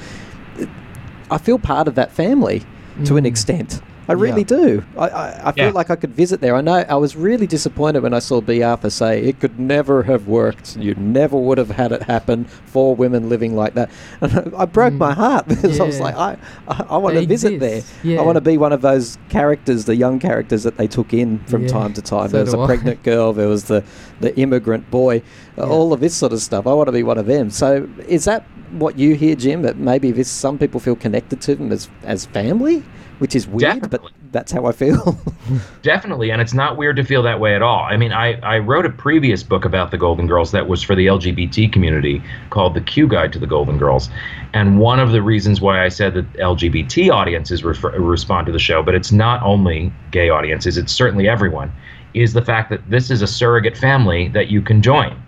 I 1.30 1.38
feel 1.38 1.58
part 1.58 1.88
of 1.88 1.94
that 1.94 2.12
family 2.12 2.62
to 3.06 3.16
an 3.16 3.24
Mm. 3.24 3.28
extent. 3.28 3.80
I 4.08 4.12
really 4.12 4.40
Yeah. 4.42 4.56
do. 4.58 4.82
I, 4.98 5.08
I, 5.08 5.48
I 5.48 5.52
feel 5.52 5.64
Yeah. 5.66 5.70
like 5.72 5.90
I 5.90 5.96
could 5.96 6.14
visit 6.14 6.40
there. 6.40 6.54
I 6.56 6.60
know 6.60 6.74
I 6.88 6.94
was 6.96 7.16
really 7.16 7.46
disappointed 7.46 8.02
when 8.02 8.12
I 8.14 8.18
saw 8.18 8.40
Bea 8.40 8.62
Arthur 8.62 8.90
say 8.90 9.22
it 9.22 9.40
could 9.40 9.58
never 9.58 10.02
have 10.04 10.26
worked. 10.28 10.76
You 10.76 10.94
never 10.96 11.36
would 11.38 11.58
have 11.58 11.70
had 11.70 11.92
it 11.92 12.02
happen. 12.04 12.46
for 12.66 12.96
women 12.96 13.28
living 13.28 13.54
like 13.54 13.74
that. 13.74 13.88
And 14.20 14.52
I 14.56 14.64
broke 14.64 14.94
Mm. 14.94 14.98
my 14.98 15.12
heart 15.14 15.46
because 15.52 15.78
I 15.80 15.84
was 15.84 16.00
like, 16.00 16.16
I, 16.16 16.36
I, 16.66 16.84
I 16.90 16.96
want 16.96 17.14
to 17.16 17.24
visit 17.26 17.60
there. 17.60 17.76
exist, 17.78 17.94
yeah. 18.02 18.20
I 18.20 18.22
want 18.22 18.34
to 18.36 18.40
be 18.40 18.58
one 18.58 18.72
of 18.72 18.80
those 18.82 19.16
characters, 19.28 19.84
the 19.84 19.94
young 19.96 20.18
characters 20.18 20.64
that 20.64 20.76
they 20.76 20.86
took 20.88 21.14
in 21.14 21.38
from 21.46 21.62
Yeah, 21.62 21.68
time 21.68 21.92
to 21.94 22.02
time. 22.02 22.28
so 22.28 22.32
there 22.36 22.44
was 22.44 22.54
a 22.54 22.66
pregnant 22.66 23.02
girl. 23.04 23.32
There 23.32 23.48
was 23.48 23.64
the, 23.64 23.84
the 24.20 24.36
immigrant 24.36 24.90
boy. 24.90 25.22
Yeah. 25.56 25.64
All 25.64 25.92
of 25.92 26.00
this 26.00 26.16
sort 26.16 26.32
of 26.32 26.40
stuff. 26.40 26.66
I 26.66 26.72
want 26.72 26.88
to 26.88 26.92
be 26.92 27.02
one 27.02 27.18
of 27.18 27.26
them. 27.26 27.50
So 27.50 27.88
is 28.08 28.24
that 28.24 28.44
what 28.72 28.98
you 28.98 29.14
hear, 29.14 29.36
Jim? 29.36 29.62
That 29.62 29.76
maybe 29.76 30.10
this 30.10 30.28
some 30.28 30.58
people 30.58 30.80
feel 30.80 30.96
connected 30.96 31.40
to 31.42 31.54
them 31.54 31.70
as 31.70 31.88
as 32.02 32.26
family, 32.26 32.82
which 33.18 33.36
is 33.36 33.46
weird, 33.46 33.88
but 33.90 34.02
that's 34.34 34.50
how 34.50 34.66
I 34.66 34.72
feel. 34.72 35.16
Definitely, 35.82 36.30
and 36.30 36.42
it's 36.42 36.52
not 36.52 36.76
weird 36.76 36.96
to 36.96 37.04
feel 37.04 37.22
that 37.22 37.38
way 37.38 37.54
at 37.54 37.62
all. 37.62 37.84
I 37.84 37.96
mean, 37.96 38.12
I, 38.12 38.34
I 38.40 38.58
wrote 38.58 38.84
a 38.84 38.90
previous 38.90 39.44
book 39.44 39.64
about 39.64 39.92
the 39.92 39.96
Golden 39.96 40.26
Girls 40.26 40.50
that 40.50 40.68
was 40.68 40.82
for 40.82 40.96
the 40.96 41.06
LGBT 41.06 41.72
community 41.72 42.20
called 42.50 42.74
The 42.74 42.80
Q 42.80 43.06
Guide 43.06 43.32
to 43.32 43.38
the 43.38 43.46
Golden 43.46 43.78
Girls. 43.78 44.10
And 44.52 44.80
one 44.80 44.98
of 44.98 45.12
the 45.12 45.22
reasons 45.22 45.60
why 45.60 45.84
I 45.84 45.88
said 45.88 46.14
that 46.14 46.30
LGBT 46.34 47.10
audiences 47.12 47.62
refer, 47.62 47.96
respond 47.98 48.46
to 48.46 48.52
the 48.52 48.58
show, 48.58 48.82
but 48.82 48.94
it's 48.94 49.12
not 49.12 49.40
only 49.42 49.92
gay 50.10 50.30
audiences, 50.30 50.76
it's 50.76 50.92
certainly 50.92 51.28
everyone, 51.28 51.72
is 52.12 52.32
the 52.32 52.42
fact 52.42 52.70
that 52.70 52.90
this 52.90 53.10
is 53.10 53.22
a 53.22 53.26
surrogate 53.28 53.76
family 53.76 54.28
that 54.28 54.48
you 54.48 54.60
can 54.60 54.82
join. 54.82 55.20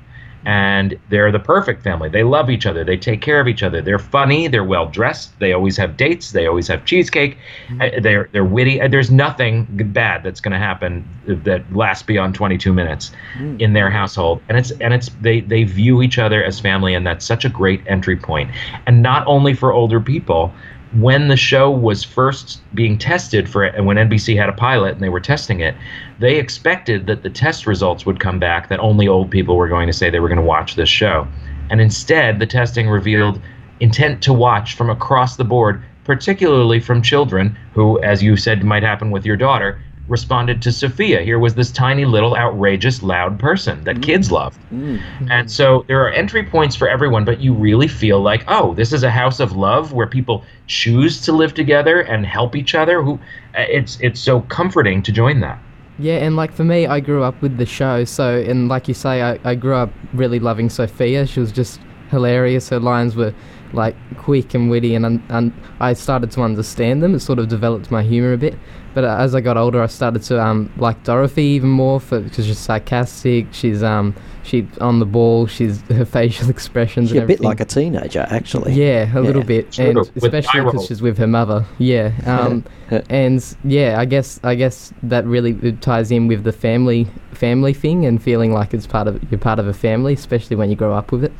And 0.47 0.97
they're 1.11 1.33
the 1.33 1.41
perfect 1.41 1.83
family. 1.83 2.09
They 2.09 2.23
love 2.23 2.51
each 2.51 2.67
other. 2.67 2.85
They 2.85 2.97
take 2.97 3.21
care 3.21 3.41
of 3.41 3.49
each 3.49 3.65
other. 3.65 3.83
They're 3.83 3.99
funny. 3.99 4.47
They're 4.47 4.63
well 4.65 4.87
dressed. 4.87 5.37
They 5.41 5.53
always 5.53 5.77
have 5.77 5.97
dates. 5.97 6.31
They 6.31 6.47
always 6.47 6.69
have 6.69 6.85
cheesecake. 6.85 7.37
Uh, 7.81 7.91
They're 8.01 8.29
they're 8.33 8.45
witty. 8.45 8.81
Uh, 8.81 8.87
There's 8.89 9.11
nothing 9.11 9.67
bad 9.93 10.23
that's 10.23 10.41
going 10.41 10.53
to 10.53 10.59
happen 10.59 11.05
that 11.27 11.65
lasts 11.75 12.05
beyond 12.05 12.37
22 12.37 12.73
minutes 12.73 13.11
in 13.59 13.73
their 13.73 13.91
household. 13.91 14.41
And 14.49 14.57
it's 14.57 14.71
and 14.81 14.95
it's 14.95 15.11
they 15.21 15.41
they 15.41 15.65
view 15.65 16.01
each 16.01 16.19
other 16.19 16.45
as 16.45 16.61
family, 16.61 16.95
and 16.95 17.05
that's 17.05 17.27
such 17.27 17.45
a 17.45 17.49
great 17.49 17.83
entry 17.89 18.17
point. 18.17 18.51
And 18.87 19.03
not 19.03 19.27
only 19.27 19.53
for 19.53 19.73
older 19.73 20.01
people. 20.01 20.53
When 21.01 21.29
the 21.29 21.37
show 21.37 21.71
was 21.71 22.03
first 22.03 22.61
being 22.75 22.97
tested 22.97 23.51
for 23.51 23.65
it, 23.65 23.75
and 23.75 23.87
when 23.87 23.97
NBC 23.97 24.37
had 24.37 24.49
a 24.49 24.53
pilot 24.53 24.95
and 24.95 25.03
they 25.03 25.09
were 25.09 25.21
testing 25.21 25.61
it, 25.61 25.75
they 26.19 26.37
expected 26.37 27.07
that 27.07 27.23
the 27.23 27.29
test 27.29 27.67
results 27.67 28.07
would 28.07 28.19
come 28.19 28.39
back 28.39 28.69
that 28.69 28.81
only 28.81 29.07
old 29.07 29.31
people 29.31 29.57
were 29.57 29.69
going 29.69 29.87
to 29.89 29.93
say 29.93 30.09
they 30.09 30.21
were 30.21 30.29
going 30.29 30.41
to 30.41 30.45
watch 30.45 30.75
this 30.75 30.89
show. 30.89 31.29
And 31.71 31.81
instead, 31.81 32.39
the 32.39 32.47
testing 32.47 32.89
revealed 32.89 33.41
intent 33.81 34.23
to 34.23 34.33
watch 34.33 34.75
from 34.75 34.89
across 34.89 35.37
the 35.37 35.45
board, 35.45 35.85
particularly 36.05 36.81
from 36.81 37.03
children 37.03 37.59
who, 37.75 38.01
as 38.03 38.23
you 38.23 38.37
said 38.37 38.65
might 38.65 38.83
happen 38.83 39.11
with 39.11 39.27
your 39.27 39.37
daughter, 39.37 39.83
responded 40.09 40.63
to 40.63 40.73
Sophia. 40.73 41.23
Here 41.23 41.39
was 41.39 41.55
this 41.55 41.71
tiny 41.71 42.05
little 42.05 42.37
outrageous 42.37 43.03
loud 43.03 43.39
person 43.39 43.83
that 43.85 44.03
kids 44.03 44.31
loved. 44.31 44.59
Mm. 44.73 45.03
And 45.31 45.51
so 45.51 45.85
there 45.89 46.01
are 46.05 46.11
entry 46.11 46.45
points 46.45 46.77
for 46.77 46.89
everyone, 46.89 47.25
but 47.25 47.41
you 47.41 47.53
really 47.53 47.89
feel 47.89 48.21
like, 48.21 48.45
oh, 48.49 48.75
this 48.75 48.93
is 48.93 49.03
a 49.03 49.11
house 49.11 49.41
of 49.41 49.53
love 49.53 49.93
where 49.93 50.07
people 50.07 50.45
choose 50.67 51.21
to 51.23 51.33
live 51.33 51.55
together 51.55 52.01
and 52.01 52.25
help 52.27 52.55
each 52.55 52.75
other. 52.75 53.03
Who 53.03 53.19
it's 53.55 53.99
it's 54.01 54.21
so 54.21 54.43
comforting 54.43 55.03
to 55.03 55.13
join 55.13 55.41
that. 55.41 55.59
Yeah, 55.99 56.17
and 56.17 56.37
like 56.37 56.53
for 56.53 56.65
me, 56.65 56.87
I 56.87 57.01
grew 57.01 57.23
up 57.23 57.41
with 57.41 57.57
the 57.57 57.67
show, 57.67 58.05
so 58.05 58.39
and 58.39 58.69
like 58.69 58.87
you 58.87 58.95
say, 58.95 59.23
I, 59.23 59.39
I 59.45 59.55
grew 59.55 59.75
up 59.75 59.91
really 60.13 60.39
loving 60.39 60.69
Sophia. 60.69 61.27
She 61.27 61.41
was 61.41 61.51
just 61.51 61.81
hilarious. 62.11 62.69
Her 62.69 62.79
lines 62.79 63.17
were 63.17 63.35
like 63.77 63.95
quick 64.17 64.55
and 64.55 64.69
witty, 64.69 64.95
and 64.95 65.07
un- 65.07 65.23
and 65.29 65.53
I 65.79 65.93
started 65.93 66.31
to 66.33 66.43
understand 66.43 67.03
them. 67.03 67.15
It 67.15 67.21
sort 67.21 67.39
of 67.39 67.49
developed 67.49 67.91
my 67.91 68.03
humor 68.03 68.33
a 68.33 68.39
bit. 68.39 68.57
But 68.95 69.05
uh, 69.05 69.17
as 69.19 69.35
I 69.35 69.43
got 69.43 69.59
older, 69.59 69.83
I 69.83 69.87
started 69.89 70.23
to 70.23 70.43
um, 70.43 70.73
like 70.79 71.05
Dorothy 71.05 71.43
even 71.43 71.69
more 71.69 72.01
for 72.01 72.19
because 72.19 72.47
she's 72.47 72.59
sarcastic. 72.59 73.47
She's 73.53 73.83
um 73.83 74.15
she's 74.43 74.65
on 74.79 75.01
the 75.01 75.05
ball. 75.05 75.47
She's 75.47 75.81
her 75.91 76.07
facial 76.07 76.49
expressions. 76.57 77.11
She's 77.11 77.19
a 77.21 77.27
bit 77.27 77.41
like 77.41 77.61
a 77.61 77.67
teenager, 77.67 78.27
actually. 78.31 78.73
Yeah, 78.73 79.17
a 79.17 79.21
little 79.21 79.45
bit, 79.45 79.75
Sort 79.75 79.89
and 79.89 79.99
especially 80.17 80.65
because 80.65 80.87
she's 80.87 81.03
with 81.03 81.19
her 81.19 81.27
mother. 81.27 81.67
Yeah, 81.77 82.13
um, 82.27 82.65
and 83.11 83.45
yeah, 83.65 84.01
I 84.01 84.07
guess 84.07 84.41
I 84.43 84.55
guess 84.55 84.95
that 85.03 85.27
really 85.27 85.73
ties 85.73 86.11
in 86.11 86.27
with 86.27 86.45
the 86.45 86.53
family 86.53 87.07
family 87.33 87.75
thing 87.75 88.07
and 88.07 88.23
feeling 88.23 88.53
like 88.53 88.73
it's 88.73 88.87
part 88.87 89.09
of 89.09 89.23
you're 89.31 89.39
part 89.39 89.59
of 89.59 89.67
a 89.69 89.75
family, 89.75 90.15
especially 90.15 90.57
when 90.57 90.71
you 90.71 90.77
grow 90.77 90.95
up 90.95 91.13
with 91.13 91.23
it. 91.23 91.33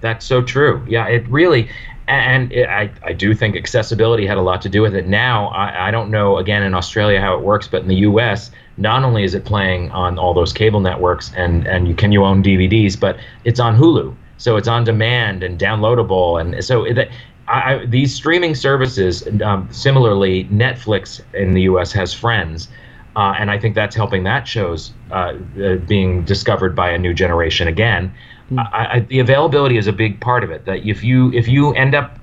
That's 0.00 0.24
so 0.24 0.42
true. 0.42 0.84
Yeah, 0.88 1.06
it 1.06 1.26
really, 1.28 1.68
and 2.08 2.52
it, 2.52 2.68
I, 2.68 2.90
I 3.04 3.12
do 3.12 3.34
think 3.34 3.56
accessibility 3.56 4.26
had 4.26 4.36
a 4.36 4.42
lot 4.42 4.62
to 4.62 4.68
do 4.68 4.82
with 4.82 4.94
it. 4.94 5.06
Now, 5.06 5.48
I, 5.48 5.88
I 5.88 5.90
don't 5.90 6.10
know, 6.10 6.38
again, 6.38 6.62
in 6.62 6.74
Australia 6.74 7.20
how 7.20 7.36
it 7.36 7.42
works, 7.42 7.66
but 7.66 7.82
in 7.82 7.88
the 7.88 7.96
US, 7.96 8.50
not 8.76 9.02
only 9.02 9.24
is 9.24 9.34
it 9.34 9.44
playing 9.44 9.90
on 9.90 10.18
all 10.18 10.34
those 10.34 10.52
cable 10.52 10.80
networks 10.80 11.32
and, 11.34 11.66
and 11.66 11.88
you 11.88 11.94
can 11.94 12.12
you 12.12 12.24
own 12.24 12.42
DVDs, 12.42 12.98
but 12.98 13.18
it's 13.44 13.58
on 13.58 13.76
Hulu. 13.76 14.14
So 14.38 14.56
it's 14.56 14.68
on 14.68 14.84
demand 14.84 15.42
and 15.42 15.58
downloadable. 15.58 16.40
And 16.40 16.62
so 16.62 16.84
it, 16.84 17.10
I, 17.48 17.74
I, 17.74 17.86
these 17.86 18.14
streaming 18.14 18.54
services, 18.54 19.26
um, 19.42 19.68
similarly, 19.72 20.44
Netflix 20.44 21.22
in 21.34 21.54
the 21.54 21.62
US 21.62 21.92
has 21.92 22.12
Friends. 22.12 22.68
Uh, 23.16 23.34
and 23.38 23.50
I 23.50 23.58
think 23.58 23.74
that's 23.74 23.96
helping 23.96 24.24
that 24.24 24.46
show's 24.46 24.92
uh, 25.10 25.32
uh, 25.62 25.76
being 25.88 26.22
discovered 26.24 26.76
by 26.76 26.90
a 26.90 26.98
new 26.98 27.14
generation 27.14 27.66
again. 27.66 28.14
Mm. 28.50 28.58
I, 28.72 28.86
I, 28.94 29.00
the 29.00 29.18
availability 29.18 29.76
is 29.76 29.86
a 29.86 29.92
big 29.92 30.20
part 30.20 30.44
of 30.44 30.50
it. 30.50 30.64
That 30.66 30.86
if 30.86 31.02
you 31.02 31.32
if 31.32 31.48
you 31.48 31.72
end 31.74 31.94
up 31.94 32.18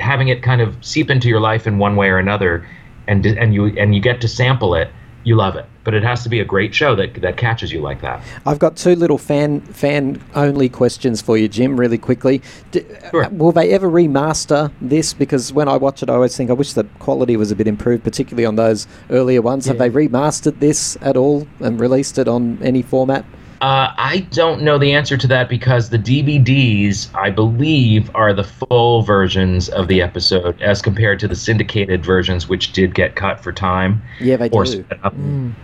having 0.00 0.28
it 0.28 0.42
kind 0.42 0.60
of 0.60 0.76
seep 0.84 1.10
into 1.10 1.28
your 1.28 1.40
life 1.40 1.66
in 1.66 1.78
one 1.78 1.96
way 1.96 2.08
or 2.08 2.18
another, 2.18 2.66
and 3.06 3.24
and 3.24 3.54
you 3.54 3.66
and 3.66 3.94
you 3.94 4.00
get 4.00 4.20
to 4.22 4.28
sample 4.28 4.74
it, 4.74 4.90
you 5.24 5.36
love 5.36 5.56
it. 5.56 5.66
But 5.84 5.94
it 5.94 6.02
has 6.02 6.22
to 6.24 6.28
be 6.28 6.40
a 6.40 6.44
great 6.44 6.74
show 6.74 6.94
that 6.96 7.14
that 7.22 7.36
catches 7.36 7.72
you 7.72 7.80
like 7.80 8.00
that. 8.02 8.22
I've 8.44 8.58
got 8.58 8.76
two 8.76 8.94
little 8.96 9.16
fan 9.16 9.60
fan 9.60 10.20
only 10.34 10.68
questions 10.68 11.22
for 11.22 11.38
you, 11.38 11.48
Jim. 11.48 11.78
Really 11.78 11.98
quickly, 11.98 12.42
D- 12.72 12.84
Sure. 13.10 13.28
will 13.30 13.52
they 13.52 13.70
ever 13.70 13.88
remaster 13.88 14.72
this? 14.80 15.12
Because 15.14 15.52
when 15.52 15.68
I 15.68 15.76
watch 15.76 16.02
it, 16.02 16.10
I 16.10 16.14
always 16.14 16.36
think 16.36 16.50
I 16.50 16.54
wish 16.54 16.72
the 16.72 16.84
quality 16.98 17.36
was 17.36 17.50
a 17.50 17.56
bit 17.56 17.68
improved, 17.68 18.02
particularly 18.02 18.44
on 18.44 18.56
those 18.56 18.88
earlier 19.08 19.40
ones. 19.40 19.66
Have 19.66 19.78
they 19.78 19.90
remastered 19.90 20.58
this 20.58 20.96
at 21.00 21.16
all 21.16 21.46
and 21.60 21.78
released 21.78 22.18
it 22.18 22.26
on 22.26 22.58
any 22.60 22.82
format? 22.82 23.24
Uh, 23.60 23.92
I 23.98 24.20
don't 24.30 24.62
know 24.62 24.78
the 24.78 24.94
answer 24.94 25.18
to 25.18 25.26
that 25.26 25.50
because 25.50 25.90
the 25.90 25.98
DVDs, 25.98 27.14
I 27.14 27.28
believe, 27.28 28.10
are 28.14 28.32
the 28.32 28.44
full 28.44 29.02
versions 29.02 29.68
of 29.68 29.86
the 29.86 30.00
episode 30.00 30.60
as 30.62 30.80
compared 30.80 31.20
to 31.20 31.28
the 31.28 31.36
syndicated 31.36 32.02
versions, 32.02 32.48
which 32.48 32.72
did 32.72 32.94
get 32.94 33.16
cut 33.16 33.38
for 33.38 33.52
time. 33.52 34.02
Yeah, 34.18 34.38
they 34.38 34.48
or 34.48 34.64
do. 34.64 34.82
up. 35.02 35.14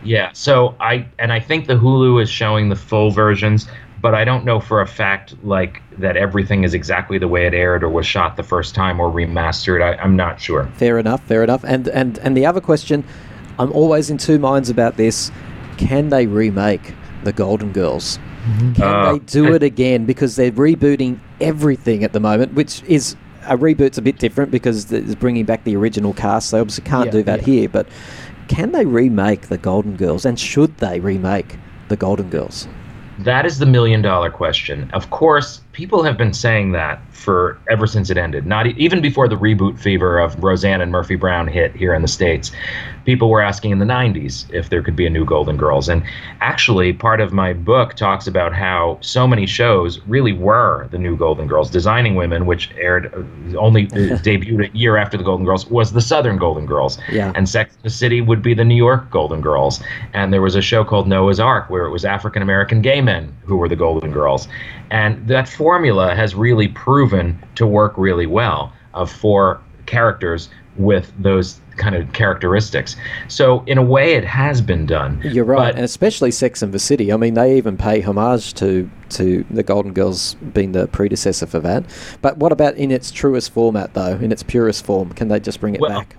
Yeah. 0.05 0.31
So 0.35 0.75
I 0.79 1.09
and 1.19 1.33
I 1.33 1.41
think 1.41 1.69
the 1.69 1.75
Hulu 1.75 2.23
is 2.23 2.29
showing 2.29 2.69
the 2.69 2.77
full 2.77 3.11
versions, 3.11 3.67
but 4.03 4.15
I 4.15 4.27
don't 4.27 4.45
know 4.45 4.61
for 4.61 4.83
a 4.83 4.87
fact 4.87 5.35
like 5.43 5.83
that 5.99 6.19
everything 6.19 6.65
is 6.65 6.75
exactly 6.75 7.17
the 7.17 7.29
way 7.29 7.47
it 7.47 7.55
aired 7.55 7.83
or 7.83 7.89
was 7.89 8.07
shot 8.07 8.37
the 8.37 8.43
first 8.43 8.75
time 8.75 9.01
or 9.01 9.11
remastered. 9.11 9.83
I, 9.83 9.99
I'm 10.03 10.17
not 10.17 10.39
sure. 10.39 10.67
Fair 10.75 10.99
enough. 10.99 11.25
Fair 11.25 11.43
enough. 11.43 11.65
And 11.65 11.89
and 11.89 12.19
and 12.19 12.37
the 12.37 12.45
other 12.45 12.61
question, 12.61 13.05
I'm 13.59 13.73
always 13.73 14.11
in 14.11 14.19
two 14.19 14.39
minds 14.39 14.69
about 14.69 14.99
this. 14.99 15.31
Can 15.79 16.11
they 16.11 16.27
remake 16.27 16.93
the 17.27 17.33
Golden 17.33 17.73
Girls? 17.73 18.19
Can 18.75 18.83
Uh, 18.83 19.13
they 19.13 19.19
do 19.19 19.53
it 19.53 19.63
again? 19.63 20.07
Because 20.07 20.37
they're 20.37 20.53
rebooting 20.53 21.19
everything 21.41 22.03
at 22.05 22.13
the 22.15 22.21
moment, 22.21 22.55
which 22.55 22.83
is 22.87 23.17
a 23.47 23.57
reboot's 23.59 23.99
a 23.99 24.03
bit 24.03 24.19
different 24.19 24.51
because 24.51 24.91
it's 24.91 25.15
bringing 25.15 25.45
back 25.45 25.65
the 25.65 25.77
original 25.77 26.13
cast. 26.15 26.51
They 26.53 26.59
obviously 26.61 26.85
can't 26.85 27.07
Yeah, 27.07 27.13
do 27.13 27.23
that 27.25 27.41
yeah. 27.41 27.47
here. 27.55 27.69
But 27.69 27.87
can 28.49 28.73
they 28.73 28.87
remake 28.87 29.43
the 29.49 29.59
Golden 29.59 29.97
Girls? 29.97 30.25
And 30.25 30.39
should 30.41 30.77
they 30.79 31.01
remake 31.01 31.57
the 31.89 31.97
Golden 31.97 32.31
Girls? 32.31 32.67
That 33.19 33.47
is 33.47 33.59
the 33.59 33.67
million 33.67 34.03
dollar 34.03 34.31
question. 34.31 34.91
Of 34.93 35.11
course, 35.11 35.61
people 35.73 36.03
have 36.03 36.17
been 36.19 36.33
saying 36.35 36.73
that 36.73 37.01
for 37.17 37.59
ever 37.69 37.87
since 37.87 38.11
it 38.11 38.17
ended. 38.17 38.47
Not 38.47 38.67
even 38.67 39.01
before 39.01 39.29
the 39.29 39.37
reboot 39.37 39.79
fever 39.79 40.19
of 40.19 40.43
Roseanne 40.43 40.81
and 40.81 40.93
Murphy 40.93 41.17
Brown 41.17 41.49
hit 41.49 41.75
here 41.75 41.95
in 41.95 42.03
the 42.03 42.09
states. 42.09 42.53
People 43.05 43.31
were 43.31 43.41
asking 43.41 43.71
in 43.71 43.79
the 43.79 43.85
90s 43.85 44.53
if 44.53 44.69
there 44.69 44.83
could 44.83 44.97
be 44.97 45.07
a 45.07 45.11
new 45.11 45.25
Golden 45.25 45.57
Girls. 45.57 45.89
And 45.89 46.03
actually, 46.41 46.93
part 46.93 47.21
of 47.21 47.33
my 47.33 47.53
book 47.53 47.95
talks 47.95 48.27
about 48.27 48.53
how 48.53 48.99
so 49.01 49.27
many 49.27 49.47
shows 49.47 50.01
really 50.07 50.33
were 50.33 50.89
the 50.91 50.99
new 50.99 51.17
Golden 51.17 51.47
Girls. 51.47 51.71
Designing 51.71 52.17
Women, 52.17 52.47
which 52.47 52.71
aired 52.77 53.07
uh, 53.15 53.59
only 53.59 53.87
debuted 53.89 54.73
a 54.73 54.77
year 54.77 54.97
after 54.97 55.17
the 55.17 55.25
Golden 55.25 55.47
Girls, 55.47 55.67
was 55.67 55.93
the 55.93 56.01
Southern 56.01 56.37
Golden 56.37 56.67
Girls. 56.67 56.99
Yeah. 57.11 57.33
And 57.35 57.49
Sex 57.49 57.75
and 57.75 57.85
the 57.85 57.91
City 57.91 58.21
would 58.21 58.43
be 58.43 58.55
the 58.55 58.65
New 58.65 58.75
York 58.75 59.11
Golden 59.11 59.41
Girls. 59.41 59.83
And 60.13 60.33
there 60.33 60.43
was 60.43 60.57
a 60.57 60.63
show 60.63 60.85
called 60.85 61.09
Noah's 61.09 61.41
Arc 61.41 61.71
where 61.71 61.87
it 61.87 61.91
was 61.91 62.05
African 62.05 62.43
American 62.43 62.83
gay 62.83 63.01
men 63.01 63.35
who 63.45 63.57
were 63.57 63.69
the 63.69 63.77
Golden 63.77 64.11
Girls. 64.11 64.49
And 64.91 65.27
that 65.29 65.49
formula 65.49 66.15
has 66.15 66.35
really 66.35 66.69
proven 66.69 67.06
to 67.57 67.67
work 67.67 67.95
really 67.97 68.27
well 68.27 68.73
of 68.95 69.11
four 69.11 69.61
characters 69.87 70.49
with 70.77 71.13
those 71.19 71.61
kind 71.77 71.95
of 71.95 72.13
characteristics. 72.13 72.97
So 73.29 73.63
in 73.67 73.79
a 73.79 73.83
way, 73.83 74.15
it 74.15 74.25
has 74.25 74.61
been 74.61 74.87
done. 74.87 75.21
You're 75.25 75.45
right, 75.45 75.69
But- 75.69 75.75
and 75.77 75.85
especially 75.85 76.31
Sex 76.31 76.63
and 76.63 76.73
the 76.73 76.79
City. 76.79 77.13
I 77.13 77.17
mean, 77.17 77.35
they 77.35 77.57
even 77.57 77.77
pay 77.77 78.01
homage 78.01 78.55
to 78.55 78.91
to 79.11 79.45
the 79.51 79.63
Golden 79.63 79.93
Girls 79.93 80.35
being 80.53 80.73
the 80.73 80.87
predecessor 80.89 81.47
for 81.47 81.61
that. 81.61 81.85
But 82.23 82.39
what 82.39 82.51
about 82.53 82.75
in 82.77 82.91
its 82.91 83.11
truest 83.11 83.53
format, 83.53 83.95
though? 83.95 84.19
In 84.21 84.33
its 84.33 84.43
purest 84.43 84.85
form, 84.85 85.11
can 85.13 85.29
they 85.29 85.39
just 85.39 85.61
bring 85.61 85.75
it 85.75 85.81
Well, 85.81 85.91
back? 86.01 86.17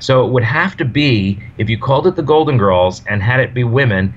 So 0.00 0.26
it 0.26 0.32
would 0.32 0.42
have 0.42 0.76
to 0.78 0.84
be 0.84 1.38
if 1.58 1.70
you 1.70 1.78
called 1.78 2.06
it 2.06 2.16
the 2.16 2.22
Golden 2.22 2.58
Girls 2.58 3.02
and 3.08 3.22
had 3.22 3.40
it 3.40 3.54
be 3.54 3.62
women, 3.64 4.12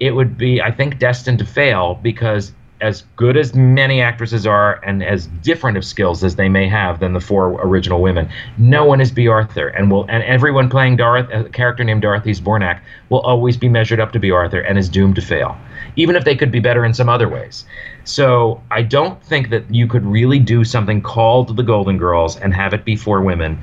it 0.00 0.12
would 0.12 0.38
be 0.38 0.62
I 0.62 0.70
think 0.70 0.98
destined 0.98 1.38
to 1.40 1.44
fail 1.44 1.98
because 2.02 2.52
as 2.80 3.02
good 3.16 3.36
as 3.36 3.54
many 3.54 4.00
actresses 4.00 4.46
are 4.46 4.80
and 4.84 5.02
as 5.02 5.26
different 5.42 5.76
of 5.76 5.84
skills 5.84 6.22
as 6.22 6.36
they 6.36 6.48
may 6.48 6.68
have 6.68 7.00
than 7.00 7.12
the 7.12 7.20
four 7.20 7.60
original 7.60 8.00
women, 8.00 8.28
no 8.56 8.84
one 8.84 9.00
is 9.00 9.10
Bea 9.10 9.28
Arthur 9.28 9.68
and 9.68 9.90
will 9.90 10.04
and 10.08 10.22
everyone 10.24 10.68
playing 10.68 10.96
Dorothy, 10.96 11.32
a 11.32 11.44
character 11.44 11.84
named 11.84 12.02
Dorothy 12.02 12.32
Zbornak 12.32 12.80
will 13.08 13.20
always 13.20 13.56
be 13.56 13.68
measured 13.68 14.00
up 14.00 14.12
to 14.12 14.18
Bea 14.18 14.30
Arthur 14.30 14.60
and 14.60 14.78
is 14.78 14.88
doomed 14.88 15.16
to 15.16 15.22
fail, 15.22 15.56
even 15.96 16.16
if 16.16 16.24
they 16.24 16.36
could 16.36 16.52
be 16.52 16.60
better 16.60 16.84
in 16.84 16.94
some 16.94 17.08
other 17.08 17.28
ways. 17.28 17.64
So 18.04 18.62
I 18.70 18.82
don't 18.82 19.22
think 19.24 19.50
that 19.50 19.72
you 19.74 19.86
could 19.86 20.04
really 20.04 20.38
do 20.38 20.64
something 20.64 21.02
called 21.02 21.56
the 21.56 21.62
Golden 21.62 21.98
Girls 21.98 22.36
and 22.36 22.54
have 22.54 22.72
it 22.72 22.84
be 22.84 22.96
for 22.96 23.20
women 23.20 23.60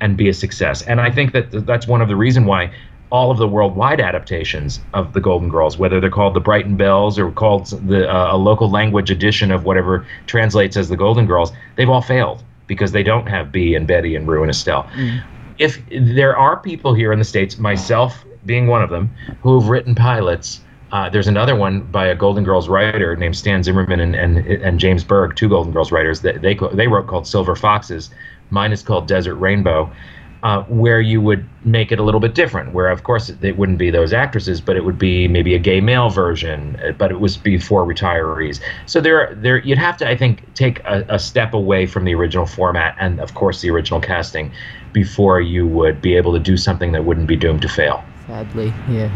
and 0.00 0.16
be 0.16 0.28
a 0.28 0.34
success. 0.34 0.82
And 0.82 1.00
I 1.00 1.10
think 1.10 1.32
that 1.32 1.66
that's 1.66 1.86
one 1.86 2.02
of 2.02 2.08
the 2.08 2.16
reason 2.16 2.44
why 2.44 2.72
all 3.10 3.30
of 3.30 3.38
the 3.38 3.46
worldwide 3.46 4.00
adaptations 4.00 4.80
of 4.92 5.12
the 5.12 5.20
Golden 5.20 5.48
Girls, 5.48 5.78
whether 5.78 6.00
they're 6.00 6.10
called 6.10 6.34
the 6.34 6.40
Brighton 6.40 6.76
Bells 6.76 7.18
or 7.18 7.30
called 7.30 7.66
the 7.88 8.08
uh, 8.12 8.34
a 8.34 8.36
local 8.36 8.70
language 8.70 9.10
edition 9.10 9.50
of 9.50 9.64
whatever 9.64 10.06
translates 10.26 10.76
as 10.76 10.88
the 10.88 10.96
Golden 10.96 11.26
Girls, 11.26 11.52
they've 11.76 11.88
all 11.88 12.02
failed 12.02 12.42
because 12.66 12.92
they 12.92 13.02
don't 13.02 13.28
have 13.28 13.52
Bea 13.52 13.76
and 13.76 13.86
Betty 13.86 14.16
and 14.16 14.26
Rue 14.26 14.42
and 14.42 14.50
Estelle. 14.50 14.88
If 15.58 15.80
there 15.90 16.36
are 16.36 16.56
people 16.58 16.94
here 16.94 17.12
in 17.12 17.18
the 17.18 17.24
states, 17.24 17.58
myself 17.58 18.24
being 18.44 18.66
one 18.66 18.82
of 18.82 18.90
them, 18.90 19.10
who 19.42 19.58
have 19.60 19.68
written 19.68 19.94
pilots. 19.94 20.60
Uh, 20.92 21.10
there's 21.10 21.26
another 21.26 21.56
one 21.56 21.80
by 21.80 22.06
a 22.06 22.14
Golden 22.14 22.44
Girls 22.44 22.68
writer 22.68 23.16
named 23.16 23.36
Stan 23.36 23.62
Zimmerman 23.62 23.98
and, 23.98 24.14
and, 24.14 24.38
and 24.38 24.78
James 24.78 25.02
Berg, 25.02 25.34
two 25.34 25.48
Golden 25.48 25.72
Girls 25.72 25.90
writers 25.90 26.20
that 26.20 26.42
they 26.42 26.56
they 26.72 26.86
wrote 26.86 27.08
called 27.08 27.26
Silver 27.26 27.56
Foxes. 27.56 28.10
Mine 28.50 28.72
is 28.72 28.82
called 28.82 29.08
Desert 29.08 29.34
Rainbow, 29.34 29.90
uh, 30.42 30.62
where 30.64 31.00
you 31.00 31.20
would 31.20 31.44
make 31.64 31.90
it 31.90 31.98
a 31.98 32.02
little 32.02 32.20
bit 32.20 32.34
different. 32.34 32.72
Where 32.72 32.88
of 32.88 33.02
course 33.02 33.28
it, 33.28 33.42
it 33.42 33.56
wouldn't 33.56 33.78
be 33.78 33.90
those 33.90 34.12
actresses, 34.12 34.60
but 34.60 34.76
it 34.76 34.84
would 34.84 34.98
be 34.98 35.28
maybe 35.28 35.54
a 35.54 35.58
gay 35.58 35.80
male 35.80 36.10
version, 36.10 36.78
uh, 36.84 36.92
but 36.92 37.10
it 37.10 37.20
was 37.20 37.36
before 37.36 37.84
retirees. 37.86 38.60
So 38.86 39.00
there, 39.00 39.34
there 39.34 39.58
you'd 39.58 39.78
have 39.78 39.96
to 39.98 40.08
I 40.08 40.16
think 40.16 40.54
take 40.54 40.80
a, 40.80 41.04
a 41.08 41.18
step 41.18 41.54
away 41.54 41.86
from 41.86 42.04
the 42.04 42.14
original 42.14 42.46
format 42.46 42.96
and 42.98 43.20
of 43.20 43.34
course 43.34 43.60
the 43.60 43.70
original 43.70 44.00
casting 44.00 44.52
before 44.92 45.40
you 45.40 45.66
would 45.66 46.00
be 46.00 46.16
able 46.16 46.32
to 46.32 46.40
do 46.40 46.56
something 46.56 46.92
that 46.92 47.04
wouldn't 47.04 47.26
be 47.26 47.36
doomed 47.36 47.62
to 47.62 47.68
fail. 47.68 48.04
Sadly, 48.26 48.74
yeah. 48.90 49.10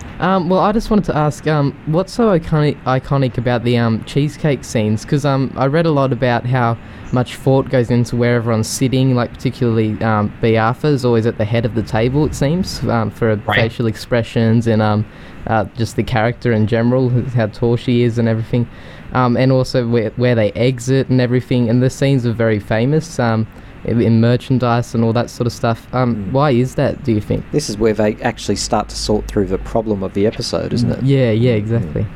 um, 0.20 0.50
well, 0.50 0.60
I 0.60 0.72
just 0.72 0.90
wanted 0.90 1.06
to 1.06 1.16
ask, 1.16 1.46
um, 1.46 1.72
what's 1.86 2.12
so 2.12 2.38
iconic, 2.38 2.82
iconic 2.84 3.38
about 3.38 3.64
the 3.64 3.78
um, 3.78 4.04
cheesecake 4.04 4.64
scenes? 4.64 5.02
Because 5.02 5.24
um, 5.24 5.52
I 5.56 5.66
read 5.66 5.86
a 5.86 5.90
lot 5.90 6.12
about 6.12 6.44
how 6.44 6.76
much 7.12 7.36
thought 7.36 7.70
goes 7.70 7.90
into 7.90 8.16
where 8.16 8.36
everyone's 8.36 8.68
sitting, 8.68 9.14
like 9.14 9.32
particularly 9.32 10.00
um, 10.02 10.32
Bea 10.42 10.58
Arthur's 10.58 11.04
always 11.06 11.24
at 11.24 11.38
the 11.38 11.44
head 11.44 11.64
of 11.64 11.74
the 11.74 11.82
table, 11.82 12.26
it 12.26 12.34
seems, 12.34 12.82
um, 12.84 13.10
for 13.10 13.34
Right. 13.36 13.56
facial 13.56 13.86
expressions 13.86 14.66
and 14.66 14.82
um, 14.82 15.06
uh, 15.46 15.64
just 15.76 15.96
the 15.96 16.02
character 16.02 16.52
in 16.52 16.66
general, 16.66 17.08
how 17.30 17.46
tall 17.46 17.76
she 17.76 18.02
is 18.02 18.18
and 18.18 18.28
everything. 18.28 18.68
Um, 19.12 19.36
and 19.36 19.50
also 19.50 19.88
where, 19.88 20.10
where 20.10 20.34
they 20.34 20.52
exit 20.52 21.08
and 21.08 21.20
everything. 21.20 21.68
And 21.70 21.82
the 21.82 21.90
scenes 21.90 22.26
are 22.26 22.32
very 22.32 22.60
famous. 22.60 23.18
Um, 23.18 23.46
in 23.84 24.00
in 24.00 24.20
merchandise 24.20 24.94
and 24.94 25.02
all 25.04 25.12
that 25.12 25.30
sort 25.30 25.46
of 25.46 25.52
stuff. 25.52 25.86
Um, 25.94 26.32
Why 26.32 26.50
is 26.50 26.74
that? 26.76 27.02
Do 27.04 27.12
you 27.12 27.20
think? 27.20 27.44
This 27.52 27.68
is 27.70 27.76
where 27.78 27.92
they 27.94 28.16
actually 28.16 28.56
start 28.56 28.88
to 28.90 28.96
sort 28.96 29.26
through 29.28 29.46
the 29.46 29.58
problem 29.58 30.02
of 30.02 30.14
the 30.14 30.26
episode, 30.26 30.72
isn't 30.72 30.90
it? 30.90 31.02
Yeah, 31.02 31.30
yeah, 31.30 31.52
exactly. 31.52 32.06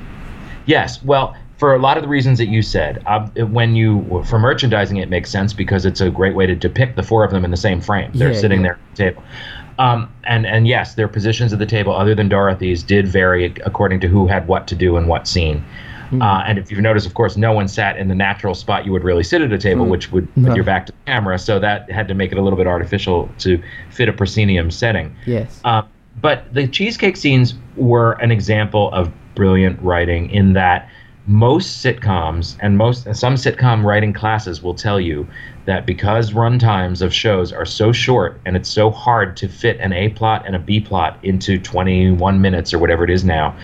Yes, 0.67 1.03
well, 1.03 1.35
for 1.59 1.75
a 1.75 1.79
lot 1.79 1.97
of 1.97 2.03
the 2.03 2.09
reasons 2.09 2.39
that 2.39 2.47
you 2.49 2.63
said, 2.63 3.03
uh, 3.07 3.29
when 3.47 3.75
you 3.75 4.25
for 4.27 4.39
merchandising, 4.39 4.97
it 4.97 5.09
makes 5.09 5.31
sense 5.31 5.53
because 5.53 5.85
it's 5.87 6.01
a 6.01 6.11
great 6.11 6.35
way 6.35 6.47
to 6.47 6.55
depict 6.55 6.97
the 6.97 7.03
four 7.03 7.25
of 7.25 7.31
them 7.31 7.45
in 7.45 7.51
the 7.51 7.57
same 7.57 7.81
frame. 7.81 8.11
They're 8.15 8.33
Yeah, 8.33 8.39
sitting 8.39 8.61
yeah. 8.61 8.63
there 8.63 8.73
at 8.75 8.97
the 8.97 8.97
table. 8.97 9.23
Um, 9.79 10.13
and 10.25 10.47
and 10.47 10.67
yes, 10.69 10.95
their 10.95 11.09
positions 11.09 11.53
at 11.53 11.59
the 11.59 11.67
table, 11.67 11.95
other 11.95 12.15
than 12.15 12.29
Dorothy's, 12.29 12.83
did 12.83 13.09
vary 13.09 13.47
according 13.67 14.01
to 14.01 14.09
who 14.09 14.27
had 14.27 14.47
what 14.47 14.67
to 14.69 14.75
do 14.75 14.97
in 14.97 15.07
what 15.09 15.27
scene. 15.27 15.65
Hmm. 16.15 16.23
Uh, 16.23 16.43
and 16.47 16.59
if 16.59 16.71
you've 16.71 16.81
noticed, 16.81 17.07
of 17.07 17.15
course, 17.15 17.37
no 17.37 17.53
one 17.53 17.69
sat 17.69 17.97
in 17.97 18.09
the 18.09 18.15
natural 18.15 18.55
spot 18.55 18.87
you 18.87 18.93
would 18.93 19.05
really 19.05 19.25
sit 19.25 19.43
at 19.43 19.53
a 19.53 19.59
table, 19.59 19.87
which 19.87 20.13
would 20.13 20.33
put 20.35 20.43
No. 20.43 20.55
your 20.55 20.65
back 20.65 20.87
to 20.87 20.93
the 20.93 20.99
camera. 21.07 21.39
So 21.39 21.59
that 21.59 21.91
had 21.91 22.09
to 22.09 22.15
make 22.15 22.33
it 22.33 22.39
a 22.39 22.43
little 22.43 22.57
bit 22.57 22.67
artificial 22.67 23.29
to 23.39 23.61
fit 23.91 24.09
a 24.09 24.13
proscenium 24.13 24.71
setting. 24.71 25.15
Yes. 25.27 25.61
Uh, 25.65 25.83
but 26.21 26.53
the 26.55 26.69
cheesecake 26.69 27.17
scenes 27.17 27.55
were 27.77 28.13
an 28.13 28.31
example 28.31 28.93
of 28.93 29.11
brilliant 29.35 29.81
writing 29.83 30.31
in 30.31 30.53
that 30.53 30.89
most 31.27 31.83
sitcoms 31.83 32.57
and 32.61 32.77
most 32.77 33.03
some 33.15 33.35
sitcom 33.35 33.83
writing 33.83 34.13
classes 34.13 34.63
will 34.63 34.75
tell 34.75 35.01
you 35.01 35.27
that 35.65 35.87
because 35.87 36.35
run 36.35 36.59
times 36.59 37.01
of 37.01 37.15
shows 37.15 37.51
are 37.51 37.65
so 37.65 37.93
short 37.93 38.39
and 38.45 38.57
it's 38.57 38.69
so 38.69 38.91
hard 38.91 39.35
to 39.39 39.49
fit 39.49 39.79
an 39.81 39.93
A 39.95 40.11
plot 40.11 40.45
and 40.47 40.55
a 40.55 40.59
B 40.59 40.81
plot 40.81 41.19
into 41.23 41.59
21 41.59 42.41
minutes 42.43 42.75
or 42.75 42.79
whatever 42.79 43.05
it 43.05 43.11
is 43.11 43.25
now, 43.25 43.57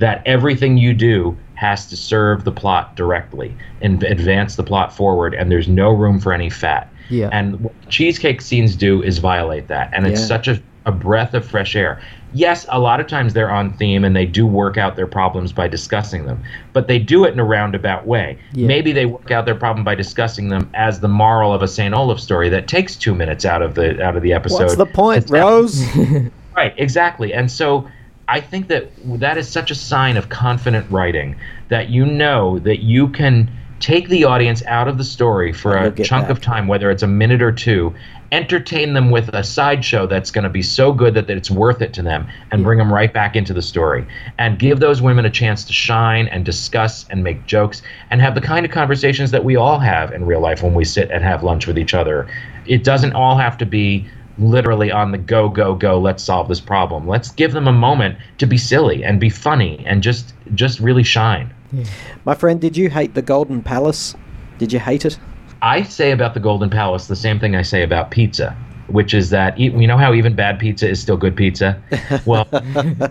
that 0.00 0.20
everything 0.26 0.76
you 0.76 0.92
do 0.92 1.36
has 1.56 1.86
to 1.86 1.96
serve 1.96 2.44
the 2.44 2.52
plot 2.52 2.94
directly 2.96 3.54
and 3.82 4.02
advance 4.04 4.56
the 4.56 4.62
plot 4.62 4.94
forward, 4.94 5.34
and 5.34 5.50
there's 5.50 5.68
no 5.68 5.90
room 5.90 6.20
for 6.20 6.32
any 6.32 6.48
fat. 6.50 6.90
Yeah. 7.10 7.28
And 7.32 7.60
what 7.60 7.72
cheesecake 7.88 8.40
scenes 8.40 8.76
do 8.76 9.02
is 9.02 9.18
violate 9.18 9.68
that, 9.68 9.90
and 9.92 10.06
it's 10.06 10.20
Yeah. 10.20 10.26
such 10.26 10.48
a, 10.48 10.60
a 10.86 10.92
breath 10.92 11.34
of 11.34 11.44
fresh 11.46 11.74
air. 11.76 12.00
Yes, 12.34 12.66
a 12.68 12.78
lot 12.78 13.00
of 13.00 13.06
times 13.06 13.32
they're 13.32 13.50
on 13.50 13.72
theme 13.72 14.04
and 14.04 14.14
they 14.14 14.26
do 14.26 14.46
work 14.46 14.76
out 14.76 14.94
their 14.96 15.06
problems 15.06 15.52
by 15.52 15.68
discussing 15.68 16.26
them, 16.26 16.42
but 16.74 16.86
they 16.86 16.98
do 16.98 17.24
it 17.24 17.32
in 17.32 17.38
a 17.40 17.44
roundabout 17.44 18.06
way. 18.06 18.38
Yeah. 18.52 18.66
Maybe 18.66 18.92
they 18.92 19.06
work 19.06 19.30
out 19.30 19.46
their 19.46 19.54
problem 19.54 19.84
by 19.84 19.94
discussing 19.94 20.48
them 20.50 20.68
as 20.74 21.00
the 21.00 21.08
moral 21.08 21.54
of 21.54 21.62
a 21.62 21.68
St. 21.68 21.94
Olaf 21.94 22.20
story 22.20 22.48
that 22.50 22.68
takes 22.68 22.94
two 22.96 23.14
minutes 23.14 23.44
out 23.46 23.62
of 23.62 23.74
the 23.74 24.02
out 24.04 24.16
of 24.16 24.22
the 24.22 24.32
episode. 24.34 24.64
What's 24.64 24.76
the 24.76 24.84
point, 24.86 25.22
It's 25.22 25.30
Rose? 25.30 25.82
Right, 26.56 26.72
exactly. 26.78 27.34
And 27.34 27.50
so 27.50 27.86
I 28.28 28.40
think 28.40 28.68
that 28.68 28.90
that 29.20 29.38
is 29.38 29.48
such 29.48 29.70
a 29.70 29.74
sign 29.74 30.16
of 30.16 30.28
confident 30.28 30.90
writing 30.90 31.36
that 31.68 31.90
you 31.90 32.04
know 32.04 32.58
that 32.60 32.80
you 32.80 33.08
can 33.08 33.50
take 33.78 34.08
the 34.08 34.24
audience 34.24 34.64
out 34.66 34.88
of 34.88 34.98
the 34.98 35.04
story 35.04 35.52
for 35.52 35.76
a 35.76 35.92
chunk 35.92 36.28
of 36.30 36.40
time, 36.40 36.66
whether 36.66 36.90
it's 36.90 37.02
a 37.02 37.06
minute 37.06 37.42
or 37.42 37.52
two, 37.52 37.94
entertain 38.32 38.94
them 38.94 39.10
with 39.10 39.28
a 39.28 39.44
sideshow 39.44 40.06
that's 40.06 40.30
going 40.30 40.44
to 40.44 40.50
be 40.50 40.62
so 40.62 40.92
good 40.92 41.14
that, 41.14 41.26
that 41.26 41.36
it's 41.36 41.50
worth 41.50 41.82
it 41.82 41.92
to 41.92 42.02
them, 42.02 42.26
and 42.50 42.64
bring 42.64 42.78
them 42.78 42.92
right 42.92 43.12
back 43.12 43.36
into 43.36 43.52
the 43.52 43.62
story. 43.62 44.06
And 44.38 44.58
give 44.58 44.80
those 44.80 45.02
women 45.02 45.24
a 45.24 45.30
chance 45.30 45.62
to 45.64 45.72
shine 45.72 46.26
and 46.28 46.44
discuss 46.44 47.06
and 47.10 47.22
make 47.22 47.46
jokes 47.46 47.82
and 48.10 48.20
have 48.20 48.34
the 48.34 48.40
kind 48.40 48.64
of 48.64 48.72
conversations 48.72 49.30
that 49.30 49.44
we 49.44 49.56
all 49.56 49.78
have 49.78 50.12
in 50.12 50.24
real 50.24 50.40
life 50.40 50.62
when 50.62 50.74
we 50.74 50.84
sit 50.84 51.10
and 51.10 51.22
have 51.22 51.44
lunch 51.44 51.66
with 51.66 51.78
each 51.78 51.94
other. 51.94 52.26
It 52.66 52.82
doesn't 52.82 53.12
all 53.12 53.36
have 53.36 53.58
to 53.58 53.66
be 53.66 54.08
literally 54.38 54.90
on 54.92 55.12
the 55.12 55.18
go 55.18 55.48
go 55.48 55.74
go 55.74 55.98
let's 55.98 56.22
solve 56.22 56.48
this 56.48 56.60
problem 56.60 57.06
let's 57.08 57.30
give 57.32 57.52
them 57.52 57.66
a 57.66 57.72
moment 57.72 58.18
to 58.38 58.46
be 58.46 58.58
silly 58.58 59.02
and 59.04 59.18
be 59.18 59.30
funny 59.30 59.82
and 59.86 60.02
just 60.02 60.34
just 60.54 60.78
really 60.80 61.02
shine 61.02 61.52
Yeah. 61.72 61.84
My 62.24 62.34
friend, 62.34 62.60
did 62.60 62.76
you 62.76 62.90
hate 62.90 63.14
the 63.14 63.22
Golden 63.22 63.60
Palace? 63.62 64.14
Did 64.58 64.72
you 64.72 64.78
hate 64.78 65.04
it? 65.04 65.18
i 65.62 65.82
say 65.82 66.10
about 66.12 66.34
the 66.34 66.40
golden 66.40 66.68
palace 66.68 67.06
the 67.06 67.16
same 67.16 67.40
thing 67.40 67.56
i 67.56 67.62
say 67.62 67.82
about 67.82 68.10
pizza 68.10 68.54
which 68.88 69.14
is 69.14 69.30
that 69.30 69.58
you 69.58 69.86
know 69.86 69.96
how 69.96 70.12
even 70.12 70.34
bad 70.34 70.58
pizza 70.58 70.86
is 70.88 71.00
still 71.00 71.16
good 71.16 71.34
pizza 71.34 71.80
well 72.26 72.46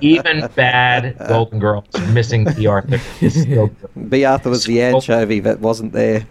even 0.01 0.47
bad 0.55 1.17
golden 1.27 1.59
girls 1.59 1.85
missing 2.13 2.43
the 2.43 2.67
arthur 2.67 2.99
is 3.19 3.41
still 3.41 3.67
good 3.67 3.89
Bea 4.11 4.25
Arthur 4.25 4.51
was 4.51 4.65
the 4.65 4.79
anchovy 4.81 5.39
that 5.39 5.59
wasn't 5.59 5.91
there. 5.91 6.25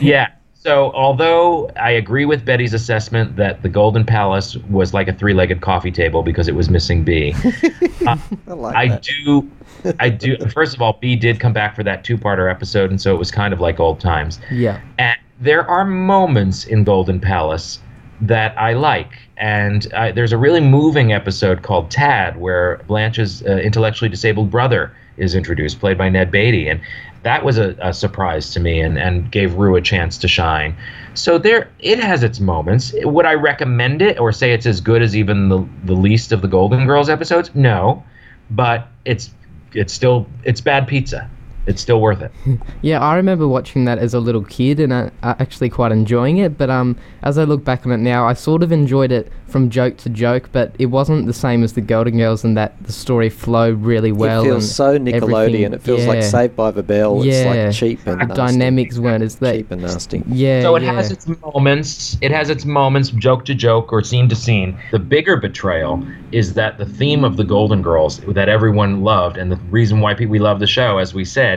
yeah 0.00 0.28
So, 0.64 0.92
although 0.92 1.68
I 1.74 1.90
agree 1.90 2.24
with 2.24 2.44
Betty's 2.44 2.72
assessment 2.72 3.34
that 3.34 3.62
the 3.62 3.68
Golden 3.68 4.04
Palace 4.04 4.56
was 4.70 4.94
like 4.94 5.08
a 5.08 5.12
three-legged 5.12 5.60
coffee 5.60 5.90
table 5.90 6.22
because 6.22 6.46
it 6.46 6.54
was 6.54 6.70
missing 6.70 7.02
Bea, 7.02 7.34
uh, 8.06 8.16
I 8.46 8.52
like 8.52 8.76
I 8.76 8.98
do, 8.98 9.50
I 9.98 10.08
do. 10.08 10.36
First 10.50 10.76
of 10.76 10.80
all, 10.80 10.92
Bea 11.00 11.16
did 11.16 11.40
come 11.40 11.52
back 11.52 11.74
for 11.74 11.82
that 11.82 12.04
two-parter 12.04 12.48
episode, 12.48 12.90
and 12.90 13.00
so 13.00 13.12
it 13.12 13.18
was 13.18 13.32
kind 13.32 13.52
of 13.52 13.58
like 13.58 13.80
old 13.80 13.98
times. 13.98 14.38
Yeah. 14.52 14.80
And 14.98 15.18
there 15.40 15.68
are 15.68 15.84
moments 15.84 16.64
in 16.64 16.84
Golden 16.84 17.18
Palace 17.18 17.80
that 18.20 18.56
I 18.56 18.74
like. 18.74 19.18
And 19.36 19.92
uh, 19.92 20.12
there's 20.12 20.32
a 20.32 20.38
really 20.38 20.60
moving 20.60 21.12
episode 21.12 21.62
called 21.62 21.90
Tad, 21.90 22.40
where 22.40 22.80
Blanche's 22.86 23.42
uh, 23.42 23.56
intellectually 23.56 24.08
disabled 24.08 24.50
brother 24.50 24.96
is 25.16 25.34
introduced, 25.34 25.80
played 25.80 25.98
by 25.98 26.08
Ned 26.08 26.30
Beatty. 26.30 26.68
And 26.68 26.80
that 27.22 27.44
was 27.44 27.58
a, 27.58 27.76
a 27.80 27.92
surprise 27.92 28.52
to 28.52 28.60
me 28.60 28.80
and, 28.80 28.98
and 28.98 29.30
gave 29.30 29.54
Rue 29.54 29.76
a 29.76 29.80
chance 29.80 30.18
to 30.18 30.28
shine. 30.28 30.76
So 31.14 31.38
there, 31.38 31.70
it 31.78 31.98
has 32.00 32.22
its 32.22 32.40
moments. 32.40 32.92
Would 33.02 33.26
I 33.26 33.34
recommend 33.34 34.02
it 34.02 34.18
or 34.18 34.32
say 34.32 34.52
it's 34.52 34.66
as 34.66 34.80
good 34.80 35.02
as 35.02 35.16
even 35.16 35.48
the, 35.48 35.66
the 35.84 35.94
least 35.94 36.32
of 36.32 36.42
the 36.42 36.48
Golden 36.48 36.86
Girls 36.86 37.08
episodes? 37.08 37.54
No, 37.54 38.02
but 38.50 38.88
it's 39.04 39.30
it's 39.74 39.92
still 39.92 40.26
it's 40.44 40.60
bad 40.60 40.86
pizza. 40.86 41.30
It's 41.66 41.80
still 41.80 42.00
worth 42.00 42.22
it. 42.22 42.32
Yeah, 42.82 43.00
I 43.00 43.14
remember 43.14 43.46
watching 43.46 43.84
that 43.84 43.98
as 43.98 44.12
a 44.12 44.18
little 44.18 44.42
kid 44.42 44.80
and 44.80 44.92
uh, 44.92 45.10
uh, 45.22 45.34
actually 45.38 45.70
quite 45.70 45.92
enjoying 45.92 46.38
it. 46.38 46.58
But 46.58 46.68
um, 46.68 46.96
as 47.22 47.38
I 47.38 47.44
look 47.44 47.64
back 47.64 47.86
on 47.86 47.92
it 47.92 47.98
now, 47.98 48.26
I 48.26 48.32
sort 48.32 48.62
of 48.64 48.72
enjoyed 48.72 49.12
it 49.12 49.30
from 49.46 49.70
joke 49.70 49.98
to 49.98 50.08
joke, 50.08 50.48
but 50.50 50.74
it 50.78 50.86
wasn't 50.86 51.26
the 51.26 51.32
same 51.32 51.62
as 51.62 51.74
the 51.74 51.80
Golden 51.82 52.16
Girls 52.18 52.42
in 52.42 52.54
that 52.54 52.82
the 52.82 52.92
story 52.92 53.28
flowed 53.28 53.82
really 53.82 54.10
well. 54.10 54.40
it 54.40 54.46
feels 54.46 54.64
and 54.64 54.72
so 54.72 54.98
Nickelodeon. 54.98 55.74
It 55.74 55.82
feels 55.82 56.06
like. 56.06 56.22
Saved 56.22 56.56
by 56.56 56.70
the 56.70 56.82
Bell. 56.82 57.22
It's 57.22 57.46
like 57.46 57.72
cheap 57.72 58.00
and 58.06 58.20
The 58.20 58.26
nasty. 58.26 58.34
dynamics 58.34 58.98
weren't 58.98 59.22
as 59.22 59.36
they. 59.36 59.58
cheap 59.58 59.70
and 59.70 59.82
nasty. 59.82 60.22
Yeah. 60.26 60.62
So 60.62 60.74
it 60.76 60.82
yeah. 60.82 60.94
has 60.94 61.10
its 61.12 61.28
moments. 61.28 62.16
It 62.22 62.30
has 62.30 62.48
its 62.48 62.64
moments, 62.64 63.10
joke 63.10 63.44
to 63.44 63.54
joke 63.54 63.92
or 63.92 64.02
scene 64.02 64.28
to 64.30 64.36
scene. 64.36 64.78
The 64.90 64.98
bigger 64.98 65.36
betrayal 65.36 66.04
is 66.32 66.54
that 66.54 66.78
the 66.78 66.86
theme 66.86 67.22
of 67.22 67.36
the 67.36 67.44
Golden 67.44 67.82
Girls 67.82 68.18
that 68.28 68.48
everyone 68.48 69.02
loved, 69.02 69.36
and 69.36 69.52
the 69.52 69.56
reason 69.70 70.00
why 70.00 70.14
we 70.14 70.38
love 70.38 70.58
the 70.60 70.66
show, 70.66 70.98
as 70.98 71.12
we 71.12 71.24
said, 71.24 71.51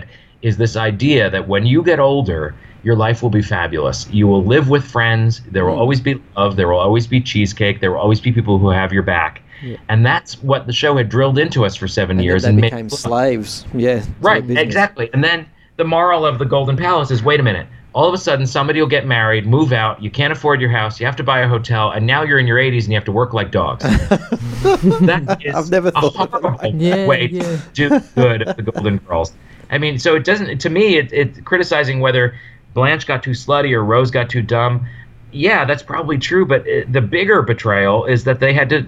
is 0.45 0.57
this 0.57 0.75
idea 0.75 1.27
that 1.31 1.47
when 1.47 1.65
you 1.65 1.81
get 1.81 1.99
older, 1.99 2.53
your 2.83 2.95
life 2.95 3.23
will 3.23 3.31
be 3.31 3.41
fabulous. 3.41 4.07
You 4.11 4.27
will 4.27 4.43
live 4.43 4.69
with 4.69 4.83
friends. 4.85 5.41
There 5.51 5.65
will 5.65 5.73
mm. 5.73 5.79
always 5.79 5.99
be 5.99 6.21
love. 6.37 6.55
There 6.55 6.67
will 6.67 6.77
always 6.77 7.07
be 7.07 7.19
cheesecake. 7.19 7.81
There 7.81 7.91
will 7.91 7.97
always 7.97 8.21
be 8.21 8.31
people 8.31 8.59
who 8.59 8.69
have 8.69 8.93
your 8.93 9.01
back. 9.01 9.41
Yeah. 9.63 9.77
And 9.89 10.05
that's 10.05 10.43
what 10.43 10.67
the 10.67 10.73
show 10.73 10.95
had 10.97 11.09
drilled 11.09 11.39
into 11.39 11.65
us 11.65 11.75
for 11.75 11.87
seven 11.87 12.17
And 12.17 12.25
years. 12.25 12.43
and 12.43 12.59
they 12.59 12.61
made 12.61 12.71
became 12.71 12.85
us 12.85 12.99
slaves. 12.99 13.65
Yeah. 13.73 14.05
Right, 14.21 14.47
exactly. 14.47 15.09
And 15.13 15.23
then 15.23 15.47
the 15.77 15.83
moral 15.83 16.27
of 16.27 16.37
the 16.37 16.45
Golden 16.45 16.77
Palace 16.77 17.09
is 17.09 17.23
wait 17.23 17.39
a 17.39 17.43
minute. 17.43 17.65
All 17.93 18.07
of 18.07 18.13
a 18.13 18.17
sudden, 18.17 18.45
somebody 18.45 18.81
will 18.81 18.89
get 18.89 19.07
married, 19.07 19.47
move 19.47 19.71
out, 19.71 20.03
you 20.03 20.11
can't 20.11 20.31
afford 20.33 20.59
your 20.61 20.69
house, 20.69 20.99
you 20.99 21.05
have 21.05 21.15
to 21.15 21.23
buy 21.23 21.39
a 21.39 21.47
hotel, 21.47 21.91
and 21.91 22.05
now 22.05 22.23
you're 22.23 22.39
in 22.39 22.45
your 22.45 22.57
80s 22.57 22.83
and 22.83 22.89
you 22.89 22.95
have 22.95 23.05
to 23.05 23.11
work 23.13 23.33
like 23.33 23.51
dogs. 23.51 23.83
that 23.83 25.39
is 25.43 25.55
I've 25.55 25.71
never 25.71 25.87
a 25.87 25.91
thought 25.91 26.33
of 26.33 26.43
it 26.43 26.43
horrible 26.43 26.81
Yeah, 26.81 27.07
way 27.07 27.29
yeah. 27.31 27.41
to 27.41 27.59
do 27.73 27.99
good 28.13 28.41
of 28.43 28.57
the 28.57 28.63
Golden 28.63 28.97
Girls. 28.97 29.31
I 29.69 29.77
mean, 29.77 29.99
so 29.99 30.15
it 30.15 30.23
doesn't, 30.23 30.59
to 30.59 30.69
me, 30.69 30.97
it, 30.97 31.11
it 31.11 31.45
criticizing 31.45 31.99
whether 31.99 32.35
Blanche 32.73 33.07
got 33.07 33.23
too 33.23 33.31
slutty 33.31 33.71
or 33.73 33.83
Rose 33.83 34.11
got 34.11 34.29
too 34.29 34.41
dumb. 34.41 34.87
Yeah, 35.31 35.65
that's 35.65 35.83
probably 35.83 36.17
true, 36.17 36.45
but 36.45 36.61
uh 36.61 36.85
the 36.87 37.01
bigger 37.01 37.41
betrayal 37.41 38.05
is 38.05 38.23
that 38.23 38.39
they 38.39 38.53
had 38.53 38.69
to 38.69 38.85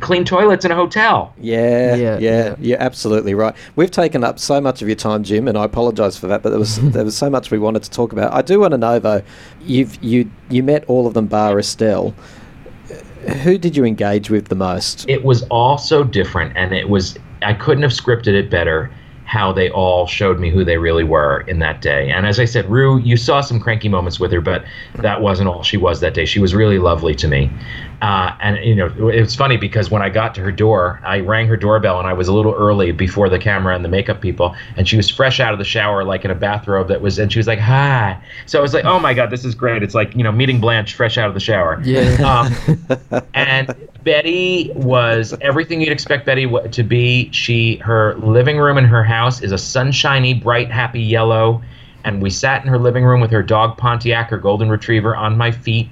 clean 0.00 0.24
toilets 0.24 0.64
in 0.64 0.70
a 0.70 0.76
hotel. 0.76 1.34
Yeah, 1.40 1.96
Yeah, 1.96 2.18
yeah, 2.18 2.18
yeah. 2.18 2.54
you're 2.60 2.80
absolutely 2.80 3.34
right. 3.34 3.52
We've 3.74 3.90
taken 3.90 4.22
up 4.22 4.38
so 4.38 4.60
much 4.60 4.80
of 4.80 4.86
your 4.86 4.94
time, 4.94 5.24
Jim, 5.24 5.48
and 5.48 5.58
I 5.58 5.64
apologise 5.64 6.16
for 6.16 6.28
that. 6.28 6.42
But 6.44 6.50
there 6.50 6.58
was 6.58 6.76
there 6.92 7.04
was 7.04 7.16
so 7.16 7.28
much 7.28 7.50
we 7.50 7.58
wanted 7.58 7.82
to 7.82 7.90
talk 7.90 8.12
about. 8.12 8.32
I 8.32 8.42
do 8.42 8.60
want 8.60 8.72
to 8.72 8.78
know 8.78 9.00
though, 9.00 9.22
you've 9.60 10.00
you 10.02 10.30
you 10.50 10.62
met 10.62 10.84
all 10.84 11.08
of 11.08 11.14
them 11.14 11.26
bar 11.26 11.58
Estelle. 11.58 12.14
Who 13.42 13.58
did 13.58 13.76
you 13.76 13.84
engage 13.84 14.30
with 14.30 14.48
the 14.48 14.54
most? 14.54 15.08
it 15.08 15.24
was 15.24 15.42
all 15.44 15.76
so 15.78 16.04
different 16.04 16.56
and 16.56 16.72
it 16.72 16.88
was 16.88 17.18
i 17.42 17.52
couldn't 17.52 17.82
have 17.82 17.92
scripted 17.92 18.28
it 18.34 18.48
better 18.50 18.90
how 19.28 19.52
they 19.52 19.68
all 19.68 20.06
showed 20.06 20.40
me 20.40 20.48
who 20.48 20.64
they 20.64 20.78
really 20.78 21.04
were 21.04 21.42
in 21.42 21.58
that 21.58 21.82
day. 21.82 22.10
And 22.10 22.26
as 22.26 22.40
i 22.40 22.46
said 22.46 22.68
rue 22.68 22.98
you 22.98 23.16
saw 23.16 23.42
some 23.42 23.60
cranky 23.60 23.88
moments 23.88 24.18
with 24.18 24.32
her 24.32 24.40
but 24.40 24.64
that 25.02 25.20
wasn't 25.20 25.50
all 25.50 25.62
she 25.62 25.76
was 25.76 26.00
that 26.00 26.14
day. 26.14 26.24
She 26.24 26.40
was 26.40 26.54
really 26.54 26.78
lovely 26.78 27.14
to 27.16 27.28
me 27.28 27.54
uh, 28.00 28.32
and 28.40 28.64
you 28.64 28.74
know 28.74 28.86
it 29.08 29.20
was 29.20 29.34
funny 29.34 29.56
because 29.56 29.90
when 29.90 30.02
i 30.02 30.08
got 30.08 30.34
to 30.34 30.40
her 30.40 30.52
door 30.52 31.00
i 31.04 31.18
rang 31.20 31.46
her 31.48 31.56
doorbell 31.56 31.98
and 31.98 32.06
i 32.06 32.12
was 32.12 32.28
a 32.28 32.32
little 32.32 32.54
early 32.54 32.92
before 32.92 33.28
the 33.28 33.38
camera 33.38 33.74
and 33.74 33.84
the 33.84 33.88
makeup 33.88 34.20
people 34.20 34.54
and 34.76 34.88
she 34.88 34.96
was 34.96 35.10
fresh 35.10 35.40
out 35.40 35.52
of 35.52 35.58
the 35.58 35.64
shower 35.64 36.04
like 36.04 36.24
in 36.24 36.30
a 36.30 36.34
bathrobe 36.34 36.86
that 36.88 37.00
was 37.00 37.18
and 37.18 37.32
she 37.32 37.38
was 37.38 37.46
like 37.46 37.58
hi 37.58 38.16
so 38.46 38.58
i 38.58 38.62
was 38.62 38.72
like 38.72 38.84
oh 38.84 39.00
my 39.00 39.12
god 39.12 39.30
this 39.30 39.44
is 39.44 39.54
great 39.54 39.82
it's 39.82 39.94
like 39.94 40.14
you 40.14 40.22
know 40.22 40.30
meeting 40.30 40.60
blanche 40.60 40.94
fresh 40.94 41.18
out 41.18 41.28
of 41.28 41.34
the 41.34 41.40
shower 41.40 41.80
Yeah. 41.82 42.48
um, 43.10 43.22
and 43.34 43.74
Betty 44.04 44.70
was 44.74 45.34
everything 45.40 45.80
you'd 45.80 45.92
expect 45.92 46.24
Betty 46.24 46.48
to 46.70 46.82
be. 46.82 47.30
She 47.32 47.76
her 47.78 48.14
living 48.18 48.56
room 48.58 48.78
in 48.78 48.84
her 48.84 49.04
house 49.04 49.42
is 49.42 49.52
a 49.52 49.58
sunshiny, 49.58 50.32
bright, 50.34 50.70
happy 50.70 51.00
yellow, 51.00 51.60
and 52.04 52.22
we 52.22 52.30
sat 52.30 52.62
in 52.62 52.68
her 52.70 52.78
living 52.78 53.04
room 53.04 53.20
with 53.20 53.30
her 53.32 53.42
dog 53.42 53.76
Pontiac, 53.76 54.30
her 54.30 54.38
golden 54.38 54.70
retriever, 54.70 55.14
on 55.14 55.36
my 55.36 55.50
feet, 55.50 55.88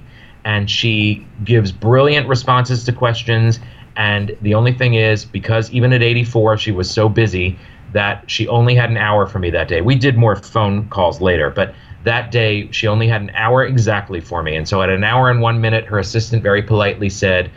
and 0.47 0.71
she 0.71 1.27
gives 1.43 1.73
brilliant 1.73 2.25
responses 2.29 2.85
to 2.85 2.93
questions. 2.93 3.59
And 3.97 4.35
the 4.41 4.53
only 4.53 4.71
thing 4.71 4.93
is, 4.93 5.25
because 5.25 5.69
even 5.71 5.91
at 5.91 6.01
84, 6.01 6.57
she 6.57 6.71
was 6.71 6.89
so 6.89 7.09
busy 7.09 7.59
that 7.91 8.23
she 8.31 8.47
only 8.47 8.73
had 8.73 8.89
an 8.89 8.95
hour 8.95 9.27
for 9.27 9.39
me 9.39 9.49
that 9.49 9.67
day. 9.67 9.81
We 9.81 9.95
did 9.95 10.17
more 10.17 10.37
phone 10.37 10.87
calls 10.87 11.19
later, 11.19 11.49
but 11.49 11.75
that 12.05 12.31
day 12.31 12.71
she 12.71 12.87
only 12.87 13.09
had 13.09 13.21
an 13.21 13.29
hour 13.31 13.65
exactly 13.65 14.21
for 14.21 14.41
me. 14.41 14.55
And 14.55 14.65
so 14.65 14.81
at 14.81 14.89
an 14.89 15.03
hour 15.03 15.29
and 15.29 15.41
one 15.41 15.59
minute, 15.59 15.83
her 15.83 15.99
assistant 15.99 16.43
very 16.43 16.61
politely 16.61 17.09
said, 17.09 17.51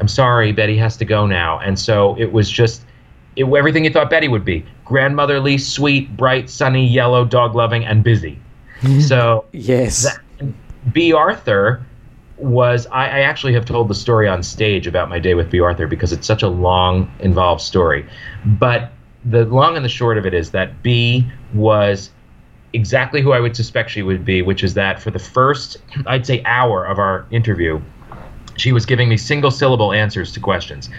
I'm 0.00 0.08
sorry, 0.08 0.50
Betty 0.50 0.76
has 0.78 0.96
to 0.96 1.04
go 1.04 1.26
now. 1.26 1.60
And 1.60 1.78
so 1.78 2.18
it 2.18 2.32
was 2.32 2.50
just 2.50 2.84
it, 3.36 3.44
everything 3.44 3.84
you 3.84 3.90
thought 3.90 4.10
Betty 4.10 4.26
would 4.26 4.44
be 4.44 4.66
grandmotherly, 4.84 5.58
sweet, 5.58 6.16
bright, 6.16 6.50
sunny, 6.50 6.88
yellow, 6.88 7.24
dog 7.24 7.54
loving, 7.54 7.84
and 7.84 8.02
busy. 8.02 8.36
so 9.00 9.44
Yes, 9.52 10.02
that, 10.02 10.92
Bea 10.92 11.12
Arthur 11.12 11.86
was 12.42 12.86
I, 12.88 13.04
I 13.04 13.20
actually 13.20 13.52
have 13.54 13.64
told 13.64 13.88
the 13.88 13.94
story 13.94 14.28
on 14.28 14.42
stage 14.42 14.86
about 14.86 15.08
my 15.08 15.18
day 15.18 15.34
with 15.34 15.50
Bea 15.50 15.60
Arthur 15.60 15.86
because 15.86 16.12
it's 16.12 16.26
such 16.26 16.42
a 16.42 16.48
long, 16.48 17.10
involved 17.20 17.62
story. 17.62 18.06
But 18.44 18.92
the 19.24 19.44
long 19.44 19.76
and 19.76 19.84
the 19.84 19.88
short 19.90 20.18
of 20.18 20.26
it 20.26 20.34
is 20.34 20.50
that 20.50 20.82
Bea 20.82 21.26
was 21.54 22.10
exactly 22.72 23.20
who 23.20 23.32
I 23.32 23.40
would 23.40 23.54
suspect 23.54 23.90
she 23.90 24.02
would 24.02 24.24
be, 24.24 24.42
which 24.42 24.64
is 24.64 24.74
that 24.74 25.00
for 25.00 25.10
the 25.10 25.18
first, 25.18 25.76
I'd 26.06 26.26
say, 26.26 26.42
hour 26.44 26.84
of 26.84 26.98
our 26.98 27.26
interview, 27.30 27.80
she 28.56 28.72
was 28.72 28.86
giving 28.86 29.08
me 29.08 29.16
single 29.16 29.50
syllable 29.50 29.92
answers 29.92 30.32
to 30.32 30.40
questions. 30.40 30.90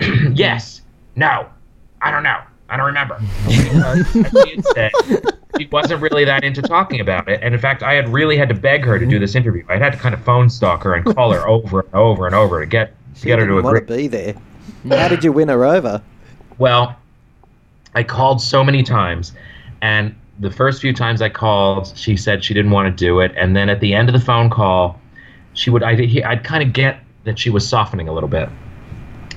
yes, 0.32 0.82
no, 1.16 1.48
I 2.02 2.10
don't 2.10 2.22
know, 2.22 2.40
I 2.68 2.76
don't 2.76 2.86
remember. 2.86 3.20
As 4.76 5.34
she 5.56 5.64
she 5.64 5.68
wasn't 5.70 6.00
really 6.00 6.24
that 6.24 6.44
into 6.44 6.62
talking 6.62 7.00
about 7.00 7.28
it. 7.28 7.40
And 7.42 7.54
in 7.54 7.60
fact, 7.60 7.82
I 7.82 7.94
had 7.94 8.08
really 8.08 8.36
had 8.36 8.48
to 8.48 8.54
beg 8.54 8.84
her 8.84 8.98
to 8.98 9.04
do 9.04 9.12
mm-hmm. 9.12 9.20
this 9.20 9.34
interview. 9.34 9.64
I 9.68 9.78
had 9.78 9.92
to 9.92 9.98
kind 9.98 10.14
of 10.14 10.22
phone 10.22 10.50
stalk 10.50 10.82
her 10.82 10.94
and 10.94 11.04
call 11.14 11.32
her 11.32 11.46
over 11.48 11.80
and 11.80 11.94
over 11.94 12.26
and 12.26 12.34
over 12.34 12.60
to 12.60 12.66
get 12.66 12.94
to 13.16 13.26
get 13.26 13.38
her 13.38 13.46
to 13.46 13.52
didn't 13.52 13.64
want 13.64 13.76
agree. 13.76 13.96
to 13.96 14.02
be 14.02 14.08
there. 14.08 14.34
How 14.88 15.08
did 15.08 15.24
you 15.24 15.32
win 15.32 15.48
her 15.48 15.64
over? 15.64 16.02
Well, 16.58 16.96
I 17.94 18.02
called 18.02 18.40
so 18.40 18.64
many 18.64 18.82
times, 18.82 19.32
and 19.82 20.14
the 20.40 20.50
first 20.50 20.80
few 20.80 20.92
times 20.92 21.22
I 21.22 21.28
called, 21.28 21.92
she 21.96 22.16
said 22.16 22.44
she 22.44 22.54
didn't 22.54 22.72
want 22.72 22.86
to 22.96 23.04
do 23.04 23.20
it, 23.20 23.32
and 23.36 23.56
then 23.56 23.68
at 23.68 23.80
the 23.80 23.94
end 23.94 24.08
of 24.08 24.12
the 24.12 24.24
phone 24.24 24.50
call, 24.50 25.00
she 25.54 25.70
would 25.70 25.82
I'd, 25.82 26.00
I'd 26.22 26.44
kind 26.44 26.62
of 26.62 26.72
get 26.72 27.00
that 27.24 27.38
she 27.38 27.50
was 27.50 27.66
softening 27.66 28.08
a 28.08 28.12
little 28.12 28.28
bit. 28.28 28.48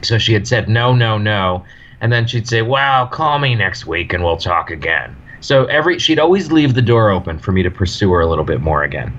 So 0.01 0.17
she 0.17 0.33
had 0.33 0.47
said 0.47 0.69
no, 0.69 0.93
no, 0.93 1.17
no, 1.17 1.65
and 2.01 2.11
then 2.11 2.27
she'd 2.27 2.47
say, 2.47 2.61
"Well, 2.61 3.07
call 3.07 3.39
me 3.39 3.55
next 3.55 3.85
week 3.85 4.13
and 4.13 4.23
we'll 4.23 4.37
talk 4.37 4.69
again." 4.69 5.15
So 5.39 5.65
every 5.65 5.99
she'd 5.99 6.19
always 6.19 6.51
leave 6.51 6.73
the 6.73 6.81
door 6.81 7.09
open 7.09 7.39
for 7.39 7.51
me 7.51 7.63
to 7.63 7.71
pursue 7.71 8.11
her 8.11 8.21
a 8.21 8.27
little 8.27 8.45
bit 8.45 8.61
more 8.61 8.83
again. 8.83 9.15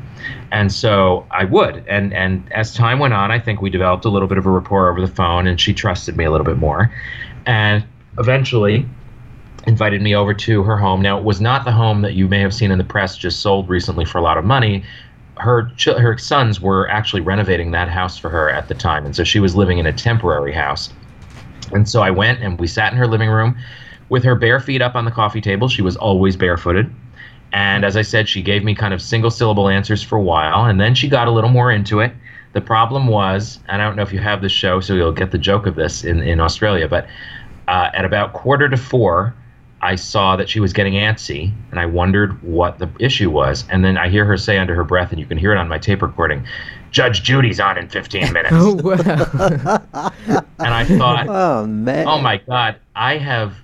And 0.51 0.73
so 0.73 1.27
I 1.31 1.45
would. 1.45 1.85
And 1.87 2.12
and 2.12 2.51
as 2.53 2.75
time 2.75 2.99
went 2.99 3.14
on, 3.14 3.31
I 3.31 3.39
think 3.39 3.61
we 3.61 3.71
developed 3.71 4.05
a 4.05 4.09
little 4.09 4.29
bit 4.29 4.39
of 4.39 4.47
a 4.47 4.51
rapport 4.51 4.91
over 4.91 5.01
the 5.01 5.12
phone 5.12 5.47
and 5.47 5.61
she 5.61 5.73
trusted 5.73 6.16
me 6.16 6.25
a 6.25 6.31
little 6.31 6.47
bit 6.47 6.59
more. 6.59 6.93
And 7.47 7.85
eventually 8.19 8.87
invited 9.66 10.01
me 10.01 10.14
over 10.14 10.33
to 10.33 10.62
her 10.62 10.77
home. 10.77 11.03
Now, 11.03 11.19
it 11.19 11.25
was 11.25 11.41
not 11.41 11.64
the 11.64 11.73
home 11.73 12.03
that 12.03 12.14
you 12.14 12.27
may 12.27 12.41
have 12.41 12.55
seen 12.55 12.71
in 12.71 12.79
the 12.79 12.85
press 12.85 13.16
just 13.16 13.41
sold 13.41 13.69
recently 13.69 14.05
for 14.05 14.19
a 14.19 14.23
lot 14.23 14.39
of 14.39 14.45
money. 14.45 14.83
Her 15.37 15.71
her 15.85 16.19
sons 16.19 16.61
were 16.61 16.89
actually 16.89 17.21
renovating 17.21 17.71
that 17.73 17.89
house 17.89 18.19
for 18.19 18.29
her 18.29 18.51
at 18.51 18.66
the 18.66 18.75
time, 18.75 19.07
and 19.07 19.14
so 19.14 19.23
she 19.23 19.39
was 19.39 19.55
living 19.55 19.79
in 19.79 19.87
a 19.87 19.93
temporary 19.93 20.53
house. 20.53 20.93
And 21.71 21.89
so 21.89 22.03
I 22.03 22.11
went 22.11 22.43
and 22.43 22.59
we 22.59 22.66
sat 22.66 22.93
in 22.93 22.99
her 22.99 23.07
living 23.07 23.29
room 23.29 23.57
with 24.09 24.25
her 24.25 24.35
bare 24.35 24.61
feet 24.61 24.83
up 24.83 24.95
on 24.95 25.05
the 25.05 25.11
coffee 25.11 25.41
table. 25.41 25.69
She 25.69 25.83
was 25.83 25.97
always 25.97 26.37
barefooted. 26.37 26.91
And 27.53 27.85
as 27.85 27.97
I 27.97 28.03
said, 28.03 28.29
she 28.29 28.43
gave 28.43 28.63
me 28.63 28.75
kind 28.75 28.93
of 28.93 29.01
single 29.01 29.31
syllable 29.31 29.69
answers 29.69 30.03
for 30.03 30.17
a 30.17 30.23
while, 30.23 30.67
and 30.67 30.79
then 30.81 30.95
she 30.95 31.09
got 31.09 31.29
a 31.29 31.31
little 31.31 31.51
more 31.51 31.73
into 31.73 32.01
it. 32.01 32.13
The 32.53 32.61
problem 32.61 33.07
was, 33.07 33.59
and 33.69 33.81
I 33.81 33.87
don't 33.87 33.97
know 33.97 34.03
if 34.03 34.13
you 34.13 34.19
have 34.19 34.43
the 34.43 34.49
show, 34.49 34.81
so 34.81 34.95
you'll 34.95 35.13
get 35.13 35.31
the 35.31 35.39
joke 35.39 35.67
of 35.67 35.75
this 35.75 36.05
in, 36.05 36.21
in 36.23 36.41
Australia, 36.41 36.89
but 36.89 37.07
uh, 37.67 37.91
at 37.95 38.05
about 38.05 38.33
quarter 38.35 38.69
to 38.69 38.77
four, 38.77 39.35
I 39.81 39.95
saw 39.95 40.35
that 40.37 40.49
she 40.51 40.59
was 40.61 40.73
getting 40.73 40.95
antsy, 40.95 41.53
and 41.71 41.79
I 41.79 41.87
wondered 41.87 42.43
what 42.43 42.79
the 42.79 42.89
issue 42.99 43.31
was. 43.31 43.65
And 43.71 43.85
then 43.85 43.97
I 43.97 44.09
hear 44.09 44.25
her 44.25 44.37
say 44.37 44.59
under 44.59 44.75
her 44.75 44.85
breath, 44.85 45.11
and 45.13 45.21
you 45.21 45.27
can 45.27 45.39
hear 45.39 45.53
it 45.53 45.57
on 45.59 45.69
my 45.69 45.79
tape 45.79 46.03
recording, 46.03 46.45
"Judge 46.91 47.23
Judy's 47.23 47.61
on 47.61 47.79
in 47.79 47.89
15 47.89 48.33
minutes." 48.33 48.53
Oh 48.55 48.75
wow. 48.75 50.13
and 50.59 50.75
I 50.75 50.85
thought, 50.85 51.27
Oh 51.31 51.67
man. 51.67 52.07
oh 52.09 52.21
my 52.21 52.39
god 52.39 52.77
i 52.97 53.17
have 53.19 53.55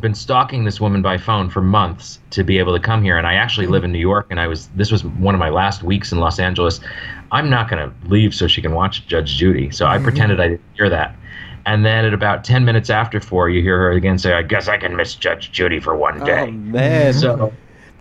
been 0.00 0.14
stalking 0.14 0.64
this 0.64 0.80
woman 0.80 1.02
by 1.02 1.18
phone 1.18 1.50
for 1.50 1.60
months 1.60 2.18
to 2.30 2.42
be 2.42 2.58
able 2.58 2.74
to 2.74 2.80
come 2.82 3.02
here 3.02 3.18
and 3.18 3.26
i 3.26 3.34
actually 3.34 3.66
live 3.66 3.84
in 3.84 3.92
new 3.92 3.98
york 3.98 4.26
and 4.30 4.40
i 4.40 4.46
was 4.46 4.68
this 4.68 4.90
was 4.90 5.04
one 5.04 5.34
of 5.34 5.38
my 5.38 5.50
last 5.50 5.82
weeks 5.82 6.12
in 6.12 6.18
los 6.18 6.38
angeles. 6.38 6.80
I'm 7.30 7.48
not 7.48 7.70
going 7.70 7.88
to 7.88 8.08
leave 8.08 8.34
so 8.34 8.46
she 8.46 8.60
can 8.60 8.74
watch 8.74 9.06
judge 9.06 9.36
judy 9.36 9.70
so 9.70 9.86
i 9.86 9.96
mm-hmm. 9.96 10.04
pretended 10.04 10.40
i 10.40 10.48
didn't 10.48 10.62
hear 10.74 10.88
that. 10.88 11.16
And 11.64 11.86
then 11.86 12.04
at 12.04 12.12
about 12.12 12.42
10 12.42 12.64
minutes 12.64 12.90
after 12.90 13.20
four 13.20 13.50
you 13.50 13.62
hear 13.62 13.78
her 13.78 13.92
again 13.92 14.18
say 14.18 14.32
i 14.32 14.42
guess 14.42 14.66
i 14.66 14.78
can 14.78 14.96
miss 14.96 15.14
judge 15.14 15.52
judy 15.52 15.78
for 15.78 15.94
one 15.94 16.22
oh, 16.22 16.24
day. 16.24 16.40
Oh 16.40 16.50
man. 16.50 17.12
so 17.12 17.52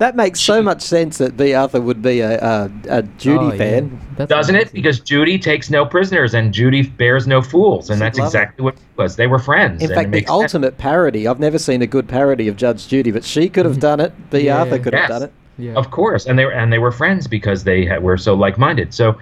that 0.02 0.16
makes 0.16 0.40
so 0.42 0.62
much 0.62 0.82
sense 0.82 1.18
that 1.20 1.38
Bea 1.38 1.54
Arthur 1.54 1.80
would 1.80 2.02
be 2.02 2.20
a, 2.20 2.38
a, 2.40 2.72
a 2.90 3.02
Judy 3.18 3.46
Oh, 3.46 3.58
fan. 3.58 4.00
That's 4.18 4.30
doesn't 4.30 4.56
it 4.56 4.74
because 4.74 5.00
judy 5.00 5.38
takes 5.40 5.70
no 5.70 5.86
prisoners 5.86 6.34
and 6.34 6.54
judy 6.54 6.82
bears 6.84 7.28
no 7.28 7.42
fools 7.42 7.90
and 7.90 7.98
She'd 7.98 8.04
that's 8.06 8.18
love 8.20 8.26
it. 8.26 8.28
exactly 8.30 8.64
what 8.66 8.74
it 8.76 8.82
was 8.98 9.16
they 9.16 9.28
were 9.28 9.40
friends 9.40 9.82
In 9.82 9.90
and 9.90 9.96
fact, 9.96 10.08
the 10.12 10.18
makes 10.18 10.30
sense. 10.30 10.42
ultimate 10.42 10.78
parody. 10.78 11.28
I've 11.28 11.40
never 11.40 11.58
seen 11.58 11.82
a 11.82 11.88
good 11.88 12.08
parody 12.08 12.48
of 12.48 12.56
Judge 12.58 12.88
Judy, 12.88 13.12
but 13.12 13.24
she 13.24 13.48
could 13.50 13.66
have 13.66 13.80
done 13.90 14.00
it. 14.00 14.12
Bea. 14.32 14.46
Yeah. 14.46 14.60
Arthur 14.60 14.80
could 14.80 14.94
Yes. 14.94 15.02
have 15.04 15.10
done 15.10 15.24
it. 15.24 15.34
Yeah. 15.58 15.74
Of 15.74 15.92
course, 15.92 16.26
and 16.26 16.40
they 16.40 16.46
were 16.46 16.52
and 16.54 16.74
they 16.74 16.80
were 16.80 16.92
friends 16.92 17.28
because 17.28 17.64
they 17.64 17.86
had, 17.86 18.02
were 18.02 18.18
so 18.18 18.34
like-minded. 18.34 18.94
So 18.94 19.18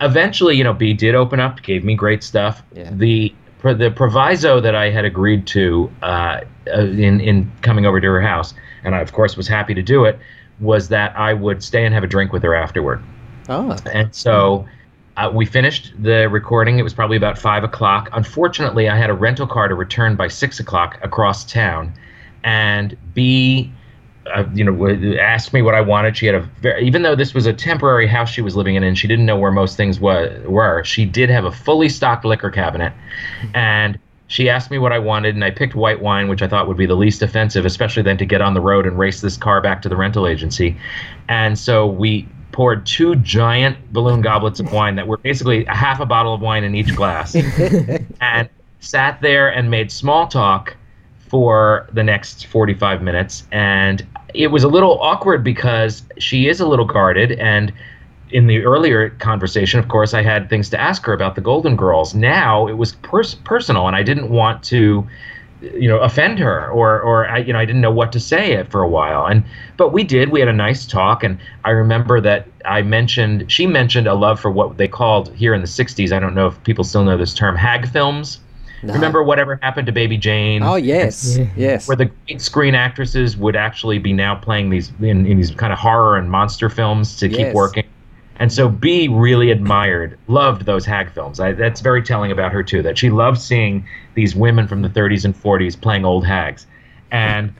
eventually, 0.00 0.56
you 0.56 0.64
know, 0.64 0.72
Bea 0.72 0.92
did 0.94 1.14
open 1.14 1.40
up, 1.40 1.62
gave 1.62 1.84
me 1.84 1.94
great 1.94 2.22
stuff. 2.22 2.62
Yeah. 2.74 2.90
The 2.92 3.34
the 3.62 3.90
proviso 3.90 4.60
that 4.60 4.74
I 4.74 4.90
had 4.90 5.04
agreed 5.04 5.46
to 5.48 5.90
uh, 6.02 6.40
uh, 6.72 6.80
in 6.82 7.20
in 7.20 7.50
coming 7.62 7.86
over 7.86 8.00
to 8.00 8.06
her 8.06 8.20
house, 8.20 8.52
and 8.84 8.94
I 8.94 9.00
of 9.00 9.12
course 9.12 9.36
was 9.36 9.48
happy 9.48 9.74
to 9.74 9.82
do 9.82 10.04
it, 10.04 10.18
was 10.60 10.88
that 10.88 11.16
I 11.16 11.34
would 11.34 11.62
stay 11.62 11.84
and 11.84 11.94
have 11.94 12.04
a 12.04 12.06
drink 12.06 12.32
with 12.32 12.42
her 12.42 12.54
afterward. 12.54 13.02
Oh, 13.48 13.76
And 13.92 14.14
so 14.14 14.66
uh, 15.16 15.30
we 15.32 15.46
finished 15.46 15.92
the 16.02 16.28
recording. 16.28 16.78
It 16.78 16.82
was 16.82 16.94
probably 16.94 17.16
about 17.16 17.38
five 17.38 17.64
o'clock. 17.64 18.08
Unfortunately, 18.12 18.88
I 18.88 18.96
had 18.96 19.10
a 19.10 19.14
rental 19.14 19.46
car 19.46 19.68
to 19.68 19.74
return 19.74 20.16
by 20.16 20.28
six 20.28 20.60
o'clock 20.60 20.98
across 21.02 21.44
town, 21.44 21.92
and 22.42 22.96
Bea, 23.14 23.72
uh, 24.34 24.44
you 24.54 24.64
know, 24.64 25.18
asked 25.20 25.52
me 25.52 25.62
what 25.62 25.74
I 25.74 25.80
wanted. 25.82 26.16
She 26.16 26.26
had 26.26 26.34
a 26.34 26.40
very, 26.40 26.86
even 26.86 27.02
though 27.02 27.14
this 27.14 27.34
was 27.34 27.46
a 27.46 27.52
temporary 27.52 28.06
house 28.06 28.30
she 28.30 28.42
was 28.42 28.56
living 28.56 28.74
in, 28.74 28.82
and 28.82 28.98
she 28.98 29.06
didn't 29.06 29.26
know 29.26 29.38
where 29.38 29.52
most 29.52 29.76
things 29.76 30.00
wa- 30.00 30.28
were. 30.46 30.82
She 30.84 31.04
did 31.04 31.30
have 31.30 31.44
a 31.44 31.52
fully 31.52 31.88
stocked 31.88 32.24
liquor 32.24 32.50
cabinet, 32.50 32.92
and 33.54 33.98
she 34.26 34.48
asked 34.48 34.70
me 34.70 34.78
what 34.78 34.92
I 34.92 34.98
wanted, 34.98 35.34
and 35.34 35.44
I 35.44 35.50
picked 35.50 35.74
white 35.74 36.00
wine, 36.00 36.28
which 36.28 36.42
I 36.42 36.48
thought 36.48 36.66
would 36.66 36.76
be 36.76 36.86
the 36.86 36.94
least 36.94 37.22
offensive, 37.22 37.64
especially 37.64 38.02
then 38.02 38.16
to 38.18 38.24
get 38.24 38.40
on 38.40 38.54
the 38.54 38.60
road 38.60 38.86
and 38.86 38.98
race 38.98 39.20
this 39.20 39.36
car 39.36 39.60
back 39.60 39.82
to 39.82 39.88
the 39.88 39.96
rental 39.96 40.26
agency. 40.26 40.76
And 41.28 41.58
so 41.58 41.86
we 41.86 42.26
poured 42.54 42.86
two 42.86 43.16
giant 43.16 43.76
balloon 43.92 44.20
goblets 44.20 44.60
of 44.60 44.72
wine 44.72 44.94
that 44.94 45.08
were 45.08 45.16
basically 45.18 45.66
a 45.66 45.74
half 45.74 45.98
a 45.98 46.06
bottle 46.06 46.32
of 46.32 46.40
wine 46.40 46.62
in 46.62 46.74
each 46.74 46.94
glass 46.94 47.34
and 48.20 48.48
sat 48.78 49.20
there 49.20 49.48
and 49.48 49.70
made 49.70 49.90
small 49.90 50.28
talk 50.28 50.76
for 51.18 51.88
the 51.92 52.04
next 52.04 52.46
45 52.46 53.02
minutes 53.02 53.42
and 53.50 54.06
it 54.34 54.48
was 54.48 54.62
a 54.62 54.68
little 54.68 55.00
awkward 55.00 55.42
because 55.42 56.04
she 56.18 56.46
is 56.46 56.60
a 56.60 56.66
little 56.66 56.84
guarded 56.84 57.32
and 57.32 57.72
in 58.30 58.46
the 58.46 58.64
earlier 58.64 59.10
conversation 59.10 59.78
of 59.78 59.88
course 59.88 60.14
i 60.14 60.22
had 60.22 60.48
things 60.48 60.70
to 60.70 60.80
ask 60.80 61.04
her 61.04 61.12
about 61.12 61.34
the 61.34 61.40
golden 61.40 61.76
girls 61.76 62.14
now 62.14 62.66
it 62.66 62.74
was 62.74 62.92
pers- 62.96 63.34
personal 63.36 63.86
and 63.86 63.94
i 63.96 64.02
didn't 64.02 64.30
want 64.30 64.62
to 64.62 65.06
you 65.60 65.88
know 65.88 65.98
offend 66.00 66.38
her 66.38 66.68
or 66.70 67.00
or 67.00 67.26
I, 67.26 67.38
you 67.38 67.52
know 67.52 67.58
I 67.58 67.64
didn't 67.64 67.80
know 67.80 67.90
what 67.90 68.12
to 68.12 68.20
say 68.20 68.62
for 68.64 68.82
a 68.82 68.88
while 68.88 69.24
and 69.26 69.42
but 69.78 69.92
we 69.94 70.04
did 70.04 70.28
we 70.30 70.40
had 70.40 70.48
a 70.48 70.52
nice 70.52 70.84
talk 70.84 71.24
and 71.24 71.38
I 71.64 71.70
remember 71.70 72.20
that 72.20 72.46
I 72.66 72.82
mentioned 72.82 73.50
she 73.50 73.66
mentioned 73.66 74.06
a 74.06 74.14
love 74.14 74.38
for 74.38 74.50
what 74.50 74.76
they 74.76 74.88
called 74.88 75.32
here 75.34 75.54
in 75.54 75.62
the 75.62 75.66
60s 75.66 76.12
I 76.12 76.18
don't 76.18 76.34
know 76.34 76.48
if 76.48 76.62
people 76.64 76.84
still 76.84 77.04
know 77.04 77.16
this 77.16 77.32
term 77.32 77.56
hag 77.56 77.88
films 77.88 78.40
no. 78.82 78.92
remember 78.92 79.22
whatever 79.22 79.58
happened 79.62 79.86
to 79.86 79.92
baby 79.92 80.18
jane 80.18 80.62
Oh 80.62 80.74
yes, 80.74 81.38
Yeah. 81.38 81.46
yes. 81.56 81.88
where 81.88 81.96
the 81.96 82.06
great 82.26 82.42
screen 82.42 82.74
actresses 82.74 83.36
would 83.38 83.56
actually 83.56 83.98
be 83.98 84.12
now 84.12 84.34
playing 84.34 84.68
these 84.68 84.92
in, 85.00 85.24
in 85.24 85.38
these 85.38 85.52
kind 85.52 85.72
of 85.72 85.78
horror 85.78 86.18
and 86.18 86.30
monster 86.30 86.68
films 86.68 87.16
to 87.20 87.28
keep 87.28 87.54
working. 87.54 87.84
And 88.36 88.52
so 88.52 88.68
Bea 88.68 89.08
really 89.08 89.50
admired, 89.50 90.18
loved 90.26 90.66
those 90.66 90.84
hag 90.84 91.10
films. 91.12 91.38
I, 91.38 91.52
that's 91.52 91.80
very 91.80 92.02
telling 92.02 92.32
about 92.32 92.52
her 92.52 92.62
too. 92.62 92.82
That 92.82 92.98
she 92.98 93.10
loved 93.10 93.40
seeing 93.40 93.86
these 94.14 94.34
women 94.34 94.66
from 94.66 94.82
the 94.82 94.88
30s 94.88 95.24
and 95.24 95.34
40s 95.34 95.80
playing 95.80 96.04
old 96.04 96.26
hags. 96.26 96.66
And 97.12 97.54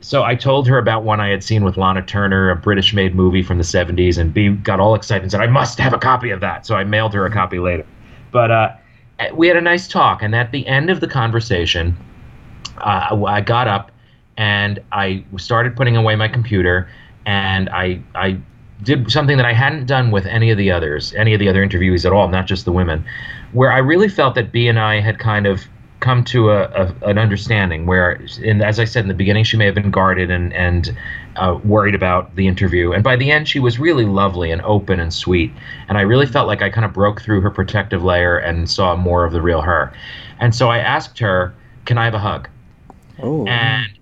so 0.00 0.22
I 0.22 0.34
told 0.34 0.66
her 0.68 0.78
about 0.78 1.02
one 1.02 1.20
I 1.20 1.28
had 1.28 1.42
seen 1.42 1.64
with 1.64 1.76
Lana 1.76 2.02
Turner, 2.02 2.50
a 2.50 2.56
British-made 2.56 3.14
movie 3.14 3.42
from 3.42 3.58
the 3.58 3.64
70s, 3.64 4.18
and 4.18 4.32
Bea 4.32 4.50
got 4.50 4.80
all 4.80 4.94
excited 4.94 5.22
and 5.22 5.30
said, 5.30 5.40
"I 5.40 5.46
must 5.46 5.78
have 5.78 5.92
a 5.92 5.98
copy 5.98 6.30
of 6.30 6.40
that." 6.40 6.64
So 6.64 6.74
I 6.74 6.84
mailed 6.84 7.12
her 7.14 7.26
a 7.26 7.30
copy 7.30 7.58
later. 7.58 7.84
But 8.30 8.50
uh, 8.50 8.70
we 9.34 9.48
had 9.48 9.56
a 9.56 9.60
nice 9.60 9.88
talk, 9.88 10.22
and 10.22 10.34
at 10.34 10.52
the 10.52 10.66
end 10.66 10.88
of 10.88 11.00
the 11.00 11.08
conversation, 11.08 11.96
uh, 12.78 13.22
I 13.26 13.40
got 13.40 13.68
up 13.68 13.90
and 14.36 14.80
I 14.92 15.24
started 15.36 15.76
putting 15.76 15.96
away 15.96 16.16
my 16.16 16.28
computer, 16.28 16.88
and 17.26 17.68
I 17.68 18.00
I 18.14 18.38
did 18.82 19.10
something 19.10 19.36
that 19.36 19.46
I 19.46 19.52
hadn't 19.52 19.86
done 19.86 20.10
with 20.10 20.26
any 20.26 20.50
of 20.50 20.58
the 20.58 20.70
others, 20.70 21.14
any 21.14 21.34
of 21.34 21.40
the 21.40 21.48
other 21.48 21.66
interviewees 21.66 22.04
at 22.04 22.12
all, 22.12 22.28
not 22.28 22.46
just 22.46 22.64
the 22.64 22.72
women, 22.72 23.04
where 23.52 23.72
I 23.72 23.78
really 23.78 24.08
felt 24.08 24.34
that 24.36 24.52
Bea 24.52 24.68
and 24.68 24.78
I 24.78 25.00
had 25.00 25.18
kind 25.18 25.46
of 25.46 25.66
come 26.00 26.24
to 26.24 26.50
a, 26.50 26.62
a 26.62 27.08
an 27.08 27.18
understanding 27.18 27.86
where, 27.86 28.20
as 28.62 28.80
I 28.80 28.84
said 28.84 29.04
in 29.04 29.08
the 29.08 29.14
beginning, 29.14 29.44
she 29.44 29.56
may 29.56 29.66
have 29.66 29.74
been 29.74 29.90
guarded 29.90 30.30
and 30.30 30.52
and 30.54 30.96
uh, 31.36 31.58
worried 31.64 31.94
about 31.94 32.34
the 32.36 32.48
interview, 32.48 32.92
and 32.92 33.04
by 33.04 33.16
the 33.16 33.30
end, 33.30 33.48
she 33.48 33.60
was 33.60 33.78
really 33.78 34.04
lovely 34.06 34.50
and 34.50 34.62
open 34.62 34.98
and 34.98 35.12
sweet, 35.12 35.52
and 35.88 35.98
I 35.98 36.02
really 36.02 36.26
felt 36.26 36.46
like 36.46 36.62
I 36.62 36.70
kind 36.70 36.84
of 36.84 36.92
broke 36.92 37.20
through 37.20 37.42
her 37.42 37.50
protective 37.50 38.02
layer 38.02 38.36
and 38.38 38.68
saw 38.68 38.96
more 38.96 39.24
of 39.24 39.32
the 39.32 39.42
real 39.42 39.60
her, 39.60 39.92
and 40.40 40.54
so 40.54 40.70
I 40.70 40.78
asked 40.78 41.18
her, 41.18 41.54
"Can 41.84 41.98
I 41.98 42.06
have 42.06 42.14
a 42.14 42.18
hug?" 42.18 42.48
oh, 43.22 43.46
and 43.46 43.99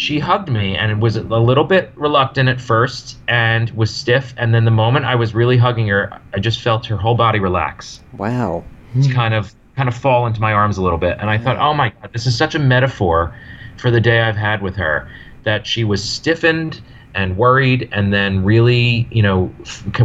she 0.00 0.18
hugged 0.18 0.48
me 0.48 0.74
and 0.78 1.02
was 1.02 1.14
a 1.16 1.22
little 1.22 1.64
bit 1.64 1.92
reluctant 1.94 2.48
at 2.48 2.58
first 2.58 3.18
and 3.28 3.68
was 3.72 3.94
stiff. 3.94 4.32
And 4.38 4.54
then 4.54 4.64
the 4.64 4.70
moment 4.70 5.04
i 5.04 5.14
was 5.14 5.34
really 5.34 5.58
hugging 5.58 5.86
her 5.88 6.18
i 6.32 6.38
just 6.38 6.62
felt 6.62 6.86
her 6.86 6.96
whole 6.96 7.14
body 7.14 7.38
relax. 7.38 8.00
Wow. 8.16 8.64
kind 9.12 9.34
of 9.34 9.54
kind 9.76 9.90
of 9.90 9.94
fall 9.94 10.26
into 10.26 10.40
my 10.40 10.54
arms 10.54 10.78
a 10.78 10.82
little 10.82 10.98
bit. 10.98 11.18
And 11.20 11.28
i 11.28 11.36
thought 11.36 11.58
oh 11.58 11.74
my 11.74 11.90
god 11.90 12.14
this 12.14 12.26
is 12.26 12.36
such 12.36 12.54
a 12.54 12.58
metaphor 12.58 13.34
for 13.76 13.90
the 13.90 14.00
day 14.00 14.22
i've 14.22 14.36
had 14.36 14.62
with 14.62 14.74
her 14.76 15.06
that 15.44 15.66
she 15.66 15.84
was 15.84 16.02
stiffened 16.02 16.80
and 17.14 17.36
worried 17.36 17.86
and 17.92 18.10
then 18.10 18.42
really 18.42 19.06
you 19.10 19.22
know 19.22 19.54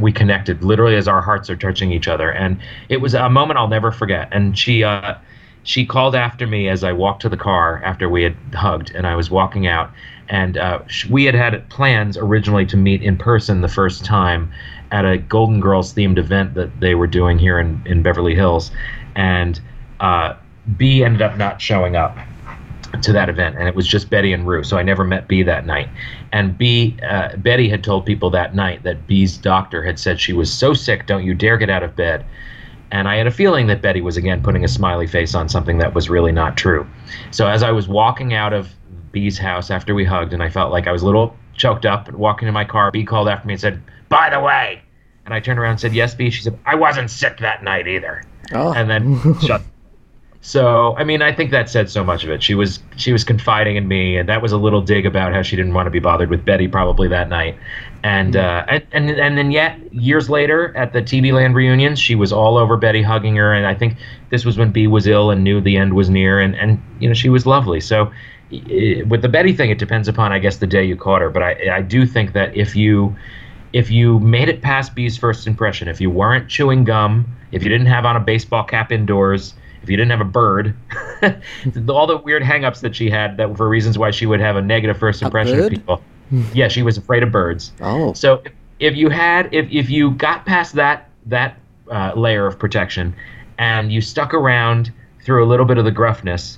we 0.01 0.11
connected. 0.11 0.61
Literally 0.61 0.97
as 0.97 1.07
our 1.07 1.21
hearts 1.21 1.49
are 1.49 1.55
touching 1.55 1.93
each 1.93 2.09
other. 2.09 2.31
And 2.33 2.59
it 2.89 2.97
was 2.97 3.13
a 3.13 3.29
moment 3.29 3.59
i'll 3.59 3.69
never 3.69 3.93
forget. 3.93 4.27
And 4.33 4.59
she 4.59 4.83
uh 4.83 5.15
she 5.65 5.83
called 5.83 6.15
after 6.15 6.45
me 6.45 6.69
as 6.69 6.83
I 6.83 6.91
walked 6.91 7.23
to 7.23 7.29
the 7.29 7.35
car 7.37 7.81
after 7.83 8.07
we 8.07 8.21
had 8.21 8.35
hugged, 8.53 8.91
and 8.91 9.05
I 9.05 9.15
was 9.15 9.31
walking 9.31 9.65
out. 9.65 9.91
And 10.29 10.57
uh, 10.57 10.79
we 11.09 11.25
had 11.25 11.33
had 11.33 11.67
plans 11.69 12.17
originally 12.17 12.67
to 12.67 12.77
meet 12.77 13.01
in 13.01 13.17
person 13.17 13.61
the 13.61 13.67
first 13.67 14.05
time 14.05 14.51
at 14.91 15.05
a 15.05 15.17
Golden 15.17 15.59
Girls 15.59 15.91
themed 15.93 16.19
event 16.19 16.53
that 16.53 16.79
they 16.79 16.93
were 16.93 17.07
doing 17.07 17.39
here 17.39 17.59
in, 17.59 17.81
in 17.85 18.03
Beverly 18.03 18.35
Hills. 18.35 18.71
And 19.15 19.59
uh, 19.99 20.35
Bea 20.77 21.03
ended 21.03 21.23
up 21.23 21.35
not 21.35 21.59
showing 21.59 21.95
up 21.95 22.15
to 23.01 23.11
that 23.11 23.27
event, 23.27 23.57
and 23.57 23.67
it 23.67 23.73
was 23.73 23.87
just 23.87 24.11
Betty 24.11 24.33
and 24.33 24.47
Rue. 24.47 24.63
So 24.63 24.77
I 24.77 24.83
never 24.83 25.03
met 25.03 25.27
Bea 25.27 25.41
that 25.43 25.65
night. 25.65 25.89
And 26.31 26.55
Bea, 26.55 26.95
uh, 27.01 27.37
Betty 27.37 27.69
had 27.69 27.83
told 27.83 28.05
people 28.05 28.29
that 28.29 28.53
night 28.53 28.83
that 28.83 29.07
Bea's 29.07 29.35
doctor 29.35 29.83
had 29.83 29.97
said 29.97 30.19
she 30.19 30.31
was 30.31 30.53
so 30.53 30.75
sick, 30.75 31.07
don't 31.07 31.25
you 31.25 31.33
dare 31.33 31.57
get 31.57 31.71
out 31.71 31.81
of 31.81 31.95
bed. 31.95 32.23
And 32.91 33.07
I 33.07 33.15
had 33.17 33.27
a 33.27 33.31
feeling 33.31 33.67
that 33.67 33.81
Betty 33.81 34.01
was 34.01 34.15
again 34.17 34.41
putting 34.41 34.63
a 34.63 34.67
smiley 34.67 35.07
face 35.07 35.35
on 35.35 35.49
something 35.49 35.77
that 35.79 35.93
was 35.93 36.09
really 36.09 36.31
not 36.31 36.55
true. 36.55 36.87
So 37.31 37.47
as 37.47 37.63
I 37.63 37.71
was 37.71 37.87
walking 37.87 38.33
out 38.33 38.53
of 38.53 38.69
Bea's 39.11 39.37
house 39.37 39.71
after 39.71 39.95
we 39.95 40.05
hugged, 40.05 40.33
and 40.33 40.43
I 40.43 40.49
felt 40.49 40.71
like 40.71 40.87
I 40.87 40.91
was 40.91 41.01
a 41.01 41.05
little 41.05 41.35
choked 41.55 41.85
up, 41.85 42.07
and 42.07 42.17
walking 42.17 42.45
to 42.47 42.51
my 42.51 42.65
car, 42.65 42.91
Bea 42.91 43.03
called 43.05 43.27
after 43.29 43.47
me 43.47 43.53
and 43.53 43.61
said, 43.61 43.81
"By 44.09 44.29
the 44.29 44.39
way," 44.39 44.81
and 45.25 45.33
I 45.33 45.39
turned 45.39 45.57
around 45.57 45.71
and 45.71 45.79
said, 45.79 45.93
"Yes, 45.93 46.13
Bea." 46.13 46.29
She 46.29 46.43
said, 46.43 46.57
"I 46.65 46.75
wasn't 46.75 47.09
sick 47.09 47.37
that 47.39 47.63
night 47.63 47.87
either," 47.87 48.23
Oh, 48.53 48.73
and 48.73 48.89
then 48.89 49.39
shut. 49.45 49.61
So 50.47 50.95
I 50.95 51.03
mean, 51.03 51.23
I 51.23 51.31
think 51.33 51.49
that 51.51 51.69
said 51.69 51.89
so 51.89 52.03
much 52.03 52.23
of 52.23 52.29
it. 52.29 52.43
She 52.43 52.53
was 52.53 52.83
she 52.97 53.11
was 53.11 53.23
confiding 53.23 53.77
in 53.77 53.87
me, 53.87 54.15
and 54.17 54.29
that 54.29 54.43
was 54.43 54.51
a 54.51 54.57
little 54.57 54.81
dig 54.81 55.05
about 55.07 55.33
how 55.33 55.41
she 55.41 55.55
didn't 55.55 55.73
want 55.73 55.87
to 55.87 55.91
be 55.91 55.97
bothered 55.99 56.29
with 56.29 56.45
Betty 56.45 56.67
probably 56.67 57.07
that 57.07 57.29
night. 57.29 57.57
And 58.03 58.35
uh, 58.35 58.63
and, 58.67 58.85
and 58.91 59.09
and 59.09 59.37
then 59.39 59.49
yet 59.49 59.79
years 59.91 60.29
later 60.29 60.75
at 60.77 60.93
the 60.93 61.01
TV 61.01 61.31
Land 61.31 61.55
reunions, 61.55 61.99
she 61.99 62.13
was 62.13 62.31
all 62.31 62.57
over 62.57 62.77
Betty, 62.77 63.01
hugging 63.01 63.35
her. 63.37 63.53
And 63.53 63.65
I 63.65 63.73
think 63.73 63.97
this 64.29 64.45
was 64.45 64.55
when 64.55 64.71
Bea 64.71 64.85
was 64.85 65.07
ill 65.07 65.31
and 65.31 65.43
knew 65.43 65.61
the 65.61 65.77
end 65.77 65.95
was 65.95 66.11
near, 66.11 66.39
and 66.39 66.55
and 66.55 66.85
you 66.99 67.07
know 67.07 67.15
she 67.15 67.29
was 67.29 67.47
lovely. 67.47 67.79
So 67.79 68.11
i- 68.53 69.01
with 69.07 69.23
the 69.23 69.29
Betty 69.29 69.53
thing, 69.53 69.71
it 69.71 69.79
depends 69.79 70.07
upon 70.07 70.31
I 70.31 70.37
guess 70.37 70.57
the 70.57 70.67
day 70.67 70.83
you 70.85 70.95
caught 70.95 71.21
her. 71.21 71.31
But 71.31 71.41
I 71.41 71.77
I 71.77 71.81
do 71.81 72.05
think 72.05 72.33
that 72.33 72.55
if 72.55 72.75
you 72.75 73.17
if 73.73 73.91
you 73.91 74.19
made 74.19 74.49
it 74.49 74.61
past 74.61 74.95
Bea's 74.95 75.17
first 75.17 75.47
impression, 75.47 75.87
if 75.87 75.99
you 75.99 76.09
weren't 76.09 76.49
chewing 76.49 76.83
gum, 76.83 77.35
if 77.51 77.63
you 77.63 77.69
didn't 77.69 77.87
have 77.87 78.05
on 78.05 78.15
a 78.15 78.19
baseball 78.19 78.63
cap 78.63 78.91
indoors, 78.91 79.55
if 79.85 79.89
you 79.91 79.97
didn't 79.97 80.09
have 80.09 80.21
a 80.21 80.25
bird, 80.25 80.75
all 81.89 82.07
the 82.07 82.17
weird 82.17 82.41
hangups 82.41 82.79
that 82.81 82.95
she 82.95 83.07
had 83.07 83.37
that 83.37 83.55
for 83.55 83.69
reasons 83.69 83.99
why 83.99 84.09
she 84.09 84.25
would 84.25 84.39
have 84.39 84.55
a 84.55 84.61
negative 84.63 84.97
first 84.97 85.21
impression 85.21 85.59
of 85.59 85.69
people. 85.69 86.01
yeah, 86.55 86.67
she 86.67 86.81
was 86.81 86.97
afraid 86.97 87.21
of 87.21 87.31
birds. 87.31 87.71
Oh. 87.81 88.11
So 88.13 88.41
if, 88.43 88.51
if 88.79 88.95
you 88.95 89.09
had 89.09 89.53
if 89.53 89.69
if 89.71 89.91
you 89.91 90.11
got 90.11 90.43
past 90.47 90.73
that 90.73 91.07
that 91.27 91.59
uh, 91.91 92.13
layer 92.15 92.47
of 92.47 92.57
protection 92.57 93.15
and 93.59 93.91
you 93.91 94.01
stuck 94.01 94.33
around 94.33 94.91
through 95.23 95.45
a 95.45 95.47
little 95.47 95.67
bit 95.67 95.77
of 95.77 95.85
the 95.85 95.91
gruffness, 95.91 96.57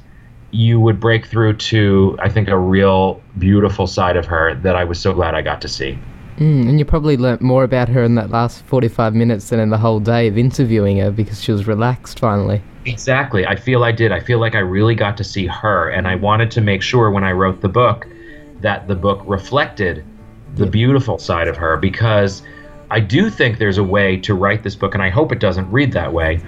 you 0.52 0.80
would 0.80 0.98
break 0.98 1.26
through 1.26 1.58
to 1.58 2.18
I 2.22 2.30
think 2.30 2.48
a 2.48 2.58
real 2.58 3.22
beautiful 3.38 3.88
side 3.88 4.16
of 4.16 4.26
her 4.28 4.56
that 4.56 4.78
I 4.78 4.86
was 4.86 5.02
so 5.02 5.14
glad 5.14 5.36
I 5.36 5.42
got 5.42 5.62
to 5.64 5.68
see. 5.68 6.00
Mm, 6.38 6.70
and 6.70 6.80
you 6.80 6.86
probably 6.86 7.18
learnt 7.18 7.42
more 7.42 7.64
about 7.64 7.90
her 7.90 8.04
in 8.04 8.14
that 8.16 8.30
last 8.30 8.64
45 8.66 9.16
minutes 9.16 9.50
than 9.50 9.60
in 9.60 9.70
the 9.70 9.78
whole 9.78 10.00
day 10.00 10.28
of 10.28 10.38
interviewing 10.38 10.98
her 11.00 11.10
because 11.10 11.42
she 11.44 11.52
was 11.52 11.66
relaxed 11.66 12.20
finally. 12.20 12.62
Exactly. 12.86 13.46
I 13.46 13.56
feel 13.56 13.84
I 13.84 13.92
did. 13.92 14.12
I 14.12 14.20
feel 14.20 14.40
like 14.40 14.54
I 14.54 14.60
really 14.60 14.94
got 14.94 15.18
to 15.18 15.24
see 15.24 15.48
her, 15.48 15.90
and 15.90 16.08
I 16.08 16.16
wanted 16.16 16.52
to 16.52 16.62
make 16.62 16.82
sure 16.82 17.10
when 17.10 17.24
I 17.24 17.32
wrote 17.32 17.62
the 17.62 17.70
book 17.70 18.08
that 18.62 18.88
the 18.88 18.96
book 18.96 19.22
reflected 19.26 20.06
the 20.56 20.66
beautiful 20.66 21.18
side 21.18 21.48
of 21.48 21.58
her 21.58 21.78
because 21.78 22.44
I 22.90 23.00
do 23.00 23.30
think 23.30 23.58
there's 23.58 23.78
a 23.78 23.84
way 23.84 24.18
to 24.18 24.34
write 24.34 24.64
this 24.64 24.76
book, 24.76 24.94
and 24.94 25.04
I 25.04 25.10
hope 25.10 25.32
it 25.32 25.40
doesn't 25.40 25.70
read 25.72 25.92
that 25.94 26.14
way, 26.14 26.40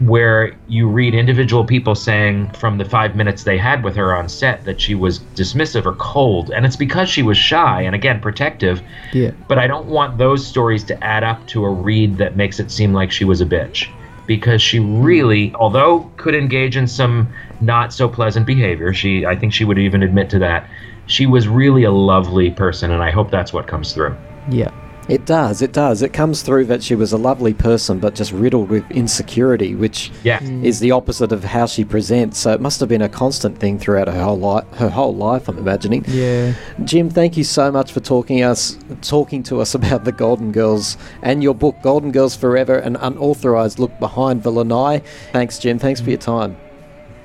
where 0.00 0.56
you 0.68 0.88
read 0.88 1.14
individual 1.14 1.64
people 1.64 1.94
saying 1.94 2.50
from 2.50 2.78
the 2.78 2.84
five 2.84 3.16
minutes 3.16 3.44
they 3.44 3.58
had 3.58 3.82
with 3.82 3.96
her 3.96 4.14
on 4.14 4.28
set 4.28 4.64
that 4.64 4.80
she 4.80 4.94
was 4.94 5.18
dismissive 5.34 5.86
or 5.86 5.94
cold, 5.94 6.50
and 6.50 6.64
it's 6.64 6.76
because 6.76 7.08
she 7.08 7.22
was 7.22 7.36
shy 7.36 7.82
and 7.82 7.94
again 7.94 8.20
protective. 8.20 8.80
Yeah. 9.12 9.32
But 9.48 9.58
I 9.58 9.66
don't 9.66 9.86
want 9.86 10.18
those 10.18 10.46
stories 10.46 10.84
to 10.84 11.04
add 11.04 11.24
up 11.24 11.46
to 11.48 11.64
a 11.64 11.70
read 11.70 12.18
that 12.18 12.36
makes 12.36 12.60
it 12.60 12.70
seem 12.70 12.92
like 12.92 13.10
she 13.10 13.24
was 13.24 13.40
a 13.40 13.46
bitch. 13.46 13.88
Because 14.26 14.60
she 14.60 14.78
really, 14.78 15.54
although 15.54 16.10
could 16.18 16.34
engage 16.34 16.76
in 16.76 16.86
some 16.86 17.32
not 17.62 17.94
so 17.94 18.08
pleasant 18.08 18.46
behavior, 18.46 18.92
she 18.92 19.24
I 19.24 19.34
think 19.34 19.52
she 19.52 19.64
would 19.64 19.78
even 19.78 20.02
admit 20.02 20.28
to 20.30 20.38
that. 20.40 20.68
She 21.06 21.26
was 21.26 21.48
really 21.48 21.84
a 21.84 21.90
lovely 21.90 22.50
person, 22.50 22.90
and 22.90 23.02
I 23.02 23.10
hope 23.10 23.30
that's 23.30 23.52
what 23.54 23.66
comes 23.66 23.94
through. 23.94 24.14
Yeah. 24.50 24.70
It 25.08 25.24
does, 25.24 25.62
it 25.62 25.72
does. 25.72 26.02
It 26.02 26.12
comes 26.12 26.42
through 26.42 26.66
that 26.66 26.82
she 26.82 26.94
was 26.94 27.12
a 27.12 27.16
lovely 27.16 27.54
person, 27.54 27.98
but 27.98 28.14
just 28.14 28.30
riddled 28.30 28.68
with 28.68 28.84
insecurity, 28.90 29.74
which 29.74 30.10
Yeah. 30.22 30.42
is 30.42 30.80
the 30.80 30.90
opposite 30.90 31.32
of 31.32 31.44
how 31.44 31.64
she 31.64 31.82
presents. 31.84 32.38
So 32.38 32.52
it 32.52 32.60
must 32.60 32.78
have 32.80 32.90
been 32.90 33.00
a 33.00 33.08
constant 33.08 33.58
thing 33.58 33.78
throughout 33.78 34.08
her 34.08 34.22
whole 34.22 34.38
life. 34.38 34.64
Her 34.74 34.90
whole 34.90 35.14
life, 35.14 35.48
I'm 35.48 35.56
imagining. 35.56 36.04
Yeah. 36.06 36.52
Jim, 36.84 37.08
thank 37.08 37.38
you 37.38 37.44
so 37.44 37.72
much 37.72 37.90
for 37.92 38.00
talking 38.00 38.42
us, 38.42 38.76
talking 39.00 39.42
to 39.44 39.60
us 39.62 39.74
about 39.80 40.04
the 40.04 40.12
Golden 40.12 40.52
Girls 40.52 40.98
and 41.22 41.42
your 41.42 41.54
book, 41.54 41.76
Golden 41.82 42.12
Girls 42.12 42.36
Forever: 42.36 42.76
An 42.76 42.96
Unauthorized 42.96 43.78
Look 43.78 43.98
Behind 43.98 44.42
the 44.42 44.50
Lanai. 44.50 45.00
Thanks, 45.32 45.58
Jim. 45.58 45.78
Thanks 45.78 46.00
for 46.02 46.10
your 46.10 46.18
time. 46.18 46.56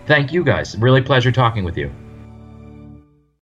Thank 0.08 0.32
you 0.32 0.44
guys. 0.44 0.78
Really 0.78 1.02
pleasure 1.02 1.32
talking 1.32 1.64
with 1.66 1.78
you. 1.78 1.92